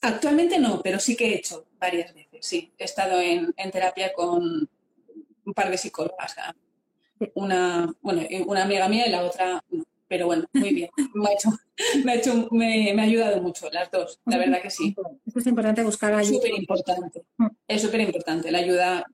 Actualmente 0.00 0.58
no, 0.58 0.80
pero 0.82 1.00
sí 1.00 1.16
que 1.16 1.32
he 1.32 1.36
hecho 1.36 1.66
varias 1.78 2.14
veces, 2.14 2.46
sí. 2.46 2.72
He 2.78 2.84
estado 2.84 3.20
en, 3.20 3.52
terapia 3.72 4.12
con 4.12 4.68
un 5.46 5.54
par 5.54 5.70
de 5.70 5.78
psicólogas. 5.78 6.36
Una, 7.34 7.92
bueno, 8.02 8.22
una 8.46 8.64
amiga 8.64 8.88
mía 8.88 9.06
y 9.06 9.10
la 9.10 9.22
otra 9.22 9.64
pero 10.06 10.26
bueno, 10.26 10.44
muy 10.52 10.74
bien. 10.74 10.90
Me 11.14 11.28
ha, 11.28 11.32
hecho, 11.32 11.50
me, 12.04 12.12
ha, 12.12 12.14
hecho, 12.14 12.48
me, 12.52 12.92
ha 12.92 13.02
ayudado 13.02 13.42
mucho 13.42 13.68
las 13.72 13.90
dos, 13.90 14.20
la 14.26 14.38
verdad 14.38 14.62
que 14.62 14.70
sí. 14.70 14.94
es 15.34 15.46
importante 15.46 15.82
buscar 15.82 16.14
ayuda. 16.14 16.36
Súper 16.36 16.54
importante. 16.54 17.22
Es 17.66 17.82
súper 17.82 18.00
importante 18.00 18.52
la 18.52 18.58
ayuda, 18.58 19.06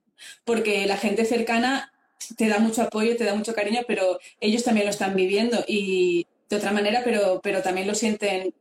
porque 0.45 0.87
la 0.87 0.99
gente 0.99 1.25
cercana 1.25 1.90
te 2.37 2.49
da 2.49 2.59
mucho 2.59 2.83
apoyo, 2.83 3.17
te 3.17 3.25
da 3.25 3.35
mucho 3.35 3.55
cariño, 3.55 3.81
pero 3.87 4.19
ellos 4.41 4.65
también 4.65 4.87
lo 4.87 4.91
están 4.91 5.15
viviendo 5.15 5.65
y 5.67 6.27
de 6.49 6.57
otra 6.57 6.73
manera, 6.73 7.03
pero, 7.05 7.41
pero 7.43 7.63
también 7.63 7.87
lo 7.87 7.95
sienten 7.95 8.55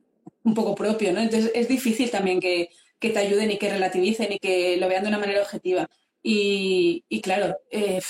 un 0.44 0.54
poco 0.54 0.76
propio, 0.76 1.12
¿no? 1.14 1.20
Entonces 1.20 1.52
es 1.56 1.68
difícil 1.68 2.12
también 2.12 2.40
que, 2.40 2.70
que 3.00 3.10
te 3.10 3.20
ayuden 3.20 3.52
y 3.52 3.58
que 3.58 3.70
relativicen 3.70 4.34
y 4.34 4.40
que 4.40 4.78
lo 4.78 4.88
vean 4.88 5.04
de 5.04 5.10
una 5.10 5.20
manera 5.20 5.42
objetiva. 5.42 5.90
Y, 6.22 7.04
y 7.10 7.22
claro, 7.22 7.58
eh, 7.72 8.02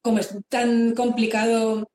como 0.00 0.18
es 0.18 0.36
tan 0.48 0.94
complicado 0.94 1.88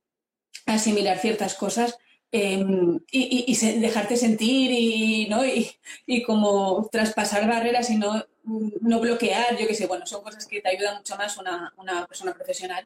asimilar 0.66 1.20
ciertas 1.20 1.56
cosas 1.56 1.98
em, 2.32 3.00
y, 3.12 3.46
y, 3.48 3.80
dejarte 3.80 4.18
sentir 4.18 4.72
y, 4.72 5.28
¿no? 5.30 5.46
Y, 5.46 5.72
y, 6.06 6.24
como 6.24 6.88
traspasar 6.92 7.48
barreras 7.48 7.90
y 7.90 7.98
no, 7.98 8.26
no 8.48 9.00
bloquear, 9.00 9.58
yo 9.58 9.68
qué 9.68 9.74
sé, 9.74 9.88
bueno, 9.88 10.06
son 10.06 10.24
cosas 10.24 10.46
que 10.46 10.62
te 10.62 10.70
ayudan 10.70 10.98
mucho 10.98 11.18
más 11.18 11.38
una, 11.38 11.74
una 11.78 12.06
persona 12.06 12.34
profesional 12.34 12.84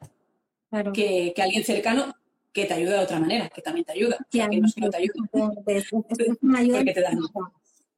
que, 0.92 1.32
que, 1.34 1.42
alguien 1.42 1.64
cercano 1.64 2.14
que 2.52 2.64
te 2.64 2.74
ayuda 2.74 2.98
de 2.98 3.04
otra 3.04 3.20
manera, 3.20 3.48
que 3.48 3.62
también 3.62 3.84
te 3.84 3.92
ayuda, 3.92 4.18
que 4.30 4.46
no 4.48 4.66
es 4.66 4.74
que 4.74 4.80
no 4.80 4.90
te 4.90 4.96
ayuda, 4.96 5.14
porque 5.32 6.92
te 6.92 7.00
dan. 7.00 7.18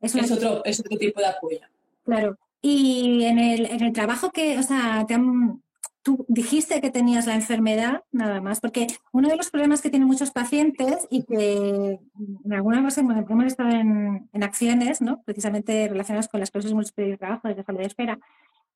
Es, 0.00 0.14
es, 0.14 0.30
otro, 0.30 0.64
es 0.64 0.80
otro 0.80 0.98
tipo 0.98 1.20
de 1.20 1.26
apoyo. 1.26 1.60
Claro. 2.04 2.36
Y 2.60 3.24
en 3.24 3.38
el, 3.38 3.66
en 3.66 3.82
el 3.82 3.92
trabajo 3.92 4.30
que, 4.30 4.58
o 4.58 4.62
sea, 4.62 5.04
te 5.06 5.14
han, 5.14 5.62
tú 6.04 6.24
dijiste 6.28 6.80
que 6.80 6.90
tenías 6.90 7.26
la 7.26 7.34
enfermedad, 7.34 8.04
nada 8.12 8.40
más, 8.40 8.60
porque 8.60 8.86
uno 9.10 9.28
de 9.28 9.36
los 9.36 9.50
problemas 9.50 9.80
que 9.80 9.90
tienen 9.90 10.06
muchos 10.06 10.30
pacientes 10.30 11.08
y 11.10 11.24
que 11.24 11.98
en 12.44 12.52
alguna 12.52 12.80
ocasión 12.80 13.10
hemos 13.10 13.46
estado 13.46 13.70
en, 13.70 14.28
en, 14.32 14.42
acciones, 14.42 15.00
¿no? 15.00 15.22
precisamente 15.24 15.88
relacionadas 15.88 16.28
con 16.28 16.40
las 16.40 16.50
cosas 16.50 16.74
múltiples 16.74 17.08
de 17.08 17.16
trabajo 17.16 17.48
desde 17.48 17.64
salud 17.64 17.80
de 17.80 17.86
espera, 17.86 18.18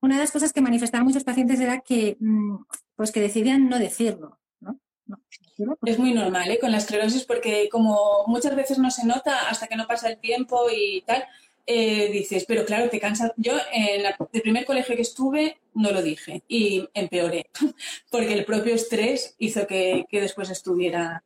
una 0.00 0.14
de 0.14 0.22
las 0.22 0.32
cosas 0.32 0.52
que 0.52 0.62
manifestaban 0.62 1.06
muchos 1.06 1.24
pacientes 1.24 1.60
era 1.60 1.80
que, 1.80 2.16
mm, 2.18 2.56
pues 2.96 3.12
que 3.12 3.20
decidían 3.20 3.68
no 3.68 3.78
decirlo. 3.78 4.38
¿no? 4.60 4.78
es 5.84 5.98
muy 5.98 6.14
normal 6.14 6.50
¿eh? 6.50 6.58
con 6.58 6.70
la 6.70 6.78
esclerosis 6.78 7.24
porque 7.24 7.68
como 7.70 8.24
muchas 8.26 8.54
veces 8.54 8.78
no 8.78 8.90
se 8.90 9.06
nota 9.06 9.48
hasta 9.48 9.66
que 9.66 9.76
no 9.76 9.86
pasa 9.86 10.08
el 10.08 10.18
tiempo 10.18 10.66
y 10.74 11.02
tal, 11.02 11.24
eh, 11.70 12.09
dices, 12.11 12.46
pero 12.48 12.64
claro, 12.64 12.88
te 12.88 12.98
cansa. 12.98 13.35
Yo 13.37 13.52
en 13.70 14.07
el 14.33 14.40
primer 14.40 14.64
colegio 14.64 14.96
que 14.96 15.02
estuve 15.02 15.59
no 15.74 15.92
lo 15.92 16.00
dije 16.00 16.42
y 16.48 16.88
empeoré, 16.94 17.50
porque 18.11 18.33
el 18.33 18.46
propio 18.46 18.74
estrés 18.74 19.35
hizo 19.38 19.66
que, 19.66 20.07
después 20.11 20.48
estuviera 20.48 21.22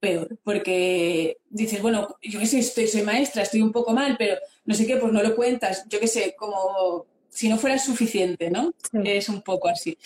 peor, 0.00 0.36
porque 0.42 1.38
dices, 1.48 1.80
bueno, 1.80 2.16
yo 2.20 2.40
qué 2.40 2.46
sé, 2.46 2.58
estoy, 2.58 2.88
soy 2.88 3.02
maestra, 3.02 3.44
estoy 3.44 3.62
un 3.62 3.70
poco 3.70 3.92
mal, 3.92 4.16
pero 4.18 4.36
no 4.64 4.74
sé 4.74 4.84
qué, 4.84 4.96
pues 4.96 5.12
no 5.12 5.22
lo 5.22 5.36
cuentas, 5.36 5.84
yo 5.88 6.00
qué 6.00 6.08
sé, 6.08 6.34
como 6.36 7.06
si 7.28 7.48
no 7.48 7.56
fuera 7.56 7.78
suficiente, 7.78 8.50
¿no? 8.50 8.74
Es 9.04 9.28
un 9.28 9.42
poco 9.42 9.68
así. 9.68 9.96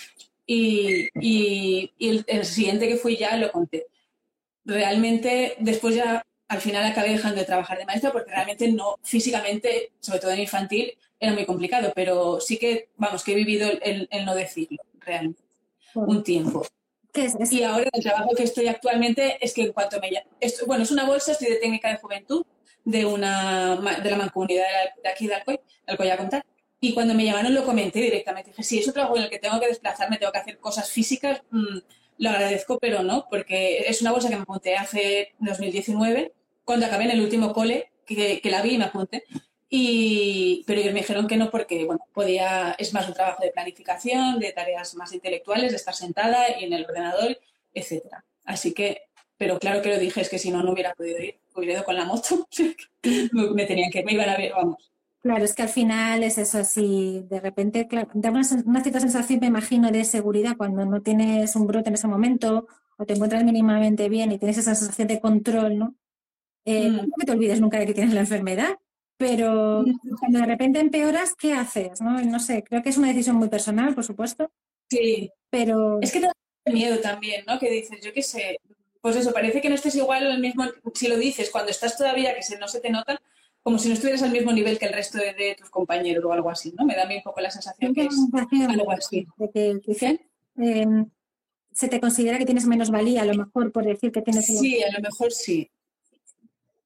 Y, 0.46 1.08
el, 1.98 2.24
el, 2.26 2.44
siguiente 2.44 2.88
que 2.88 2.96
fui 2.96 3.16
ya 3.16 3.36
lo 3.38 3.50
conté. 3.50 3.86
Realmente, 4.66 5.56
después 5.60 5.94
ya 5.94 6.22
al 6.48 6.60
final 6.60 6.84
acabé 6.84 7.10
dejando 7.10 7.38
de 7.38 7.46
trabajar 7.46 7.78
de 7.78 7.84
maestra 7.84 8.10
porque 8.10 8.30
realmente 8.30 8.72
no, 8.72 8.96
físicamente, 9.02 9.92
sobre 10.00 10.18
todo 10.18 10.30
en 10.30 10.40
infantil, 10.40 10.96
era 11.20 11.32
muy 11.32 11.44
complicado, 11.44 11.92
pero 11.94 12.40
sí 12.40 12.58
que, 12.58 12.88
vamos, 12.96 13.22
que 13.22 13.32
he 13.32 13.36
vivido 13.36 13.68
el, 13.82 14.08
no 14.24 14.34
decirlo 14.34 14.78
realmente 15.00 15.42
un 15.94 16.22
tiempo. 16.22 16.66
¿Qué 17.12 17.24
es 17.24 17.52
Y 17.52 17.64
ahora 17.64 17.88
el 17.92 18.02
trabajo 18.02 18.30
que 18.36 18.44
estoy 18.44 18.68
actualmente 18.68 19.38
es 19.40 19.52
que 19.52 19.62
en 19.62 19.72
cuanto 19.72 20.00
me... 20.00 20.10
Esto, 20.40 20.66
bueno, 20.66 20.84
es 20.84 20.90
una 20.90 21.04
bolsa, 21.04 21.32
estoy 21.32 21.48
de 21.48 21.56
técnica 21.56 21.88
de 21.88 21.96
juventud 21.96 22.44
de, 22.84 23.04
una, 23.04 23.76
de 24.02 24.10
la 24.10 24.16
mancomunidad 24.16 24.64
de 25.02 25.08
aquí 25.08 25.26
de 25.26 25.34
Alcoy, 25.34 25.60
Alcoy 25.86 26.10
a 26.10 26.16
contar. 26.16 26.46
Y 26.80 26.94
cuando 26.94 27.14
me 27.14 27.24
llamaron 27.24 27.54
lo 27.54 27.64
comenté 27.64 28.00
directamente. 28.00 28.50
Dije, 28.50 28.62
si 28.62 28.78
es 28.78 28.86
un 28.86 28.92
trabajo 28.92 29.16
en 29.16 29.24
el 29.24 29.30
que 29.30 29.40
tengo 29.40 29.58
que 29.58 29.66
desplazarme, 29.66 30.18
tengo 30.18 30.30
que 30.30 30.38
hacer 30.38 30.58
cosas 30.58 30.88
físicas, 30.90 31.42
mm, 31.50 31.78
lo 32.18 32.30
agradezco, 32.30 32.78
pero 32.78 33.02
no, 33.02 33.26
porque 33.28 33.78
es 33.88 34.00
una 34.00 34.12
bolsa 34.12 34.28
que 34.28 34.36
me 34.36 34.42
apunté 34.42 34.76
hace 34.76 35.34
2019 35.40 36.32
cuando 36.68 36.84
acabé 36.84 37.04
en 37.04 37.12
el 37.12 37.22
último 37.22 37.54
cole, 37.54 37.92
que, 38.04 38.42
la 38.44 38.60
vi 38.60 38.74
y 38.74 38.78
me 38.78 38.84
apunté. 38.84 39.24
Y, 39.70 40.64
pero 40.66 40.82
ellos 40.82 40.92
me 40.92 41.00
dijeron 41.00 41.26
que 41.26 41.38
no 41.38 41.50
porque, 41.50 41.86
bueno, 41.86 42.04
podía, 42.12 42.76
es 42.78 42.92
más 42.92 43.08
un 43.08 43.14
trabajo 43.14 43.42
de 43.42 43.52
planificación, 43.52 44.38
de 44.38 44.52
tareas 44.52 44.94
más 44.94 45.14
intelectuales, 45.14 45.70
de 45.70 45.78
estar 45.78 45.94
sentada 45.94 46.60
y 46.60 46.64
en 46.64 46.74
el 46.74 46.84
ordenador, 46.84 47.38
etcétera. 47.72 48.22
Así 48.44 48.74
que, 48.74 49.00
pero 49.38 49.58
claro 49.58 49.80
que 49.80 49.88
lo 49.88 49.98
dije, 49.98 50.20
es 50.20 50.28
que 50.28 50.38
si 50.38 50.50
no, 50.50 50.62
no 50.62 50.72
hubiera 50.72 50.92
podido 50.92 51.18
ir, 51.20 51.38
hubiera 51.54 51.72
ido 51.72 51.84
con 51.86 51.96
la 51.96 52.04
moto, 52.04 52.46
me 53.54 53.64
tenían 53.64 53.90
que, 53.90 54.04
me 54.04 54.12
iban 54.12 54.28
a 54.28 54.36
ver, 54.36 54.52
vamos. 54.52 54.92
Claro, 55.22 55.46
es 55.46 55.54
que 55.54 55.62
al 55.62 55.70
final 55.70 56.22
es 56.22 56.36
eso, 56.36 56.64
si 56.64 57.24
de 57.30 57.40
repente, 57.40 57.88
claro, 57.88 58.10
da 58.12 58.30
una, 58.30 58.42
una, 58.66 58.82
cierta 58.82 59.00
sensación, 59.00 59.40
me 59.40 59.46
imagino, 59.46 59.90
de 59.90 60.04
seguridad 60.04 60.58
cuando 60.58 60.84
no 60.84 61.00
tienes 61.00 61.56
un 61.56 61.66
brote 61.66 61.88
en 61.88 61.94
ese 61.94 62.08
momento 62.08 62.66
o 62.98 63.06
te 63.06 63.14
encuentras 63.14 63.42
mínimamente 63.42 64.10
bien 64.10 64.32
y 64.32 64.38
tienes 64.38 64.58
esa 64.58 64.74
sensación 64.74 65.08
de 65.08 65.18
control, 65.18 65.78
¿no? 65.78 65.94
Eh, 66.64 66.90
mm. 66.90 66.96
No 66.96 67.24
te 67.24 67.32
olvides 67.32 67.60
nunca 67.60 67.78
de 67.78 67.86
que 67.86 67.94
tienes 67.94 68.14
la 68.14 68.20
enfermedad, 68.20 68.78
pero 69.16 69.82
mm. 69.82 70.16
cuando 70.18 70.38
de 70.40 70.46
repente 70.46 70.80
empeoras, 70.80 71.34
¿qué 71.34 71.52
haces? 71.52 72.00
¿no? 72.00 72.20
no 72.22 72.38
sé, 72.38 72.62
creo 72.62 72.82
que 72.82 72.90
es 72.90 72.98
una 72.98 73.08
decisión 73.08 73.36
muy 73.36 73.48
personal, 73.48 73.94
por 73.94 74.04
supuesto. 74.04 74.50
Sí. 74.88 75.30
Pero. 75.50 75.98
Es 76.00 76.12
que 76.12 76.20
te 76.20 76.26
da 76.26 76.32
miedo 76.72 76.98
también, 77.00 77.44
¿no? 77.46 77.58
Que 77.58 77.70
dices, 77.70 77.98
yo 78.02 78.12
qué 78.12 78.22
sé, 78.22 78.58
pues 79.00 79.16
eso, 79.16 79.32
parece 79.32 79.60
que 79.60 79.68
no 79.68 79.74
estés 79.74 79.96
igual 79.96 80.30
al 80.30 80.40
mismo, 80.40 80.64
si 80.94 81.08
lo 81.08 81.16
dices 81.16 81.50
cuando 81.50 81.70
estás 81.70 81.96
todavía, 81.96 82.34
que 82.34 82.58
no 82.58 82.68
se 82.68 82.80
te 82.80 82.90
nota, 82.90 83.20
como 83.62 83.78
si 83.78 83.88
no 83.88 83.94
estuvieras 83.94 84.22
al 84.22 84.32
mismo 84.32 84.52
nivel 84.52 84.78
que 84.78 84.86
el 84.86 84.92
resto 84.92 85.18
de, 85.18 85.56
tus 85.58 85.70
compañeros 85.70 86.24
o 86.24 86.32
algo 86.32 86.50
así, 86.50 86.72
¿no? 86.76 86.84
Me 86.84 86.94
da 86.94 87.04
a 87.04 87.06
mí 87.06 87.16
un 87.16 87.22
poco 87.22 87.40
la 87.40 87.50
sensación 87.50 87.94
que 87.94 88.02
es 88.02 88.16
algo 88.68 88.90
así. 88.92 89.26
De 89.36 89.50
que, 89.50 90.20
em, 90.56 91.06
se 91.72 91.88
te 91.88 92.00
considera 92.00 92.38
que 92.38 92.46
tienes 92.46 92.66
menos 92.66 92.90
valía, 92.90 93.22
a 93.22 93.26
lo 93.26 93.34
mejor, 93.34 93.72
por 93.72 93.84
decir 93.84 94.10
que 94.12 94.22
tienes... 94.22 94.46
Sí, 94.46 94.82
a 94.82 94.92
lo 94.92 95.00
mejor 95.00 95.32
sí 95.32 95.70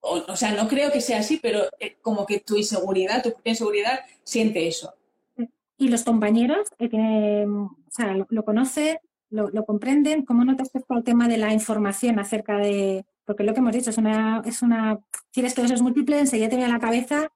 o, 0.02 0.36
sea, 0.36 0.52
no 0.52 0.68
creo 0.68 0.90
que 0.90 1.00
sea 1.00 1.20
así, 1.20 1.38
pero 1.40 1.60
eh, 1.78 1.96
como 2.02 2.26
que 2.26 2.40
tu 2.40 2.56
inseguridad, 2.56 3.22
tu 3.22 3.32
propia 3.32 3.52
inseguridad 3.52 4.00
siente 4.24 4.66
eso. 4.66 4.94
Y 5.78 5.88
los 5.88 6.02
compañeros 6.02 6.68
que 6.78 6.88
tienen, 6.88 7.50
o 7.50 7.76
sea, 7.88 8.16
lo, 8.28 8.44
conocen, 8.44 8.98
lo, 9.30 9.64
comprenden, 9.64 10.24
¿cómo 10.24 10.44
no 10.44 10.56
te 10.56 10.64
acerca 10.64 10.96
el 10.96 11.04
tema 11.04 11.28
de 11.28 11.38
la 11.38 11.52
información 11.52 12.18
acerca 12.18 12.58
de, 12.58 13.04
porque 13.24 13.44
lo 13.44 13.54
que 13.54 13.60
hemos 13.60 13.72
dicho 13.72 13.90
es 13.90 13.98
una, 13.98 14.42
es 14.44 14.62
una, 14.62 14.98
tienes 15.30 15.56
es 15.56 15.82
múltiple, 15.82 16.18
enseguida 16.18 16.48
te 16.48 16.56
viene 16.56 16.70
a 16.70 16.74
la 16.74 16.80
cabeza, 16.80 17.30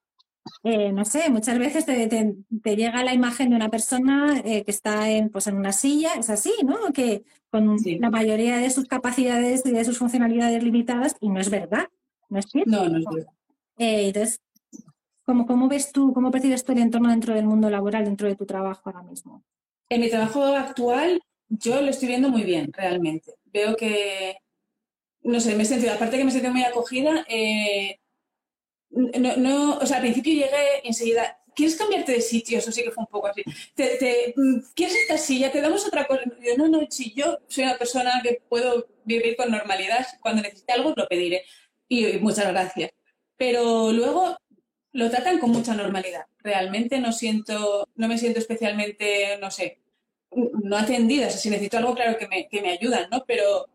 eh, 0.63 0.91
no 0.91 1.05
sé, 1.05 1.29
muchas 1.29 1.59
veces 1.59 1.85
te, 1.85 2.07
te, 2.07 2.75
llega 2.75 3.03
la 3.03 3.13
imagen 3.13 3.49
de 3.49 3.55
una 3.55 3.69
persona 3.69 4.41
eh, 4.43 4.63
que 4.63 4.71
está 4.71 5.09
en, 5.09 5.29
pues 5.29 5.47
en 5.47 5.55
una 5.55 5.71
silla, 5.71 6.13
es 6.15 6.29
así, 6.29 6.53
¿no? 6.63 6.91
Que 6.93 7.23
con 7.49 7.77
la 7.99 8.09
mayoría 8.09 8.57
de 8.57 8.69
sus 8.69 8.85
capacidades 8.85 9.65
y 9.65 9.71
de 9.71 9.85
sus 9.85 9.97
funcionalidades 9.97 10.63
limitadas, 10.63 11.15
y 11.21 11.29
no 11.29 11.39
es 11.39 11.49
verdad. 11.49 11.87
¿No 12.29 12.39
es 12.39 12.45
cierto? 12.45 12.69
No, 12.69 12.89
no 12.89 12.97
es. 12.97 13.25
Eh, 13.77 14.07
entonces, 14.07 14.41
¿cómo, 15.23 15.45
¿cómo 15.45 15.67
ves 15.67 15.91
tú, 15.91 16.13
cómo 16.13 16.31
percibes 16.31 16.63
tú 16.63 16.71
el 16.71 16.79
entorno 16.79 17.09
dentro 17.09 17.33
del 17.33 17.45
mundo 17.45 17.69
laboral, 17.69 18.05
dentro 18.05 18.27
de 18.27 18.35
tu 18.35 18.45
trabajo 18.45 18.81
ahora 18.85 19.03
mismo? 19.03 19.43
En 19.89 20.01
mi 20.01 20.09
trabajo 20.09 20.43
actual, 20.43 21.21
yo 21.47 21.81
lo 21.81 21.89
estoy 21.89 22.09
viendo 22.09 22.29
muy 22.29 22.43
bien, 22.43 22.71
realmente. 22.73 23.33
Veo 23.45 23.75
que, 23.75 24.37
no 25.21 25.39
sé, 25.39 25.55
me 25.55 25.63
he 25.63 25.65
sentido, 25.65 25.93
aparte 25.93 26.17
que 26.17 26.23
me 26.23 26.29
he 26.29 26.33
sentido 26.33 26.53
muy 26.53 26.63
acogida, 26.63 27.25
eh, 27.29 27.99
no, 28.89 29.37
no, 29.37 29.77
o 29.77 29.85
sea, 29.85 29.97
al 29.97 30.03
principio 30.03 30.33
llegué 30.33 30.81
enseguida, 30.83 31.39
¿quieres 31.55 31.75
cambiarte 31.75 32.13
de 32.13 32.21
sitio? 32.21 32.57
Eso 32.57 32.71
sí 32.71 32.83
que 32.83 32.91
fue 32.91 33.03
un 33.03 33.07
poco 33.07 33.27
así. 33.27 33.43
Te, 33.75 34.33
¿Quieres 34.73 34.95
esta 34.95 35.17
silla? 35.17 35.51
¿Te 35.51 35.61
damos 35.61 35.85
otra 35.85 36.05
cosa? 36.07 36.21
Yo, 36.41 36.57
no, 36.57 36.67
no, 36.67 36.87
si 36.89 37.13
yo 37.13 37.39
soy 37.47 37.65
una 37.65 37.77
persona 37.77 38.21
que 38.23 38.41
puedo 38.47 38.87
vivir 39.03 39.35
con 39.35 39.51
normalidad, 39.51 40.05
cuando 40.21 40.41
necesite 40.41 40.73
algo 40.73 40.93
lo 40.95 41.07
pediré 41.07 41.43
y, 41.87 42.17
muchas 42.19 42.47
gracias. 42.47 42.91
Pero 43.37 43.91
luego 43.91 44.37
lo 44.93 45.09
tratan 45.09 45.39
con 45.39 45.51
mucha 45.51 45.73
normalidad. 45.75 46.25
Realmente 46.39 46.99
no 46.99 47.11
siento, 47.11 47.87
no 47.95 48.07
me 48.07 48.17
siento 48.17 48.39
especialmente, 48.39 49.37
no 49.39 49.51
sé, 49.51 49.81
no 50.63 50.77
atendida. 50.77 51.29
si 51.29 51.49
necesito 51.49 51.77
algo, 51.77 51.95
claro 51.95 52.17
que 52.17 52.27
me, 52.27 52.47
que 52.47 52.61
me 52.61 52.71
ayudan, 52.71 53.09
¿no? 53.11 53.23
Pero, 53.25 53.67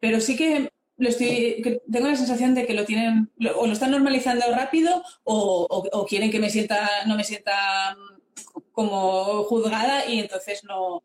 pero 0.00 0.20
sí 0.20 0.36
que 0.36 0.70
lo 0.96 1.08
estoy, 1.08 1.80
tengo 1.90 2.08
la 2.08 2.16
sensación 2.16 2.54
de 2.54 2.66
que 2.66 2.74
lo 2.74 2.84
tienen, 2.84 3.30
o 3.56 3.66
lo 3.66 3.72
están 3.72 3.92
normalizando 3.92 4.44
rápido, 4.52 5.02
o, 5.24 5.66
o, 5.68 6.06
quieren 6.06 6.30
que 6.30 6.40
me 6.40 6.50
sienta, 6.50 6.88
no 7.06 7.16
me 7.16 7.24
sienta 7.24 7.96
como 8.72 9.44
juzgada 9.44 10.06
y 10.06 10.18
entonces 10.18 10.64
no 10.64 11.04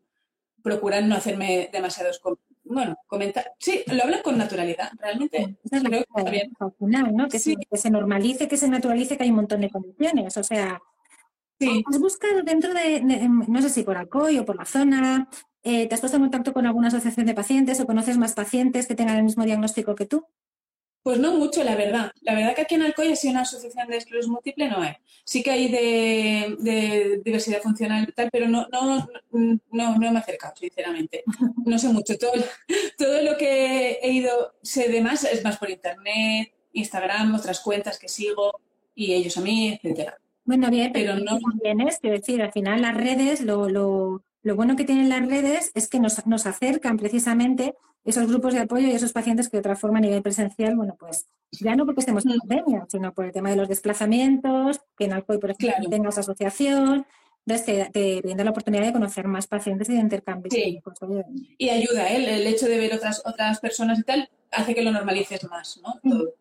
procuran 0.62 1.08
no 1.08 1.16
hacerme 1.16 1.68
demasiados 1.72 2.18
bueno, 2.64 2.96
comentar. 3.06 3.52
Sí, 3.58 3.82
lo 3.86 4.02
hablan 4.02 4.22
con 4.22 4.38
naturalidad, 4.38 4.90
realmente. 4.98 5.56
es 5.70 5.82
creo 5.82 5.90
que 5.90 6.06
está 6.16 6.30
bien. 6.30 6.52
¿no? 7.14 7.28
Que, 7.28 7.38
se, 7.38 7.54
que, 7.56 7.76
se, 7.76 7.90
normalice, 7.90 8.48
que 8.48 8.56
se 8.56 8.68
naturalice, 8.68 9.16
que 9.16 9.24
hay 9.24 9.30
un 9.30 9.36
montón 9.36 9.60
de 9.60 9.70
condiciones. 9.70 10.36
O 10.36 10.42
sea, 10.42 10.80
sí. 11.58 11.84
¿has 11.86 11.98
buscado 11.98 12.42
dentro 12.42 12.72
de, 12.72 13.00
no 13.00 13.62
sé 13.62 13.68
si 13.68 13.82
por 13.82 13.96
Alcoy 13.96 14.38
o 14.38 14.44
por 14.44 14.56
la 14.56 14.64
zona, 14.64 15.28
eh, 15.62 15.86
¿te 15.88 15.94
has 15.94 16.00
puesto 16.00 16.16
en 16.16 16.24
contacto 16.24 16.52
con 16.52 16.66
alguna 16.66 16.88
asociación 16.88 17.26
de 17.26 17.34
pacientes 17.34 17.80
o 17.80 17.86
conoces 17.86 18.18
más 18.18 18.34
pacientes 18.34 18.86
que 18.86 18.94
tengan 18.94 19.16
el 19.16 19.24
mismo 19.24 19.44
diagnóstico 19.44 19.94
que 19.94 20.06
tú? 20.06 20.26
Pues 21.04 21.18
no 21.18 21.34
mucho, 21.34 21.62
la 21.62 21.76
verdad. 21.76 22.12
La 22.22 22.34
verdad 22.34 22.54
que 22.56 22.62
aquí 22.62 22.76
en 22.76 22.82
Alcoy, 22.82 23.14
si 23.14 23.28
una 23.28 23.42
asociación 23.42 23.88
de 23.88 23.98
esclerosis 23.98 24.30
múltiple, 24.30 24.70
no 24.70 24.80
hay. 24.80 24.94
Sí 25.22 25.42
que 25.42 25.50
hay 25.50 25.68
de, 25.70 27.20
diversidad 27.22 27.60
funcional 27.60 28.06
y 28.08 28.12
tal, 28.12 28.30
pero 28.32 28.48
no, 28.48 28.66
no, 28.72 29.06
no, 29.30 29.60
no 29.70 29.98
me 29.98 30.06
he 30.06 30.16
acercado, 30.16 30.56
sinceramente. 30.56 31.22
No 31.66 31.78
sé 31.78 31.88
mucho. 31.88 32.16
Todo, 32.16 32.32
todo 32.96 33.20
lo 33.22 33.36
que 33.36 33.98
he 34.02 34.12
ido, 34.12 34.54
sé 34.62 34.88
de 34.88 35.02
más, 35.02 35.24
es 35.24 35.44
más 35.44 35.58
por 35.58 35.68
internet, 35.68 36.54
Instagram, 36.72 37.34
otras 37.34 37.60
cuentas 37.60 37.98
que 37.98 38.08
sigo 38.08 38.58
y 38.94 39.12
ellos 39.12 39.36
a 39.36 39.42
mí, 39.42 39.74
etcétera. 39.74 40.18
Bueno, 40.46 40.70
bien, 40.70 40.90
pero, 40.90 41.16
no. 41.16 41.38
También 41.38 41.82
es, 41.82 41.98
quiero 41.98 42.16
decir, 42.16 42.40
al 42.40 42.52
final 42.52 42.80
las 42.80 42.96
redes, 42.96 43.42
lo, 43.42 43.68
lo, 43.68 44.22
lo 44.42 44.56
bueno 44.56 44.74
que 44.74 44.84
tienen 44.84 45.10
las 45.10 45.28
redes 45.28 45.70
es 45.74 45.86
que 45.86 46.00
nos, 46.00 46.26
nos 46.26 46.46
acercan 46.46 46.96
precisamente 46.96 47.74
esos 48.04 48.26
grupos 48.26 48.54
de 48.54 48.60
apoyo 48.60 48.86
y 48.86 48.92
esos 48.92 49.12
pacientes 49.12 49.48
que 49.48 49.56
de 49.56 49.60
otra 49.60 49.76
forma 49.76 49.98
a 49.98 50.02
nivel 50.02 50.22
presencial, 50.22 50.76
bueno, 50.76 50.96
pues 50.98 51.26
ya 51.52 51.74
no 51.74 51.86
porque 51.86 52.00
estemos 52.00 52.26
en 52.26 52.38
pandemia, 52.38 52.86
sino 52.88 53.14
por 53.14 53.24
el 53.24 53.32
tema 53.32 53.50
de 53.50 53.56
los 53.56 53.68
desplazamientos, 53.68 54.80
que 54.96 55.04
en 55.04 55.14
Alcoy, 55.14 55.38
por 55.38 55.50
ejemplo, 55.50 55.88
tenga 55.88 56.10
esa 56.10 56.20
asociación, 56.20 57.06
entonces 57.46 57.92
te, 57.92 58.20
brinda 58.22 58.44
la 58.44 58.50
oportunidad 58.50 58.84
de 58.84 58.92
conocer 58.92 59.26
más 59.26 59.46
pacientes 59.46 59.88
y 59.88 59.94
de 59.94 60.00
intercambiar. 60.00 60.52
Sí. 60.52 60.80
Y 61.58 61.68
ayuda, 61.68 62.10
¿eh? 62.10 62.40
el 62.40 62.46
hecho 62.46 62.66
de 62.66 62.78
ver 62.78 62.94
otras, 62.94 63.22
otras 63.24 63.60
personas 63.60 63.98
y 63.98 64.02
tal, 64.02 64.28
hace 64.50 64.74
que 64.74 64.82
lo 64.82 64.92
normalices 64.92 65.44
más, 65.44 65.80
¿no? 65.82 65.94
Mm. 66.02 66.10
Todo. 66.10 66.34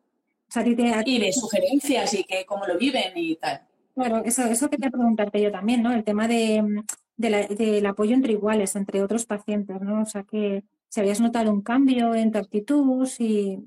Y 1.05 1.19
de 1.19 1.33
sugerencias 1.33 2.13
y 2.13 2.23
que 2.25 2.45
cómo 2.45 2.67
lo 2.67 2.77
viven 2.77 3.11
y 3.15 3.35
tal. 3.37 3.61
Claro, 3.95 4.23
eso, 4.23 4.43
eso 4.43 4.69
quería 4.69 4.91
preguntarte 4.91 5.41
yo 5.41 5.51
también, 5.51 5.81
¿no? 5.81 5.91
El 5.91 6.03
tema 6.03 6.27
de, 6.27 6.83
del 7.17 7.85
apoyo 7.85 8.13
entre 8.13 8.33
iguales, 8.33 8.75
entre 8.75 9.01
otros 9.01 9.25
pacientes, 9.25 9.81
¿no? 9.81 10.03
O 10.03 10.05
sea, 10.05 10.23
que 10.23 10.63
si 10.93 10.99
habías 10.99 11.19
notado 11.19 11.51
un 11.51 11.63
cambio 11.63 12.13
en 12.13 12.31
tu 12.31 12.37
actitud, 12.37 13.07
si 13.07 13.57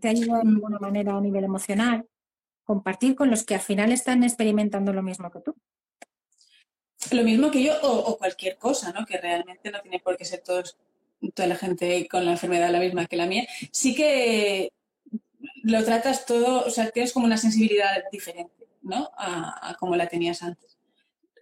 te 0.00 0.08
ha 0.08 0.12
ayudado 0.12 0.40
de 0.44 0.48
alguna 0.48 0.78
manera 0.78 1.14
a 1.14 1.20
nivel 1.20 1.44
emocional, 1.44 2.06
compartir 2.64 3.14
con 3.14 3.28
los 3.28 3.44
que 3.44 3.56
al 3.56 3.60
final 3.60 3.92
están 3.92 4.24
experimentando 4.24 4.94
lo 4.94 5.02
mismo 5.02 5.30
que 5.30 5.40
tú. 5.40 5.54
Lo 7.10 7.22
mismo 7.22 7.50
que 7.50 7.62
yo 7.62 7.74
o, 7.82 8.16
cualquier 8.16 8.56
cosa, 8.56 8.94
¿no? 8.94 9.04
Que 9.04 9.18
realmente 9.18 9.70
no 9.70 9.82
tiene 9.82 10.00
por 10.00 10.16
qué 10.16 10.24
ser 10.24 10.40
todos, 10.42 10.78
toda 11.34 11.48
la 11.48 11.56
gente 11.56 12.08
con 12.08 12.24
la 12.24 12.30
enfermedad 12.30 12.70
la 12.70 12.80
misma 12.80 13.04
que 13.04 13.18
la 13.18 13.26
mía. 13.26 13.46
Sí 13.70 13.94
que 13.94 14.72
lo 15.64 15.84
tratas 15.84 16.24
todo, 16.24 16.64
o 16.64 16.70
sea, 16.70 16.90
tienes 16.92 17.12
como 17.12 17.26
una 17.26 17.36
sensibilidad 17.36 18.04
diferente, 18.10 18.68
¿no? 18.80 19.10
A, 19.18 19.76
como 19.78 19.96
la 19.96 20.06
tenías 20.06 20.42
antes. 20.42 20.78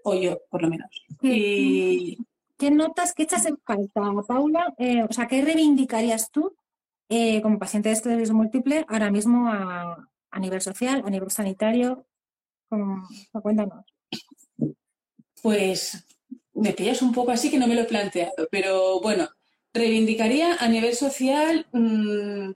O 0.02 0.16
yo, 0.16 0.42
por 0.50 0.62
lo 0.62 0.68
menos. 0.68 0.90
Y... 1.22 2.18
¿Qué 2.60 2.70
notas, 2.70 3.14
qué 3.14 3.22
echas 3.22 3.46
en 3.46 3.56
falta, 3.64 4.02
Paula? 4.28 4.74
Eh, 4.76 5.02
o 5.02 5.10
sea, 5.10 5.26
¿qué 5.26 5.40
reivindicarías 5.40 6.30
tú 6.30 6.54
eh, 7.08 7.40
como 7.40 7.58
paciente 7.58 7.88
de 7.88 7.94
esclerosis 7.94 8.32
múltiple 8.32 8.84
ahora 8.86 9.10
mismo 9.10 9.48
a, 9.48 10.06
nivel 10.38 10.60
social, 10.60 11.02
a 11.06 11.08
nivel 11.08 11.30
sanitario? 11.30 12.06
cuéntanos. 13.42 13.86
Pues 15.40 16.06
me 16.52 16.74
pillas 16.74 17.00
un 17.00 17.12
poco 17.12 17.30
así 17.30 17.50
que 17.50 17.58
no 17.58 17.66
me 17.66 17.74
lo 17.74 17.80
he 17.80 17.86
planteado, 17.86 18.46
pero 18.50 19.00
bueno, 19.00 19.30
reivindicaría 19.72 20.56
a 20.56 20.68
nivel 20.68 20.94
social 20.94 21.66
mm, 21.72 22.50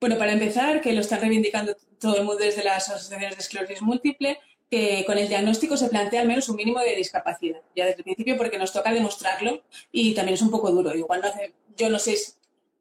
bueno, 0.00 0.16
para 0.16 0.32
empezar, 0.32 0.80
que 0.80 0.94
lo 0.94 1.02
están 1.02 1.20
reivindicando 1.20 1.76
todo 1.98 2.16
el 2.16 2.24
mundo 2.24 2.42
desde 2.42 2.64
las 2.64 2.88
asociaciones 2.88 3.36
de 3.36 3.42
esclerosis 3.42 3.82
múltiple, 3.82 4.38
que 4.70 5.04
con 5.04 5.18
el 5.18 5.28
diagnóstico 5.28 5.76
se 5.76 5.88
plantea 5.88 6.20
al 6.20 6.28
menos 6.28 6.48
un 6.48 6.56
mínimo 6.56 6.78
de 6.80 6.94
discapacidad, 6.94 7.60
ya 7.74 7.86
desde 7.86 7.98
el 7.98 8.04
principio, 8.04 8.36
porque 8.36 8.58
nos 8.58 8.72
toca 8.72 8.92
demostrarlo 8.92 9.62
y 9.90 10.14
también 10.14 10.34
es 10.34 10.42
un 10.42 10.50
poco 10.50 10.70
duro. 10.70 10.94
Igual 10.94 11.20
no 11.20 11.28
hace, 11.28 11.54
yo 11.76 11.90
no 11.90 11.98
sé 11.98 12.16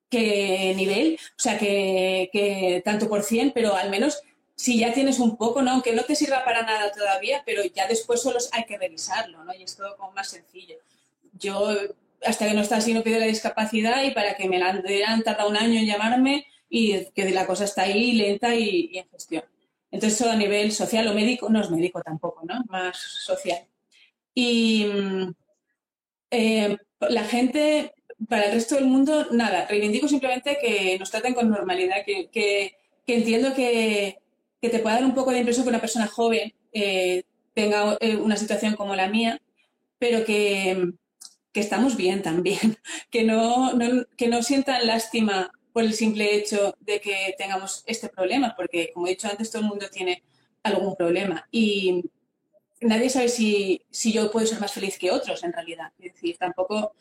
qué 0.09 0.73
nivel, 0.75 1.19
o 1.21 1.39
sea, 1.39 1.57
que, 1.57 2.81
tanto 2.85 3.09
por 3.09 3.23
cien, 3.23 3.51
pero 3.53 3.75
al 3.75 3.89
menos 3.89 4.21
si 4.55 4.77
ya 4.77 4.93
tienes 4.93 5.19
un 5.19 5.37
poco, 5.37 5.61
¿no? 5.61 5.71
aunque 5.71 5.93
no 5.93 6.03
te 6.03 6.15
sirva 6.15 6.43
para 6.43 6.63
nada 6.63 6.91
todavía, 6.91 7.41
pero 7.45 7.63
ya 7.63 7.87
después 7.87 8.21
solo 8.21 8.39
hay 8.51 8.65
que 8.65 8.77
revisarlo, 8.77 9.43
¿no? 9.45 9.53
Y 9.53 9.63
es 9.63 9.75
todo 9.75 9.95
como 9.95 10.11
más 10.11 10.29
sencillo. 10.29 10.75
Yo, 11.39 11.69
hasta 12.25 12.45
que 12.45 12.53
no 12.53 12.61
está 12.61 12.77
así, 12.77 12.93
no 12.93 13.01
pido 13.01 13.19
la 13.19 13.25
discapacidad 13.25 14.03
y 14.03 14.11
para 14.11 14.35
que 14.35 14.49
me 14.49 14.59
la 14.59 14.73
dieran 14.73 15.23
tarda 15.23 15.47
un 15.47 15.55
año 15.55 15.79
en 15.79 15.85
llamarme, 15.85 16.45
y 16.69 17.05
que 17.11 17.29
la 17.31 17.47
cosa 17.47 17.65
está 17.65 17.83
ahí 17.83 18.13
lenta 18.13 18.55
y, 18.55 18.91
en 18.97 19.09
gestión. 19.09 19.43
Entonces, 19.91 20.19
eso 20.19 20.29
a 20.29 20.35
nivel 20.35 20.71
social 20.71 21.07
o 21.07 21.13
médico, 21.13 21.49
no 21.49 21.61
es 21.61 21.71
médico 21.71 22.01
tampoco, 22.01 22.41
¿no? 22.45 22.63
Más 22.69 22.97
social. 22.97 23.65
Y 24.35 24.85
eh, 26.31 26.77
la 27.01 27.23
gente, 27.23 27.93
para 28.27 28.45
el 28.45 28.53
resto 28.53 28.75
del 28.75 28.85
mundo, 28.85 29.27
nada, 29.31 29.65
reivindico 29.67 30.07
simplemente 30.07 30.57
que 30.61 30.97
nos 30.99 31.09
traten 31.09 31.33
con 31.33 31.49
normalidad, 31.49 32.05
que, 32.05 32.29
que, 32.31 32.75
entiendo 33.07 33.53
que, 33.55 34.19
que, 34.61 34.69
te 34.69 34.79
pueda 34.79 34.95
dar 34.95 35.05
un 35.05 35.15
poco 35.15 35.31
de 35.31 35.39
impresión 35.39 35.65
que 35.65 35.71
una 35.71 35.81
persona 35.81 36.07
joven 36.07 36.53
eh, 36.73 37.23
tenga 37.55 37.97
eh, 37.99 38.15
una 38.15 38.37
situación 38.37 38.75
como 38.75 38.95
la 38.95 39.07
mía, 39.07 39.41
pero 39.97 40.23
que, 40.23 40.93
que 41.51 41.59
estamos 41.59 41.97
bien 41.97 42.21
también, 42.21 42.77
que 43.09 43.23
no, 43.23 43.71
que 44.15 44.27
no 44.27 44.43
sientan 44.43 44.85
lástima 44.85 45.51
por 45.73 45.83
el 45.83 45.93
simple 45.93 46.35
hecho 46.35 46.75
de 46.79 46.99
que 46.99 47.35
tengamos 47.37 47.83
este 47.85 48.09
problema, 48.09 48.53
porque 48.55 48.91
como 48.93 49.07
he 49.07 49.11
dicho 49.11 49.27
antes, 49.27 49.51
todo 49.51 49.61
el 49.61 49.67
mundo 49.67 49.87
tiene 49.91 50.23
algún 50.63 50.95
problema 50.95 51.47
y 51.51 52.03
nadie 52.81 53.09
sabe 53.09 53.29
si, 53.29 53.81
si 53.89 54.11
yo 54.11 54.31
puedo 54.31 54.47
ser 54.47 54.59
más 54.59 54.71
feliz 54.71 54.97
que 54.97 55.11
otros 55.11 55.43
en 55.43 55.53
realidad. 55.53 55.91
Es 55.99 56.13
decir, 56.13 56.37
tampoco 56.37 56.93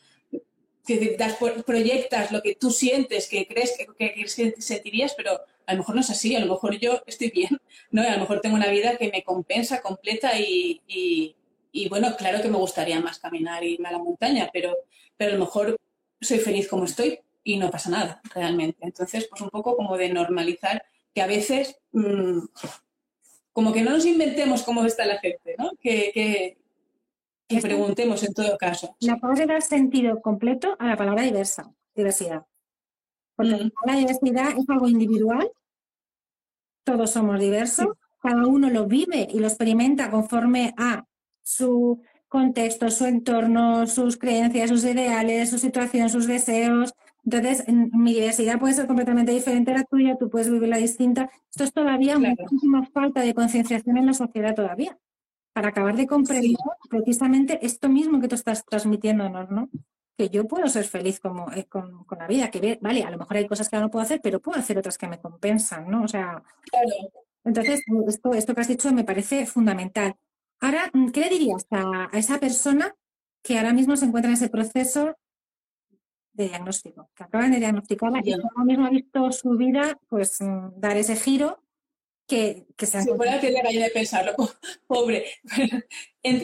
das, 1.17 1.37
proyectas 1.65 2.31
lo 2.31 2.41
que 2.41 2.55
tú 2.55 2.71
sientes, 2.71 3.27
que 3.27 3.47
crees 3.47 3.77
que, 3.97 4.27
sentirías, 4.61 5.13
pero 5.15 5.39
a 5.65 5.73
lo 5.73 5.79
mejor 5.79 5.95
no 5.95 6.01
es 6.01 6.09
así, 6.09 6.35
a 6.35 6.39
lo 6.39 6.47
mejor 6.47 6.77
yo 6.79 7.01
estoy 7.05 7.29
bien, 7.29 7.57
¿no? 7.91 8.01
a 8.01 8.13
lo 8.13 8.19
mejor 8.19 8.41
tengo 8.41 8.55
una 8.55 8.69
vida 8.69 8.97
que 8.97 9.11
me 9.11 9.23
compensa 9.23 9.81
completa 9.81 10.39
y, 10.39 10.81
y, 11.71 11.87
bueno, 11.89 12.15
claro 12.17 12.41
que 12.41 12.49
me 12.49 12.57
gustaría 12.57 12.99
más 12.99 13.19
caminar 13.19 13.63
y 13.63 13.73
irme 13.73 13.89
a 13.89 13.93
la 13.93 13.99
montaña, 13.99 14.49
pero, 14.51 14.75
pero 15.15 15.31
a 15.31 15.33
lo 15.35 15.45
mejor 15.45 15.77
soy 16.19 16.39
feliz 16.39 16.67
como 16.67 16.85
estoy 16.85 17.19
y 17.43 17.57
no 17.57 17.69
pasa 17.69 17.89
nada 17.89 18.21
realmente. 18.33 18.77
Entonces, 18.81 19.27
pues 19.29 19.41
un 19.41 19.49
poco 19.49 19.75
como 19.75 19.97
de 19.97 20.09
normalizar 20.09 20.83
que 21.13 21.21
a 21.21 21.27
veces 21.27 21.77
mm, 21.91 22.39
como 23.51 23.73
que 23.73 23.81
no 23.81 23.91
nos 23.91 24.05
inventemos 24.05 24.63
cómo 24.63 24.85
está 24.85 25.05
la 25.05 25.19
gente, 25.19 25.55
¿no? 25.57 25.71
Que, 25.81 26.11
que, 26.13 27.61
preguntemos 27.61 28.23
en 28.23 28.33
todo 28.33 28.57
caso. 28.57 28.95
La 28.99 29.17
palabra 29.17 29.47
dar 29.47 29.61
sentido 29.63 30.21
completo 30.21 30.75
a 30.79 30.87
la 30.87 30.95
palabra 30.95 31.23
diversa, 31.23 31.71
diversidad. 31.95 32.45
Porque 33.35 33.55
mm. 33.55 33.71
la 33.85 33.95
diversidad 33.95 34.51
es 34.57 34.69
algo 34.69 34.87
individual, 34.87 35.51
todos 36.83 37.11
somos 37.11 37.39
diversos, 37.39 37.87
cada 38.21 38.45
uno 38.45 38.69
lo 38.69 38.85
vive 38.85 39.27
y 39.29 39.39
lo 39.39 39.47
experimenta 39.47 40.11
conforme 40.11 40.73
a 40.77 41.05
su 41.41 42.01
contexto, 42.27 42.91
su 42.91 43.05
entorno, 43.05 43.87
sus 43.87 44.17
creencias, 44.17 44.69
sus 44.69 44.83
ideales, 44.85 45.49
su 45.49 45.57
situación, 45.57 46.09
sus 46.09 46.27
deseos, 46.27 46.93
entonces, 47.25 47.65
mi 47.67 48.13
diversidad 48.13 48.59
puede 48.59 48.73
ser 48.73 48.87
completamente 48.87 49.31
diferente 49.31 49.71
a 49.71 49.79
la 49.79 49.83
tuya, 49.83 50.17
tú 50.17 50.29
puedes 50.29 50.49
vivirla 50.49 50.77
distinta. 50.77 51.29
Esto 51.49 51.63
es 51.63 51.73
todavía 51.73 52.17
muchísima 52.17 52.85
falta 52.87 53.21
de 53.21 53.33
concienciación 53.33 53.97
en 53.97 54.05
la 54.05 54.13
sociedad 54.13 54.55
todavía, 54.55 54.97
para 55.53 55.69
acabar 55.69 55.95
de 55.95 56.07
comprender 56.07 56.55
precisamente 56.89 57.59
esto 57.65 57.89
mismo 57.89 58.19
que 58.19 58.27
tú 58.27 58.35
estás 58.35 58.65
transmitiéndonos, 58.65 59.49
¿no? 59.49 59.69
Que 60.17 60.29
yo 60.29 60.45
puedo 60.47 60.67
ser 60.67 60.85
feliz 60.85 61.19
como, 61.19 61.51
eh, 61.51 61.65
con, 61.65 62.05
la 62.17 62.27
vida, 62.27 62.49
que 62.49 62.79
vale, 62.81 63.03
a 63.03 63.11
lo 63.11 63.17
mejor 63.17 63.37
hay 63.37 63.47
cosas 63.47 63.69
que 63.69 63.77
no 63.77 63.91
puedo 63.91 64.03
hacer, 64.03 64.21
pero 64.23 64.41
puedo 64.41 64.59
hacer 64.59 64.77
otras 64.77 64.97
que 64.97 65.07
me 65.07 65.19
compensan, 65.19 65.89
¿no? 65.89 66.03
O 66.03 66.07
sea, 66.07 66.41
entonces 67.43 67.81
esto, 68.07 68.33
esto 68.33 68.55
que 68.55 68.61
has 68.61 68.67
dicho 68.67 68.91
me 68.93 69.03
parece 69.03 69.45
fundamental. 69.45 70.15
Ahora, 70.61 70.91
¿qué 71.13 71.21
le 71.21 71.29
dirías 71.29 71.65
a, 71.69 72.09
a 72.11 72.17
esa 72.17 72.39
persona 72.39 72.95
que 73.43 73.57
ahora 73.57 73.73
mismo 73.73 73.95
se 73.95 74.05
encuentra 74.05 74.29
en 74.29 74.35
ese 74.35 74.49
proceso 74.49 75.15
de 76.39 76.49
diagnóstico, 76.49 77.09
que 77.13 77.23
acaban 77.23 77.51
de 77.51 77.59
diagnosticarla 77.59 78.21
y 78.23 78.31
ahora 78.31 78.63
mismo 78.63 78.85
ha 78.85 78.89
visto 78.89 79.31
su 79.31 79.51
vida 79.51 79.99
pues 80.07 80.39
mm, 80.39 80.79
dar 80.79 80.95
ese 80.95 81.15
giro 81.15 81.61
que, 82.25 82.65
que 82.77 82.85
se 82.85 82.97
ha 82.97 83.01
Si 83.01 83.09
fuera 83.09 83.39
que 83.41 83.51
de 83.51 83.91
pensarlo, 83.93 84.35
pobre. 84.87 85.25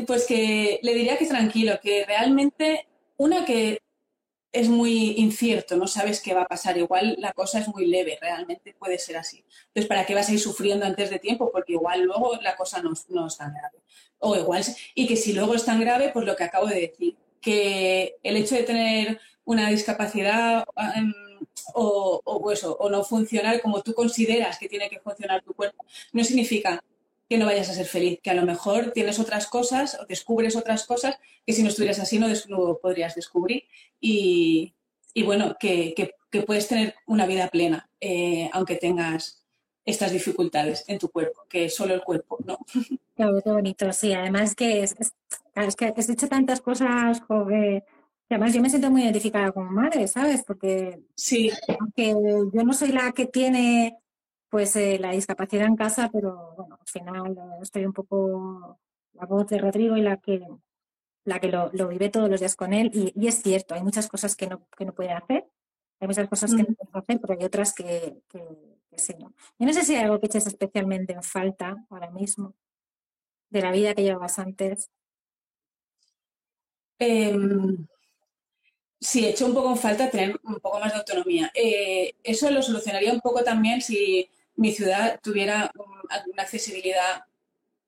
Pues 0.08 0.26
que 0.26 0.80
le 0.82 0.94
diría 0.94 1.18
que 1.18 1.26
tranquilo, 1.26 1.80
que 1.82 2.06
realmente 2.06 2.88
una 3.18 3.46
que 3.46 3.80
es 4.54 4.70
muy 4.70 5.16
incierto, 5.18 5.76
no 5.76 5.86
sabes 5.86 6.22
qué 6.22 6.34
va 6.34 6.44
a 6.44 6.48
pasar. 6.48 6.78
Igual 6.78 7.18
la 7.20 7.34
cosa 7.34 7.60
es 7.60 7.68
muy 7.68 7.86
leve, 7.88 8.18
realmente 8.22 8.74
puede 8.74 8.98
ser 8.98 9.18
así. 9.18 9.44
Entonces, 9.68 9.88
¿para 9.88 10.06
qué 10.06 10.16
vas 10.16 10.30
a 10.30 10.32
ir 10.32 10.40
sufriendo 10.40 10.86
antes 10.86 11.10
de 11.10 11.20
tiempo? 11.20 11.52
Porque 11.52 11.74
igual 11.74 12.04
luego 12.04 12.38
la 12.42 12.56
cosa 12.56 12.82
no, 12.82 12.94
no 13.10 13.28
es 13.28 13.38
tan 13.38 13.54
grave. 13.54 13.80
O 14.20 14.36
igual, 14.36 14.64
y 14.96 15.08
que 15.08 15.18
si 15.18 15.34
luego 15.34 15.56
es 15.56 15.66
tan 15.66 15.82
grave, 15.82 16.10
pues 16.14 16.26
lo 16.26 16.38
que 16.38 16.46
acabo 16.46 16.68
de 16.68 16.80
decir, 16.80 17.18
que 17.42 18.16
el 18.24 18.38
hecho 18.38 18.56
de 18.56 18.64
tener 18.64 19.20
una 19.46 19.70
discapacidad 19.70 20.66
em, 20.96 21.14
o, 21.74 22.22
o, 22.24 22.52
eso, 22.52 22.76
o 22.80 22.90
no 22.90 23.04
funcionar 23.04 23.62
como 23.62 23.82
tú 23.82 23.94
consideras 23.94 24.58
que 24.58 24.68
tiene 24.68 24.90
que 24.90 25.00
funcionar 25.00 25.44
tu 25.44 25.54
cuerpo, 25.54 25.86
no 26.14 26.24
significa 26.24 26.84
que 27.30 27.38
no 27.38 27.46
vayas 27.46 27.70
a 27.70 27.74
ser 27.74 27.86
feliz, 27.86 28.20
que 28.22 28.30
a 28.30 28.36
lo 28.36 28.46
mejor 28.46 28.92
tienes 28.92 29.20
otras 29.20 29.48
cosas 29.48 29.98
o 30.00 30.06
descubres 30.06 30.56
otras 30.56 30.86
cosas 30.86 31.18
que 31.46 31.54
si 31.54 31.64
no 31.64 31.70
estuvieras 31.70 32.00
así 32.00 32.20
no, 32.20 32.78
podrías 32.82 33.16
descubrir. 33.16 33.64
Y, 34.00 34.74
bueno, 35.24 35.56
que, 35.60 36.14
puedes 36.46 36.68
tener 36.68 36.96
una 37.08 37.26
vida 37.26 37.48
plena, 37.48 37.90
eh, 38.02 38.50
aunque 38.52 38.76
tengas 38.76 39.42
estas 39.86 40.12
dificultades 40.12 40.84
en 40.88 41.00
tu 41.00 41.10
cuerpo, 41.10 41.44
que 41.48 41.66
es 41.66 41.76
solo 41.76 41.94
el 41.94 42.02
cuerpo, 42.02 42.38
¿no? 42.46 42.60
Claro, 43.16 43.42
qué 43.42 43.50
bonito, 43.50 43.94
sí. 43.94 44.14
Además 44.14 44.56
que 44.56 44.84
es, 44.84 44.96
que 45.78 45.86
has 45.86 46.08
dicho 46.08 46.28
tantas 46.28 46.60
cosas, 46.60 47.22
joven. 47.22 47.84
Además, 48.30 48.54
yo 48.54 48.62
me 48.62 48.70
siento 48.70 48.90
muy 48.90 49.04
identificada 49.04 49.52
como 49.52 49.70
madre, 49.70 50.08
¿sabes? 50.08 50.44
Porque 50.44 51.00
sí. 51.16 51.52
aunque 51.80 52.10
yo 52.10 52.64
no 52.64 52.74
soy 52.74 52.92
la 52.92 53.12
que 53.12 53.28
tiene 53.28 54.00
pues 54.50 54.76
eh, 54.76 54.98
la 55.00 55.12
discapacidad 55.12 55.68
en 55.68 55.76
casa, 55.76 56.10
pero 56.12 56.54
bueno, 56.56 56.78
al 56.80 56.88
final 56.88 57.38
eh, 57.38 57.60
estoy 57.62 57.86
un 57.86 57.94
poco 57.94 58.80
la 59.14 59.26
voz 59.26 59.48
de 59.48 59.58
Rodrigo 59.58 59.98
y 59.98 60.02
la 60.02 60.18
que 60.18 60.42
la 61.26 61.40
que 61.40 61.50
lo, 61.50 61.88
vive 61.88 62.10
todos 62.10 62.30
los 62.30 62.40
días 62.40 62.56
con 62.56 62.72
él. 62.72 62.92
Y, 62.94 63.28
es 63.28 63.42
cierto, 63.42 63.74
hay 63.74 63.84
muchas 63.84 64.08
cosas 64.08 64.36
que 64.36 64.48
no, 64.48 64.68
que 64.78 64.86
no 64.86 64.94
puede 64.94 65.12
hacer, 65.12 65.48
hay 66.00 66.08
muchas 66.08 66.30
cosas 66.30 66.52
que 66.52 66.64
no 66.64 66.70
mm. 66.70 66.76
puede 66.76 67.04
hacer, 67.04 67.20
pero 67.20 67.34
hay 67.34 67.46
otras 67.46 67.74
que, 67.74 68.22
que, 68.30 68.42
sí. 68.96 69.14
¿no? 69.20 69.34
Yo 69.60 69.66
no 69.66 69.74
sé 69.74 69.84
si 69.84 69.96
hay 69.96 70.04
algo 70.04 70.20
que 70.20 70.28
eches 70.28 70.48
especialmente 70.48 71.14
en 71.14 71.24
falta 71.24 71.86
ahora 71.90 72.12
mismo 72.12 72.54
de 73.50 73.62
la 73.62 73.72
vida 73.72 73.94
que 73.94 74.04
llevabas 74.04 74.38
antes. 74.40 74.90
Eh, 77.00 77.36
sí, 79.00 79.26
hecho 79.26 79.46
un 79.46 79.54
poco 79.54 79.72
en 79.72 79.78
falta 79.78 80.10
tener 80.10 80.40
un 80.44 80.60
poco 80.60 80.80
más 80.80 80.92
de 80.92 81.00
autonomía. 81.00 81.52
Eh, 81.54 82.14
eso 82.24 82.50
lo 82.50 82.62
solucionaría 82.62 83.14
un 83.14 83.22
poco 83.22 83.44
también 83.44 83.82
si 83.82 84.30
mi 84.56 84.72
ciudad 84.72 85.20
tuviera 85.22 85.72
una 86.32 86.44
accesibilidad 86.44 87.24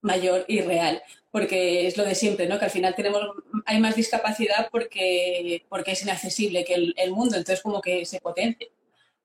mayor 0.01 0.45
y 0.47 0.61
real, 0.61 1.01
porque 1.31 1.87
es 1.87 1.97
lo 1.97 2.05
de 2.05 2.15
siempre, 2.15 2.47
¿no? 2.47 2.59
Que 2.59 2.65
al 2.65 2.71
final 2.71 2.95
tenemos, 2.95 3.21
hay 3.65 3.79
más 3.79 3.95
discapacidad 3.95 4.69
porque, 4.71 5.65
porque 5.69 5.91
es 5.91 6.03
inaccesible 6.03 6.65
que 6.65 6.93
el, 6.95 7.11
mundo, 7.11 7.37
entonces 7.37 7.61
como 7.61 7.81
que 7.81 8.05
se 8.05 8.19
potencia 8.19 8.67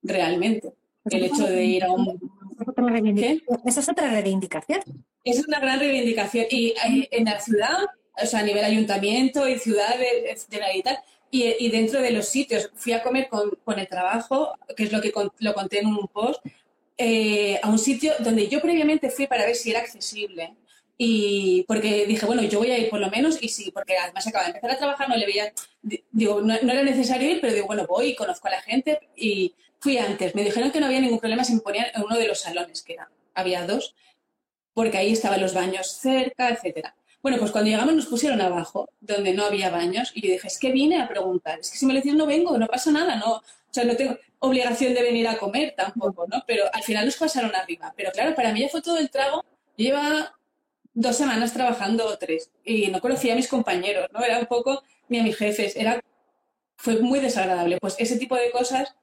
realmente 0.03 0.73
el 1.05 1.25
hecho 1.25 1.47
de 1.47 1.65
ir 1.65 1.85
a 1.85 1.91
un... 1.91 2.21
Esa 3.65 3.81
es 3.81 3.89
otra 3.89 4.09
reivindicación. 4.09 4.81
Es 5.25 5.47
una 5.47 5.59
gran 5.59 5.79
reivindicación. 5.79 6.47
Y 6.51 6.75
en 6.81 7.25
la 7.25 7.41
ciudad, 7.41 7.77
o 8.23 8.27
sea, 8.27 8.41
a 8.41 8.43
nivel 8.45 8.65
ayuntamiento 8.65 9.49
y 9.49 9.59
ciudad 9.59 9.99
de, 9.99 10.37
de 10.49 10.79
y 10.79 10.83
tal, 10.83 10.99
y, 11.35 11.71
dentro 11.71 12.03
de 12.03 12.11
los 12.11 12.29
sitios, 12.29 12.71
fui 12.75 12.93
a 12.93 13.03
comer 13.03 13.29
con, 13.31 13.51
con 13.65 13.79
el 13.79 13.89
trabajo, 13.89 14.53
que 14.77 14.85
es 14.85 14.93
lo 14.93 15.01
que 15.01 15.13
lo 15.39 15.55
conté 15.55 15.79
en 15.79 15.87
un 15.87 16.07
post, 16.09 16.45
eh, 16.99 17.59
a 17.63 17.71
un 17.71 17.79
sitio 17.79 18.13
donde 18.19 18.49
yo 18.49 18.61
previamente 18.61 19.11
fui 19.11 19.27
para 19.27 19.47
ver 19.47 19.57
si 19.57 19.71
era 19.71 19.81
accesible. 19.81 20.55
Y 20.99 21.65
porque 21.67 22.05
dije, 22.07 22.27
bueno, 22.27 22.43
yo 22.43 22.59
voy 22.59 22.71
a 22.71 22.79
ir 22.79 22.91
por 22.91 23.01
lo 23.01 23.11
menos, 23.11 23.43
y 23.43 23.49
sí, 23.49 23.71
porque 23.73 23.97
además 23.97 24.27
acaba 24.27 24.45
de 24.45 24.51
empezar 24.51 24.73
a 24.73 24.77
trabajar, 24.79 25.09
no 25.09 25.17
le 25.17 25.25
veía, 25.25 25.53
digo, 26.11 26.43
no, 26.43 26.55
era 26.55 26.83
necesario 26.83 27.31
ir, 27.31 27.41
pero 27.41 27.55
digo, 27.55 27.67
bueno, 27.67 27.87
voy, 27.89 28.15
conozco 28.15 28.49
a 28.49 28.53
la 28.53 28.61
gente, 28.61 29.01
y 29.17 29.55
fui 29.81 29.97
antes. 29.97 30.35
Me 30.35 30.45
dijeron 30.45 30.71
que 30.71 30.81
no 30.81 30.87
había 30.87 31.01
ningún 31.01 31.19
problema 31.19 31.45
si 31.45 31.55
me 31.55 31.61
ponían 31.61 31.87
en 31.95 32.03
uno 32.03 32.19
de 32.19 32.29
los 32.29 32.41
salones, 32.41 32.83
que 32.83 32.93
era, 32.93 33.11
había 33.33 33.67
dos, 33.67 33.95
porque 34.75 34.99
ahí 34.99 35.13
estaban 35.13 35.41
los 35.41 35.55
baños 35.55 35.91
cerca, 35.99 36.51
etcétera. 36.51 36.95
Bueno, 37.23 37.39
pues 37.39 37.53
cuando 37.53 37.71
llegamos 37.71 37.95
nos 37.95 38.07
pusieron 38.07 38.41
abajo, 38.41 38.91
donde 39.01 39.33
no 39.33 39.45
había 39.45 39.71
baños, 39.71 40.11
y 40.15 40.23
yo 40.23 40.33
dije, 40.33 40.49
es 40.49 40.59
que 40.59 40.73
vine 40.73 41.01
a 41.01 41.09
preguntar, 41.09 41.61
es 41.61 41.71
que 41.71 41.79
si 41.79 41.87
me 41.87 41.95
decís 41.95 42.15
no 42.15 42.27
vengo, 42.27 42.59
no 42.59 42.67
pasa 42.67 42.91
nada, 42.91 43.17
no, 43.17 43.35
o 43.35 43.43
sea, 43.71 43.85
no 43.85 43.97
tengo 43.97 44.19
obligación 44.41 44.93
de 44.93 45.03
venir 45.03 45.29
a 45.29 45.39
comer 45.39 45.75
tampoco, 45.77 46.27
¿no? 46.27 46.43
Pero 46.47 46.65
al 46.73 46.83
final 46.83 47.07
nos 47.07 47.17
pasaron 47.17 47.55
arriba. 47.55 47.95
Pero 47.97 48.11
claro, 48.11 48.35
para 48.35 48.53
mí 48.53 48.61
ya 48.61 48.69
fue 48.69 48.83
todo 48.83 48.99
el 48.99 49.09
trago. 49.09 49.45
Yo 49.79 49.85
llevaba 49.87 50.35
dos 50.95 51.17
semanas 51.17 51.53
trabajando 51.53 52.07
o 52.07 52.19
tres 52.19 52.51
y 52.65 52.89
no 52.89 53.01
conocía 53.01 53.33
a 53.33 53.37
mis 53.37 53.49
compañeros, 53.49 54.09
¿no? 54.13 54.23
Era 54.23 54.39
un 54.39 54.47
poco 54.47 54.83
ni 55.09 55.21
a 55.21 55.23
mis 55.23 55.37
jefes, 55.37 55.77
era, 55.77 56.03
fue 56.77 56.99
muy 57.01 57.21
desagradable. 57.21 57.79
Pues 57.81 57.95
ese 57.99 58.19
tipo 58.19 58.35
de 58.37 58.51
cosas 58.51 58.95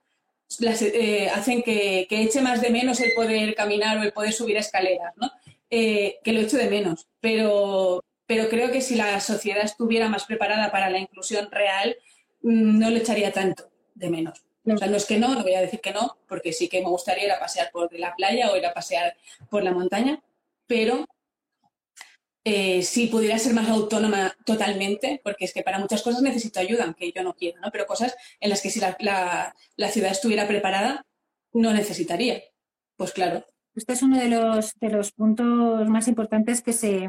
las, 0.58 0.82
eh, 0.82 1.30
hacen 1.34 1.62
que, 1.62 2.06
que, 2.08 2.22
eche 2.22 2.40
más 2.42 2.60
de 2.60 2.70
menos 2.70 3.00
el 3.00 3.14
poder 3.14 3.54
caminar 3.54 3.98
o 3.98 4.02
el 4.02 4.12
poder 4.12 4.32
subir 4.32 4.56
escaleras, 4.56 5.14
¿no? 5.16 5.30
Eh, 5.70 6.18
que 6.22 6.32
lo 6.32 6.40
echo 6.40 6.58
de 6.58 6.68
menos. 6.68 7.06
Pero, 7.20 8.02
pero 8.30 8.48
creo 8.48 8.70
que 8.70 8.80
si 8.80 8.94
la 8.94 9.18
sociedad 9.18 9.64
estuviera 9.64 10.08
más 10.08 10.24
preparada 10.24 10.70
para 10.70 10.88
la 10.88 11.00
inclusión 11.00 11.50
real, 11.50 11.96
mm, 12.42 12.78
no 12.78 12.88
le 12.88 13.00
echaría 13.00 13.32
tanto 13.32 13.72
de 13.96 14.08
menos. 14.08 14.44
O 14.64 14.76
sea, 14.76 14.86
no 14.86 14.96
es 14.96 15.04
que 15.04 15.18
no, 15.18 15.34
no 15.34 15.42
voy 15.42 15.54
a 15.54 15.60
decir 15.60 15.80
que 15.80 15.92
no, 15.92 16.16
porque 16.28 16.52
sí 16.52 16.68
que 16.68 16.80
me 16.80 16.88
gustaría 16.90 17.24
ir 17.24 17.32
a 17.32 17.40
pasear 17.40 17.72
por 17.72 17.92
la 17.98 18.14
playa 18.14 18.52
o 18.52 18.56
ir 18.56 18.64
a 18.64 18.72
pasear 18.72 19.16
por 19.50 19.64
la 19.64 19.72
montaña, 19.72 20.22
pero 20.68 21.06
eh, 22.44 22.84
si 22.84 23.08
pudiera 23.08 23.36
ser 23.36 23.52
más 23.52 23.68
autónoma 23.68 24.32
totalmente, 24.44 25.20
porque 25.24 25.46
es 25.46 25.52
que 25.52 25.64
para 25.64 25.80
muchas 25.80 26.00
cosas 26.00 26.22
necesito 26.22 26.60
ayuda, 26.60 26.84
aunque 26.84 27.10
yo 27.10 27.24
no 27.24 27.34
quiero, 27.34 27.60
¿no? 27.60 27.72
Pero 27.72 27.84
cosas 27.84 28.14
en 28.38 28.50
las 28.50 28.62
que 28.62 28.70
si 28.70 28.78
la, 28.78 29.56
ciudad 29.90 30.12
estuviera 30.12 30.46
preparada, 30.46 31.04
no 31.52 31.72
necesitaría. 31.72 32.44
Pues 32.96 33.10
claro. 33.10 33.44
Este 33.74 33.94
es 33.94 34.02
uno 34.02 34.20
de 34.20 34.28
los, 34.28 34.78
de 34.78 34.90
los 34.90 35.10
puntos 35.10 35.88
más 35.88 36.06
importantes 36.06 36.62
que 36.62 36.72
se, 36.72 37.08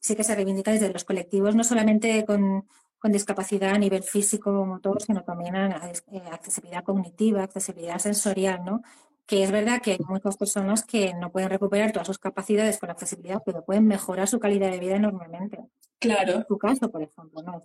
sí 0.00 0.16
que 0.16 0.24
se 0.24 0.34
reivindica 0.34 0.72
desde 0.72 0.92
los 0.92 1.04
colectivos, 1.04 1.54
no 1.54 1.62
solamente 1.62 2.24
con, 2.24 2.66
discapacidad 3.04 3.70
a 3.70 3.78
nivel 3.78 4.02
físico 4.02 4.50
o 4.50 4.66
motor, 4.66 5.00
sino 5.00 5.22
también 5.22 5.56
a, 5.56 5.90
eh, 6.12 6.22
accesibilidad 6.30 6.84
cognitiva, 6.84 7.42
accesibilidad 7.42 7.98
sensorial, 7.98 8.62
¿no? 8.64 8.82
Que 9.26 9.42
es 9.42 9.50
verdad 9.50 9.80
que 9.80 9.92
hay 9.92 9.98
muchas 10.06 10.36
personas 10.36 10.84
que 10.84 11.14
no 11.14 11.30
pueden 11.30 11.48
recuperar 11.48 11.92
todas 11.92 12.06
sus 12.06 12.18
capacidades 12.18 12.78
con 12.78 12.88
la 12.88 12.94
accesibilidad, 12.94 13.42
pero 13.44 13.64
pueden 13.64 13.86
mejorar 13.86 14.28
su 14.28 14.38
calidad 14.38 14.70
de 14.70 14.80
vida 14.80 14.96
enormemente. 14.96 15.60
Claro. 15.98 16.34
En 16.34 16.44
tu 16.44 16.58
caso, 16.58 16.90
por 16.90 17.02
ejemplo, 17.02 17.42
¿no? 17.42 17.62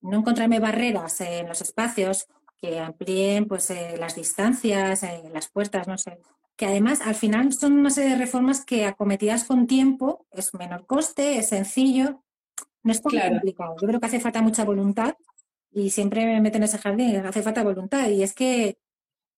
No 0.00 0.18
encontrarme 0.18 0.58
barreras 0.58 1.20
en 1.20 1.48
los 1.48 1.60
espacios 1.60 2.26
que 2.56 2.80
amplíen 2.80 3.46
pues, 3.46 3.70
eh, 3.70 3.96
las 3.98 4.14
distancias, 4.14 5.02
eh, 5.02 5.30
las 5.32 5.48
puertas, 5.48 5.86
no 5.86 5.98
sé, 5.98 6.18
que 6.56 6.66
además 6.66 7.00
al 7.02 7.14
final 7.14 7.52
son 7.52 7.74
una 7.74 7.90
serie 7.90 8.10
de 8.10 8.18
reformas 8.18 8.64
que 8.64 8.86
acometidas 8.86 9.44
con 9.44 9.66
tiempo, 9.66 10.26
es 10.30 10.54
menor 10.54 10.86
coste, 10.86 11.38
es 11.38 11.50
sencillo, 11.50 12.22
no 12.82 12.92
es 12.92 13.02
tan 13.02 13.30
complicado. 13.30 13.76
Yo 13.80 13.86
creo 13.86 14.00
que 14.00 14.06
hace 14.06 14.20
falta 14.20 14.40
mucha 14.40 14.64
voluntad 14.64 15.16
y 15.70 15.90
siempre 15.90 16.24
me 16.24 16.40
meten 16.40 16.62
en 16.62 16.68
ese 16.68 16.78
jardín, 16.78 17.16
hace 17.16 17.42
falta 17.42 17.62
voluntad 17.62 18.08
y 18.08 18.22
es 18.22 18.32
que, 18.32 18.78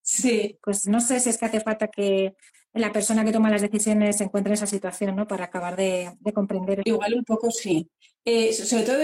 sí, 0.01 0.59
pues 0.63 0.87
no 0.87 1.01
sé 1.01 1.19
si 1.19 1.31
es 1.31 1.39
que 1.39 1.47
hace 1.47 1.61
falta 1.61 1.89
que 1.89 2.37
la 2.73 2.93
persona 2.93 3.25
que 3.25 3.33
toma 3.33 3.51
las 3.51 3.63
decisiones 3.63 4.19
se 4.19 4.25
encuentre 4.25 4.53
en 4.53 4.55
esa 4.55 4.67
situación, 4.67 5.17
¿no? 5.17 5.27
Para 5.27 5.47
acabar 5.47 5.75
de, 5.75 6.13
de 6.21 6.33
comprender. 6.33 6.83
Igual 6.85 7.15
un 7.15 7.25
poco 7.25 7.51
sí. 7.51 7.91
Eh, 8.31 8.53
sobre 8.53 8.85
todo, 8.85 8.99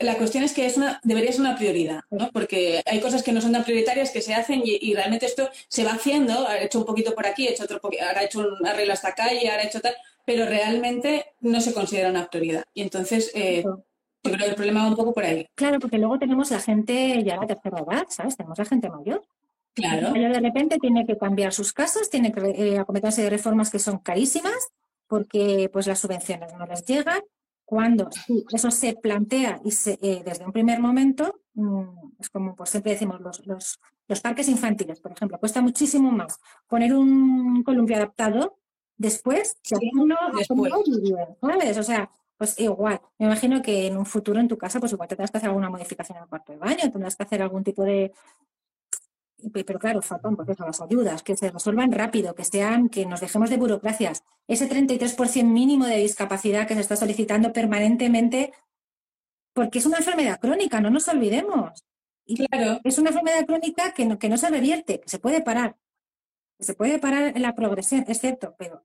la 0.00 0.16
cuestión 0.16 0.42
es 0.42 0.52
que 0.52 0.66
es 0.66 0.76
una, 0.76 0.98
debería 1.04 1.30
ser 1.30 1.42
una 1.42 1.56
prioridad, 1.56 2.00
¿no? 2.10 2.28
porque 2.32 2.82
hay 2.84 2.98
cosas 2.98 3.22
que 3.22 3.30
no 3.30 3.40
son 3.40 3.52
tan 3.52 3.62
prioritarias 3.62 4.10
que 4.10 4.20
se 4.20 4.34
hacen 4.34 4.62
y, 4.64 4.92
realmente 4.94 5.26
esto 5.26 5.48
se 5.68 5.84
va 5.84 5.92
haciendo, 5.92 6.48
ha 6.48 6.58
hecho 6.58 6.80
un 6.80 6.84
poquito 6.84 7.14
por 7.14 7.24
aquí, 7.24 7.46
ha 7.46 7.52
hecho 7.52 7.62
otro 7.62 7.80
ahora 7.84 8.18
ha 8.18 8.24
hecho 8.24 8.40
un 8.40 8.66
arreglo 8.66 8.92
hasta 8.92 9.14
calle, 9.14 9.48
ahora 9.48 9.62
ha 9.62 9.66
hecho 9.66 9.80
tal, 9.80 9.94
pero 10.26 10.44
realmente 10.46 11.24
no 11.40 11.60
se 11.60 11.72
considera 11.72 12.10
una 12.10 12.28
prioridad. 12.28 12.64
Y 12.74 12.82
entonces, 12.82 13.30
eh, 13.36 13.62
yo 13.62 13.84
creo 14.22 14.38
que 14.38 14.50
el 14.50 14.56
problema 14.56 14.82
va 14.82 14.88
un 14.88 14.96
poco 14.96 15.14
por 15.14 15.24
ahí. 15.24 15.46
Claro, 15.54 15.78
porque 15.78 15.98
luego 15.98 16.18
tenemos 16.18 16.50
la 16.50 16.58
gente 16.58 17.22
ya 17.22 17.36
a 17.40 17.46
tercera 17.46 17.78
edad, 17.78 18.06
¿sabes? 18.08 18.36
Tenemos 18.36 18.58
la 18.58 18.64
gente 18.64 18.90
mayor. 18.90 19.22
Claro. 19.74 20.12
de 20.12 20.40
repente 20.40 20.78
tiene 20.78 21.06
que 21.06 21.16
cambiar 21.16 21.52
sus 21.52 21.72
casas, 21.72 22.10
tiene 22.10 22.32
que 22.32 22.40
eh, 22.40 22.78
acometerse 22.78 23.22
de 23.22 23.30
reformas 23.30 23.70
que 23.70 23.78
son 23.78 23.98
carísimas 23.98 24.72
porque 25.06 25.70
pues 25.72 25.86
las 25.86 26.00
subvenciones 26.00 26.54
no 26.54 26.66
les 26.66 26.84
llegan 26.84 27.22
cuando 27.64 28.08
eso 28.52 28.70
se 28.70 28.94
plantea 28.94 29.60
y 29.64 29.70
se, 29.70 29.98
eh, 30.02 30.22
desde 30.24 30.44
un 30.44 30.52
primer 30.52 30.80
momento, 30.80 31.40
mm, 31.54 31.82
es 32.20 32.30
como 32.30 32.54
pues 32.54 32.70
siempre 32.70 32.92
decimos, 32.92 33.20
los, 33.20 33.46
los, 33.46 33.80
los, 34.06 34.20
parques 34.20 34.48
infantiles, 34.48 35.00
por 35.00 35.12
ejemplo, 35.12 35.38
cuesta 35.38 35.62
muchísimo 35.62 36.10
más 36.10 36.40
poner 36.68 36.94
un 36.94 37.62
columpio 37.62 37.96
adaptado 37.96 38.58
después 38.96 39.56
que 39.62 39.76
uno 39.94 40.16
después. 40.36 40.72
¿sabes? 41.40 41.78
O 41.78 41.82
sea, 41.82 42.10
pues 42.36 42.58
igual, 42.58 43.00
me 43.18 43.26
imagino 43.26 43.62
que 43.62 43.86
en 43.86 43.96
un 43.96 44.06
futuro 44.06 44.40
en 44.40 44.48
tu 44.48 44.58
casa, 44.58 44.80
pues 44.80 44.92
igual 44.92 45.08
tendrás 45.08 45.30
que 45.30 45.38
hacer 45.38 45.48
alguna 45.48 45.70
modificación 45.70 46.16
en 46.18 46.24
el 46.24 46.28
cuarto 46.28 46.52
de 46.52 46.58
baño, 46.58 46.90
tendrás 46.90 47.16
que 47.16 47.22
hacer 47.22 47.40
algún 47.40 47.64
tipo 47.64 47.84
de, 47.84 48.12
pero 49.50 49.78
claro, 49.78 50.02
faltan 50.02 50.36
pues 50.36 50.58
las 50.58 50.80
ayudas, 50.80 51.22
que 51.22 51.36
se 51.36 51.50
resuelvan 51.50 51.92
rápido, 51.92 52.34
que 52.34 52.44
sean, 52.44 52.88
que 52.88 53.06
nos 53.06 53.20
dejemos 53.20 53.50
de 53.50 53.56
burocracias. 53.56 54.22
Ese 54.46 54.68
33% 54.68 55.44
mínimo 55.44 55.86
de 55.86 55.96
discapacidad 55.98 56.66
que 56.66 56.74
se 56.74 56.80
está 56.80 56.96
solicitando 56.96 57.52
permanentemente, 57.52 58.52
porque 59.52 59.78
es 59.78 59.86
una 59.86 59.98
enfermedad 59.98 60.40
crónica, 60.40 60.80
no 60.80 60.90
nos 60.90 61.08
olvidemos. 61.08 61.84
Y 62.26 62.46
claro. 62.46 62.80
Es 62.84 62.98
una 62.98 63.10
enfermedad 63.10 63.46
crónica 63.46 63.92
que 63.92 64.04
no, 64.06 64.18
que 64.18 64.28
no 64.28 64.36
se 64.36 64.48
revierte, 64.48 65.00
que 65.00 65.08
se 65.08 65.18
puede 65.18 65.42
parar. 65.42 65.76
Que 66.58 66.64
se 66.64 66.74
puede 66.74 66.98
parar 66.98 67.36
en 67.36 67.42
la 67.42 67.54
progresión, 67.54 68.04
es 68.08 68.20
cierto, 68.20 68.54
pero, 68.58 68.84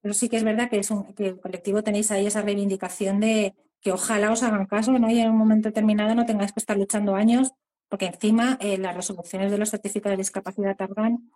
pero 0.00 0.14
sí 0.14 0.28
que 0.28 0.36
es 0.36 0.44
verdad 0.44 0.68
que, 0.68 0.78
es 0.78 0.90
un, 0.90 1.14
que 1.14 1.28
el 1.28 1.40
colectivo 1.40 1.82
tenéis 1.82 2.10
ahí 2.10 2.26
esa 2.26 2.42
reivindicación 2.42 3.20
de 3.20 3.54
que 3.80 3.92
ojalá 3.92 4.30
os 4.30 4.42
hagan 4.42 4.66
caso, 4.66 4.92
¿no? 4.92 5.10
y 5.10 5.20
en 5.20 5.30
un 5.30 5.38
momento 5.38 5.68
determinado 5.68 6.14
no 6.14 6.26
tengáis 6.26 6.52
que 6.52 6.60
estar 6.60 6.76
luchando 6.76 7.14
años 7.14 7.52
porque 7.90 8.06
encima 8.06 8.56
eh, 8.60 8.78
las 8.78 8.96
resoluciones 8.96 9.50
de 9.50 9.58
los 9.58 9.70
certificados 9.70 10.16
de 10.16 10.22
discapacidad 10.22 10.76
tardan 10.76 11.30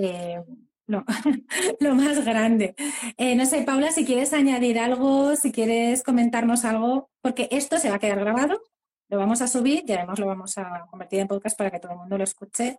eh, 0.00 0.40
lo 1.80 1.94
más 1.94 2.24
grande. 2.24 2.74
Eh, 3.18 3.34
no 3.34 3.44
sé, 3.44 3.62
Paula, 3.62 3.90
si 3.90 4.04
quieres 4.04 4.32
añadir 4.32 4.78
algo, 4.78 5.34
si 5.34 5.50
quieres 5.50 6.04
comentarnos 6.04 6.64
algo, 6.64 7.10
porque 7.20 7.48
esto 7.50 7.78
se 7.78 7.90
va 7.90 7.96
a 7.96 7.98
quedar 7.98 8.20
grabado, 8.20 8.62
lo 9.08 9.18
vamos 9.18 9.42
a 9.42 9.48
subir 9.48 9.84
y 9.86 9.92
además 9.92 10.20
lo 10.20 10.26
vamos 10.26 10.56
a 10.58 10.86
convertir 10.88 11.18
en 11.18 11.28
podcast 11.28 11.58
para 11.58 11.72
que 11.72 11.80
todo 11.80 11.92
el 11.92 11.98
mundo 11.98 12.16
lo 12.16 12.24
escuche. 12.24 12.78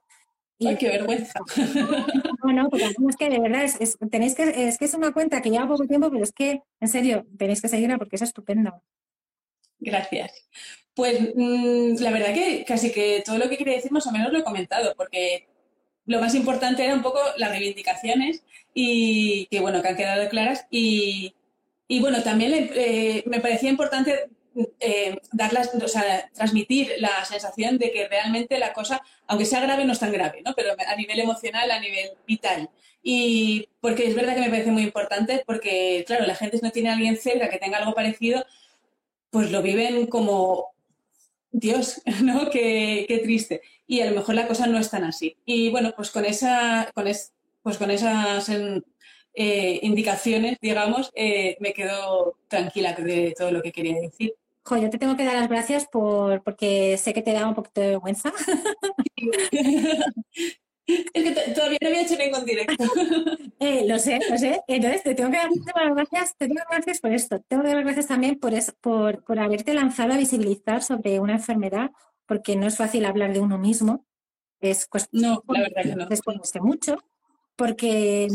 Ay, 0.66 0.78
qué 0.78 0.88
vergüenza. 0.88 1.40
No, 2.44 2.54
no, 2.54 2.70
porque 2.70 2.86
es 2.86 3.18
que 3.18 3.30
de 3.30 3.40
verdad 3.40 3.64
es, 3.64 3.98
tenéis 4.10 4.36
que, 4.36 4.68
es 4.70 4.78
que 4.78 4.86
es 4.86 4.94
una 4.94 5.12
cuenta 5.12 5.42
que 5.42 5.50
lleva 5.50 5.68
poco 5.68 5.86
tiempo, 5.86 6.10
pero 6.10 6.24
es 6.24 6.32
que, 6.32 6.62
en 6.80 6.88
serio, 6.88 7.26
tenéis 7.38 7.62
que 7.62 7.68
seguirla 7.68 7.98
porque 7.98 8.16
es 8.16 8.22
estupenda. 8.22 8.82
Gracias. 9.80 10.32
Pues 10.98 11.20
mm, 11.36 12.02
la 12.02 12.10
verdad 12.10 12.34
que 12.34 12.66
casi 12.66 12.91
que 12.91 13.22
todo 13.24 13.38
lo 13.38 13.48
que 13.48 13.58
quería 13.58 13.76
decir 13.76 13.91
más 13.91 14.08
o 14.08 14.12
menos 14.12 14.34
lo 14.34 14.39
he 14.39 14.43
comentado, 14.43 14.95
porque 14.98 15.48
lo 16.08 16.20
más 16.20 16.34
importante 16.34 16.84
era 16.84 16.95
un 16.95 17.04
poco 17.04 17.20
las 17.38 17.52
reivindicaciones 17.52 18.43
y 18.74 19.45
que 19.52 19.60
bueno, 19.60 19.84
que 19.84 19.89
han 19.89 19.95
quedado 19.95 20.28
claras 20.28 20.66
y, 20.72 21.36
bueno, 22.02 22.24
también 22.24 22.72
eh, 22.74 23.24
me 23.28 23.39
parecía 23.41 23.70
importante 23.70 24.32
eh, 24.80 25.20
darlas, 25.34 25.72
o 25.76 25.88
sea, 25.88 26.32
transmitir 26.34 26.93
la 26.98 27.24
sensación 27.26 27.78
de 27.78 27.91
que 27.91 28.08
realmente 28.08 28.58
la 28.58 28.74
cosa, 28.74 29.04
aunque 29.28 29.45
sea 29.45 29.60
grave, 29.62 29.86
no 29.86 29.93
es 29.93 30.00
tan 30.00 30.12
grave, 30.12 30.41
¿no? 30.43 30.56
Pero 30.56 30.72
a 30.74 30.95
nivel 30.95 31.20
emocional, 31.20 31.70
a 31.70 31.80
nivel 31.80 32.10
vital. 32.26 32.72
Y 33.04 33.70
porque 33.82 34.08
es 34.08 34.16
verdad 34.16 34.34
que 34.34 34.41
me 34.41 34.50
parece 34.50 34.72
muy 34.72 34.82
importante 34.82 35.43
porque, 35.45 36.04
claro, 36.08 36.26
la 36.26 36.36
gente 36.36 36.60
no 36.64 36.72
tiene 36.72 36.89
a 36.89 36.93
alguien 36.93 37.18
cerca 37.18 37.50
que 37.50 37.60
tenga 37.60 37.78
algo 37.78 37.93
parecido, 37.93 38.43
pues 39.30 39.52
lo 39.52 39.62
viven 39.62 40.08
como 40.08 40.76
Dios, 41.52 42.02
¿no? 42.24 42.50
Qué, 42.50 43.06
qué, 43.08 43.20
triste. 43.20 43.62
Y 43.86 44.02
a 44.02 44.10
lo 44.10 44.16
mejor 44.16 44.36
la 44.36 44.48
cosa 44.48 44.68
no 44.68 44.78
es 44.78 44.89
tan 44.89 45.04
así. 45.04 45.38
Y 45.45 45.70
bueno, 45.70 45.93
pues 45.95 46.12
con 46.12 46.26
esa, 46.26 46.89
con 46.93 47.06
pues 47.64 47.78
con 47.78 47.91
esas 47.91 48.50
eh, 49.34 49.80
indicaciones, 49.84 50.58
digamos, 50.62 51.12
eh, 51.16 51.58
me 51.60 51.74
quedo 51.74 52.38
tranquila 52.48 52.93
de 52.93 53.34
todo 53.38 53.52
lo 53.52 53.62
que 53.62 53.72
quería 53.72 54.00
decir. 54.00 54.34
Jo, 54.64 54.78
yo 54.78 54.89
te 54.89 54.98
tengo 54.98 55.16
que 55.16 55.24
dar 55.24 55.36
las 55.36 55.48
gracias 55.48 55.86
por, 55.86 56.43
porque 56.43 56.98
sé 56.98 57.14
que 57.14 57.22
te 57.22 57.34
da 57.34 57.48
un 57.48 57.56
poquito 57.56 57.82
de 57.82 57.89
vergüenza. 57.89 58.34
Es 60.88 61.24
que 61.24 61.54
todavía 61.54 61.78
no 61.82 61.88
había 61.90 62.02
hecho 62.02 62.16
ningún 62.16 62.46
directo. 62.46 62.84
Eh, 63.60 63.86
lo 63.88 63.98
sé, 63.98 64.20
lo 64.30 64.38
sé. 64.38 64.62
Entonces, 64.68 65.02
te 65.02 65.16
tengo 65.16 65.32
que 65.32 65.38
dar 65.38 65.50
las 65.50 65.96
gracias, 65.96 66.38
te 66.38 66.48
tengo 66.48 66.62
gracias 66.70 67.00
por 67.00 67.12
esto. 67.12 67.42
Tengo 67.48 67.64
que 67.64 67.70
dar 67.70 67.78
las 67.78 67.86
gracias 67.86 68.06
también 68.06 68.38
por, 68.38 68.54
por, 68.82 69.24
por 69.24 69.40
haberte 69.40 69.74
lanzado 69.74 70.14
a 70.14 70.18
visibilizar 70.18 70.84
sobre 70.84 71.20
una 71.20 71.34
enfermedad, 71.34 71.90
porque 72.28 72.56
no 72.56 72.68
es 72.68 72.78
fácil 72.78 73.04
hablar 73.06 73.34
de 73.34 73.40
uno 73.40 73.58
mismo. 73.58 74.06
Es 74.62 74.88
no, 75.12 75.44
la 75.48 75.62
verdad 75.62 75.82
que 75.82 75.96
no. 75.96 76.06
Después 76.06 76.38
mucho, 76.62 76.98
porque 77.56 78.28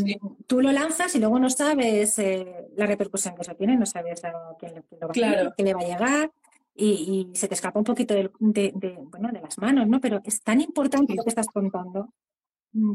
tú 0.49 0.61
lo 0.61 0.73
lanzas 0.73 1.15
y 1.15 1.21
luego 1.21 1.39
no 1.39 1.51
sabes 1.51 2.19
eh, 2.19 2.67
la 2.77 2.87
repercusión 2.87 3.37
que 3.37 3.43
eso 3.43 3.55
tiene, 3.55 3.77
no 3.77 3.87
sabes 3.87 4.25
a 4.25 4.33
quién, 4.59 4.75
lo 4.75 5.07
va, 5.07 5.13
claro. 5.13 5.53
quién 5.55 5.69
le 5.69 5.75
va 5.75 5.83
a 5.83 5.87
llegar. 5.87 6.33
Y, 6.75 7.31
y, 7.33 7.37
se 7.37 7.47
te 7.47 7.55
escapa 7.55 7.79
un 7.79 7.85
poquito 7.85 8.13
de, 8.15 8.29
de, 8.41 8.73
de, 8.75 8.99
bueno, 8.99 9.29
de 9.31 9.41
las 9.41 9.57
manos, 9.59 9.87
¿no? 9.87 10.01
Pero 10.01 10.21
es 10.25 10.43
tan 10.43 10.61
importante 10.61 11.15
lo 11.15 11.23
que 11.23 11.29
estás 11.29 11.47
contando 11.47 12.13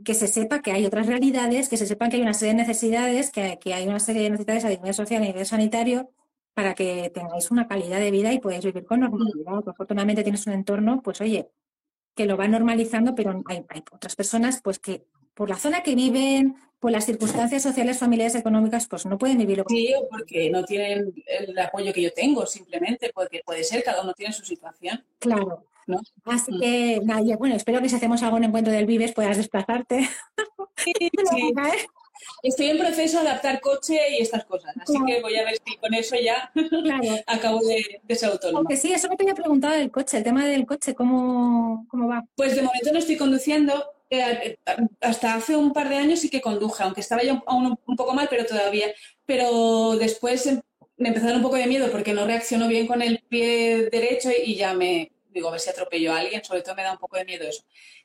que 0.03 0.13
se 0.13 0.27
sepa 0.27 0.61
que 0.61 0.71
hay 0.71 0.85
otras 0.85 1.07
realidades, 1.07 1.69
que 1.69 1.77
se 1.77 1.85
sepa 1.85 2.09
que 2.09 2.17
hay 2.17 2.23
una 2.23 2.33
serie 2.33 2.53
de 2.55 2.61
necesidades, 2.61 3.31
que, 3.31 3.59
que 3.59 3.73
hay 3.73 3.87
una 3.87 3.99
serie 3.99 4.23
de 4.23 4.31
necesidades 4.31 4.65
a 4.65 4.69
nivel 4.69 4.93
social 4.93 5.21
y 5.21 5.25
a 5.25 5.27
nivel 5.29 5.45
sanitario 5.45 6.11
para 6.53 6.73
que 6.73 7.11
tengáis 7.13 7.51
una 7.51 7.67
calidad 7.67 7.99
de 7.99 8.09
vida 8.09 8.33
y 8.33 8.39
podáis 8.39 8.65
vivir 8.65 8.85
con 8.85 9.01
normalidad. 9.01 9.61
Afortunadamente 9.67 10.23
tienes 10.23 10.47
un 10.47 10.53
entorno, 10.53 11.01
pues 11.03 11.21
oye, 11.21 11.51
que 12.15 12.25
lo 12.25 12.35
va 12.35 12.47
normalizando, 12.47 13.13
pero 13.13 13.43
hay, 13.45 13.63
hay, 13.69 13.83
otras 13.91 14.15
personas 14.15 14.61
pues 14.63 14.79
que 14.79 15.05
por 15.35 15.49
la 15.49 15.55
zona 15.55 15.83
que 15.83 15.93
viven, 15.93 16.55
por 16.79 16.89
las 16.89 17.05
circunstancias 17.05 17.61
sociales, 17.61 17.99
familiares, 17.99 18.33
económicas, 18.33 18.87
pues 18.87 19.05
no 19.05 19.19
pueden 19.19 19.37
vivirlo. 19.37 19.65
Sí, 19.67 19.93
porque 20.09 20.49
no 20.49 20.63
tienen 20.63 21.13
el 21.27 21.59
apoyo 21.59 21.93
que 21.93 22.01
yo 22.01 22.11
tengo, 22.11 22.47
simplemente, 22.47 23.11
porque 23.13 23.41
puede 23.45 23.63
ser, 23.63 23.83
cada 23.83 24.01
uno 24.01 24.13
tiene 24.13 24.33
su 24.33 24.43
situación. 24.43 25.05
Claro. 25.19 25.63
Así 26.25 26.51
mm. 26.51 26.59
que, 26.59 27.35
bueno, 27.37 27.55
espero 27.55 27.81
que 27.81 27.89
si 27.89 27.95
hacemos 27.95 28.21
algún 28.23 28.43
encuentro 28.43 28.73
del 28.73 28.85
Vives 28.85 29.13
puedas 29.13 29.37
desplazarte. 29.37 30.09
Sí, 30.75 30.93
sí. 31.31 31.53
Estoy 32.43 32.69
en 32.69 32.77
proceso 32.77 33.21
de 33.21 33.29
adaptar 33.29 33.61
coche 33.61 33.99
y 34.11 34.21
estas 34.21 34.45
cosas, 34.45 34.75
así 34.77 34.93
que 35.05 35.21
voy 35.21 35.35
a 35.37 35.43
ver 35.43 35.57
si 35.65 35.75
con 35.77 35.93
eso 35.93 36.15
ya 36.15 36.51
acabo 37.27 37.59
de, 37.61 38.01
de, 38.03 38.15
ser 38.15 38.29
autónoma. 38.29 38.59
Aunque 38.59 38.77
sí, 38.77 38.91
eso 38.91 39.07
me 39.09 39.15
te 39.15 39.23
había 39.23 39.35
preguntado 39.35 39.73
del 39.73 39.91
coche, 39.91 40.17
el 40.17 40.23
tema 40.23 40.45
del 40.45 40.65
coche, 40.65 40.93
¿cómo, 40.93 41.85
cómo 41.89 42.07
va? 42.07 42.25
Pues 42.35 42.55
de 42.55 42.61
momento 42.61 42.91
no 42.91 42.99
estoy 42.99 43.17
conduciendo. 43.17 43.83
Eh, 44.09 44.57
hasta 45.01 45.35
hace 45.35 45.57
un 45.57 45.73
par 45.73 45.89
de 45.89 45.97
años 45.97 46.19
sí 46.19 46.29
que 46.29 46.41
conduje, 46.41 46.83
aunque 46.83 47.01
estaba 47.01 47.23
ya 47.23 47.41
aún 47.45 47.77
un 47.85 47.95
poco 47.95 48.13
mal, 48.13 48.27
pero 48.29 48.45
todavía. 48.45 48.87
Pero 49.25 49.95
después 49.97 50.45
em, 50.47 50.61
me 50.97 51.09
empezó 51.09 51.25
a 51.25 51.29
dar 51.29 51.37
un 51.37 51.43
poco 51.43 51.55
de 51.55 51.67
miedo 51.67 51.91
porque 51.91 52.13
no 52.13 52.25
reaccionó 52.25 52.67
bien 52.67 52.87
con 52.87 53.01
el 53.01 53.19
pie 53.27 53.89
derecho 53.89 54.29
y 54.45 54.55
ya 54.55 54.73
me, 54.73 55.11
digo, 55.37 55.49
a 55.49 55.51
ver 55.51 55.59
si 55.59 55.69
atropello 55.69 56.13
a 56.13 56.19
alguien, 56.19 56.43
sobre 56.43 56.61
todo 56.61 56.75
me 56.75 56.83
da 56.83 56.91
un 56.91 56.97
poco 56.97 57.17
de 57.17 57.25
miedo 57.25 57.47
eso. 57.47 57.63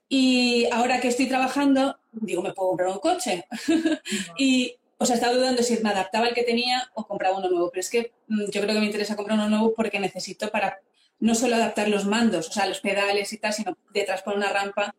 Y 0.09 0.67
ahora 0.71 1.01
que 1.01 1.09
estoy 1.09 1.27
trabajando, 1.27 1.99
digo, 2.13 2.43
me 2.43 2.53
puedo 2.53 2.69
comprar 2.69 2.91
un 2.91 2.99
coche. 2.99 3.47
y, 4.39 4.77
o 4.99 5.07
sea, 5.07 5.17
estaba 5.17 5.33
dudando 5.33 5.63
si 5.63 5.79
me 5.83 5.91
adaptaba 5.91 6.27
al 6.27 6.35
que 6.35 6.43
tenía 6.43 6.91
o 6.95 7.07
compraba 7.07 7.39
uno 7.39 7.49
nuevo, 7.49 7.71
pero 7.71 7.81
es 7.81 7.91
que 7.91 8.13
mm, 8.29 8.51
yo 8.51 8.61
creo 8.61 8.75
que 8.75 8.81
me 8.81 8.87
interesa 8.87 9.17
comprar 9.17 9.39
uno 9.39 9.49
nuevo 9.49 9.73
porque 9.75 9.99
necesito 9.99 10.51
para 10.51 10.79
no 11.19 11.35
solo 11.35 11.57
adaptar 11.57 11.89
los 11.89 12.05
mandos, 12.05 12.49
o 12.49 12.53
sea, 12.53 12.67
los 12.67 12.81
pedales 12.81 13.33
y 13.33 13.39
tal, 13.39 13.53
sino 13.53 13.77
detrás 13.95 14.23
por 14.23 14.35
una 14.37 14.53
rampa 14.53 14.95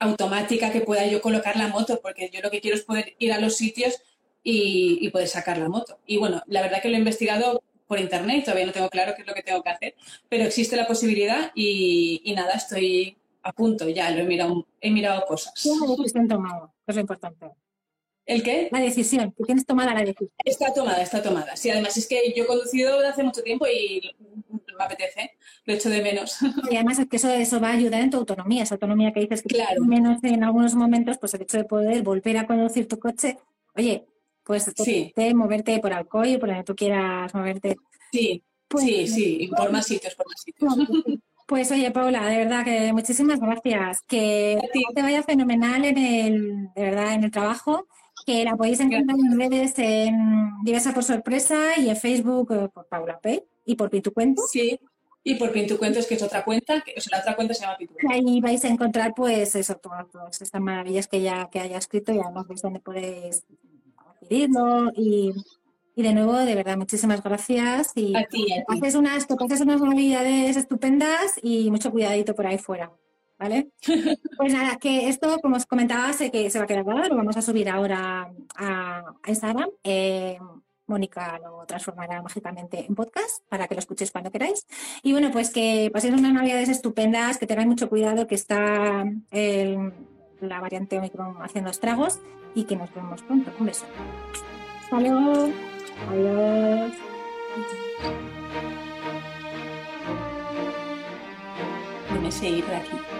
automática 0.00 0.72
que 0.72 0.80
pueda 0.80 1.06
yo 1.06 1.20
colocar 1.20 1.56
la 1.56 1.68
moto, 1.68 2.00
porque 2.02 2.30
yo 2.32 2.40
lo 2.40 2.50
que 2.50 2.60
quiero 2.60 2.76
es 2.76 2.82
poder 2.82 3.14
ir 3.18 3.32
a 3.32 3.38
los 3.38 3.56
sitios 3.56 4.02
y, 4.42 4.98
y 5.00 5.10
poder 5.10 5.28
sacar 5.28 5.58
la 5.58 5.68
moto. 5.68 6.00
Y 6.06 6.16
bueno, 6.16 6.42
la 6.46 6.62
verdad 6.62 6.82
que 6.82 6.88
lo 6.88 6.96
he 6.96 6.98
investigado 6.98 7.62
por 7.90 7.98
internet, 7.98 8.44
todavía 8.44 8.66
no 8.66 8.72
tengo 8.72 8.88
claro 8.88 9.14
qué 9.16 9.22
es 9.22 9.26
lo 9.26 9.34
que 9.34 9.42
tengo 9.42 9.64
que 9.64 9.70
hacer, 9.70 9.96
pero 10.28 10.44
existe 10.44 10.76
la 10.76 10.86
posibilidad 10.86 11.50
y, 11.56 12.22
nada, 12.36 12.52
estoy 12.52 13.16
a 13.42 13.52
punto, 13.52 13.88
ya 13.88 14.12
lo 14.12 14.20
he 14.20 14.22
mirado, 14.22 14.64
he 14.80 14.92
mirado 14.92 15.26
cosas. 15.26 15.52
¿Qué 15.60 15.70
decisión 15.70 16.28
tomado? 16.28 16.72
Es 16.86 16.94
lo 16.94 17.00
importante. 17.00 17.50
¿El 18.26 18.44
qué? 18.44 18.68
La 18.70 18.78
decisión, 18.78 19.32
que 19.32 19.42
tienes 19.42 19.66
tomada 19.66 19.92
la 19.92 20.02
decisión. 20.02 20.30
Está 20.44 20.72
tomada, 20.72 21.02
está 21.02 21.20
tomada. 21.20 21.56
Sí, 21.56 21.68
además 21.68 21.96
es 21.96 22.06
que 22.06 22.32
yo 22.36 22.44
he 22.44 22.46
conducido 22.46 22.96
hace 23.00 23.24
mucho 23.24 23.42
tiempo 23.42 23.66
y 23.66 24.00
me 24.48 24.84
apetece, 24.84 25.32
lo 25.64 25.74
echo 25.74 25.90
de 25.90 26.00
menos. 26.00 26.38
Y 26.70 26.76
además 26.76 27.00
es 27.00 27.08
que 27.08 27.16
eso, 27.16 27.28
eso 27.28 27.58
va 27.58 27.70
a 27.70 27.72
ayudar 27.72 28.02
en 28.02 28.10
tu 28.10 28.18
autonomía, 28.18 28.62
esa 28.62 28.76
autonomía 28.76 29.12
que 29.12 29.18
dices 29.18 29.42
que 29.42 29.48
claro. 29.48 29.82
menos 29.82 30.22
en 30.22 30.44
algunos 30.44 30.76
momentos, 30.76 31.18
pues 31.18 31.34
el 31.34 31.42
hecho 31.42 31.56
de 31.56 31.64
poder 31.64 32.04
volver 32.04 32.38
a 32.38 32.46
conducir 32.46 32.86
tu 32.86 33.00
coche, 33.00 33.36
oye, 33.74 34.06
sí. 34.58 35.12
moverte 35.34 35.78
por 35.80 35.92
Alcoy, 35.92 36.38
por 36.38 36.48
donde 36.48 36.64
tú 36.64 36.74
quieras 36.74 37.34
moverte. 37.34 37.76
Sí, 38.12 38.42
pues, 38.68 38.84
sí, 38.84 39.06
sí, 39.06 39.50
por 39.56 39.70
más 39.72 39.86
sitios, 39.86 40.14
por 40.14 40.26
más 40.26 40.40
sitios. 40.42 40.74
Pues 41.46 41.68
oye, 41.72 41.90
Paula, 41.90 42.26
de 42.26 42.36
verdad 42.36 42.64
que 42.64 42.92
muchísimas 42.92 43.40
gracias. 43.40 44.02
Que 44.02 44.56
te 44.94 45.02
vaya 45.02 45.24
fenomenal 45.24 45.84
en 45.84 45.98
el, 45.98 46.68
de 46.76 46.82
verdad, 46.82 47.14
en 47.14 47.24
el 47.24 47.32
trabajo. 47.32 47.88
Que 48.24 48.44
la 48.44 48.54
podéis 48.54 48.78
encontrar 48.78 49.18
en 49.18 49.36
redes 49.36 49.76
en 49.78 50.52
Diversa 50.62 50.94
por 50.94 51.02
Sorpresa 51.02 51.76
y 51.76 51.88
en 51.88 51.96
Facebook 51.96 52.52
eh, 52.52 52.68
por 52.72 52.86
Paula 52.86 53.18
Pay 53.18 53.42
y 53.64 53.74
por 53.74 53.90
Pintu 53.90 54.12
Cuento. 54.12 54.42
Sí, 54.46 54.78
y 55.24 55.34
por 55.34 55.50
Pintu 55.50 55.76
Cuentos, 55.76 56.06
que 56.06 56.14
es 56.14 56.22
otra 56.22 56.44
cuenta, 56.44 56.80
que 56.82 56.94
o 56.96 57.00
sea, 57.00 57.18
la 57.18 57.22
otra 57.22 57.34
cuenta 57.34 57.54
se 57.54 57.62
llama 57.62 57.76
Pintu 57.76 57.94
Ahí 58.08 58.40
vais 58.40 58.64
a 58.64 58.68
encontrar, 58.68 59.12
pues, 59.14 59.54
eso, 59.54 59.74
todas, 59.76 60.08
todas 60.08 60.40
estas 60.40 60.60
maravillas 60.60 61.08
que 61.08 61.20
ya 61.20 61.50
que 61.50 61.60
haya 61.60 61.78
escrito 61.78 62.12
y 62.12 62.20
además 62.20 62.46
veis 62.46 62.62
dónde 62.62 62.80
podéis 62.80 63.44
y, 64.30 65.32
y 65.94 66.02
de 66.02 66.14
nuevo, 66.14 66.34
de 66.38 66.54
verdad, 66.54 66.76
muchísimas 66.76 67.22
gracias. 67.22 67.92
Y 67.94 68.16
a 68.16 68.24
ti, 68.26 68.46
Haces 68.68 68.94
unas, 68.94 69.26
te 69.26 69.34
haces 69.38 69.60
unas 69.60 69.80
navidades 69.80 70.56
estupendas 70.56 71.34
y 71.42 71.70
mucho 71.70 71.90
cuidadito 71.90 72.34
por 72.34 72.46
ahí 72.46 72.58
fuera. 72.58 72.90
¿Vale? 73.38 73.70
pues 74.36 74.52
nada, 74.52 74.76
que 74.76 75.08
esto, 75.08 75.38
como 75.40 75.56
os 75.56 75.66
comentaba, 75.66 76.12
sé 76.12 76.30
que 76.30 76.50
se 76.50 76.58
va 76.58 76.64
a 76.64 76.66
quedar 76.66 76.84
grabado, 76.84 77.08
lo 77.08 77.16
vamos 77.16 77.36
a 77.36 77.42
subir 77.42 77.68
ahora 77.68 78.30
a, 78.56 79.02
Instagram. 79.26 79.70
Eh, 79.82 80.38
Mónica 80.86 81.38
lo 81.38 81.64
transformará 81.66 82.20
mágicamente 82.20 82.84
en 82.86 82.94
podcast 82.94 83.42
para 83.48 83.66
que 83.66 83.74
lo 83.74 83.78
escuchéis 83.78 84.10
cuando 84.10 84.30
queráis. 84.30 84.66
Y 85.02 85.12
bueno, 85.12 85.30
pues 85.30 85.50
que 85.50 85.90
paséis 85.92 86.14
unas 86.14 86.34
navidades 86.34 86.68
estupendas, 86.68 87.38
que 87.38 87.46
tengáis 87.46 87.68
mucho 87.68 87.88
cuidado, 87.88 88.26
que 88.26 88.34
está 88.34 89.04
el, 89.30 89.92
la 90.40 90.60
variante 90.60 90.98
Omicron 90.98 91.36
haciendo 91.42 91.70
estragos 91.70 92.20
y 92.54 92.64
que 92.64 92.76
nos 92.76 92.92
vemos 92.94 93.22
pronto. 93.22 93.50
Un 93.58 93.66
beso. 93.66 93.86
Hasta 94.82 95.00
luego. 95.00 95.48
Adiós. 96.10 96.92
me 102.20 102.30
seguir 102.30 102.66
de 102.66 102.76
aquí. 102.76 103.19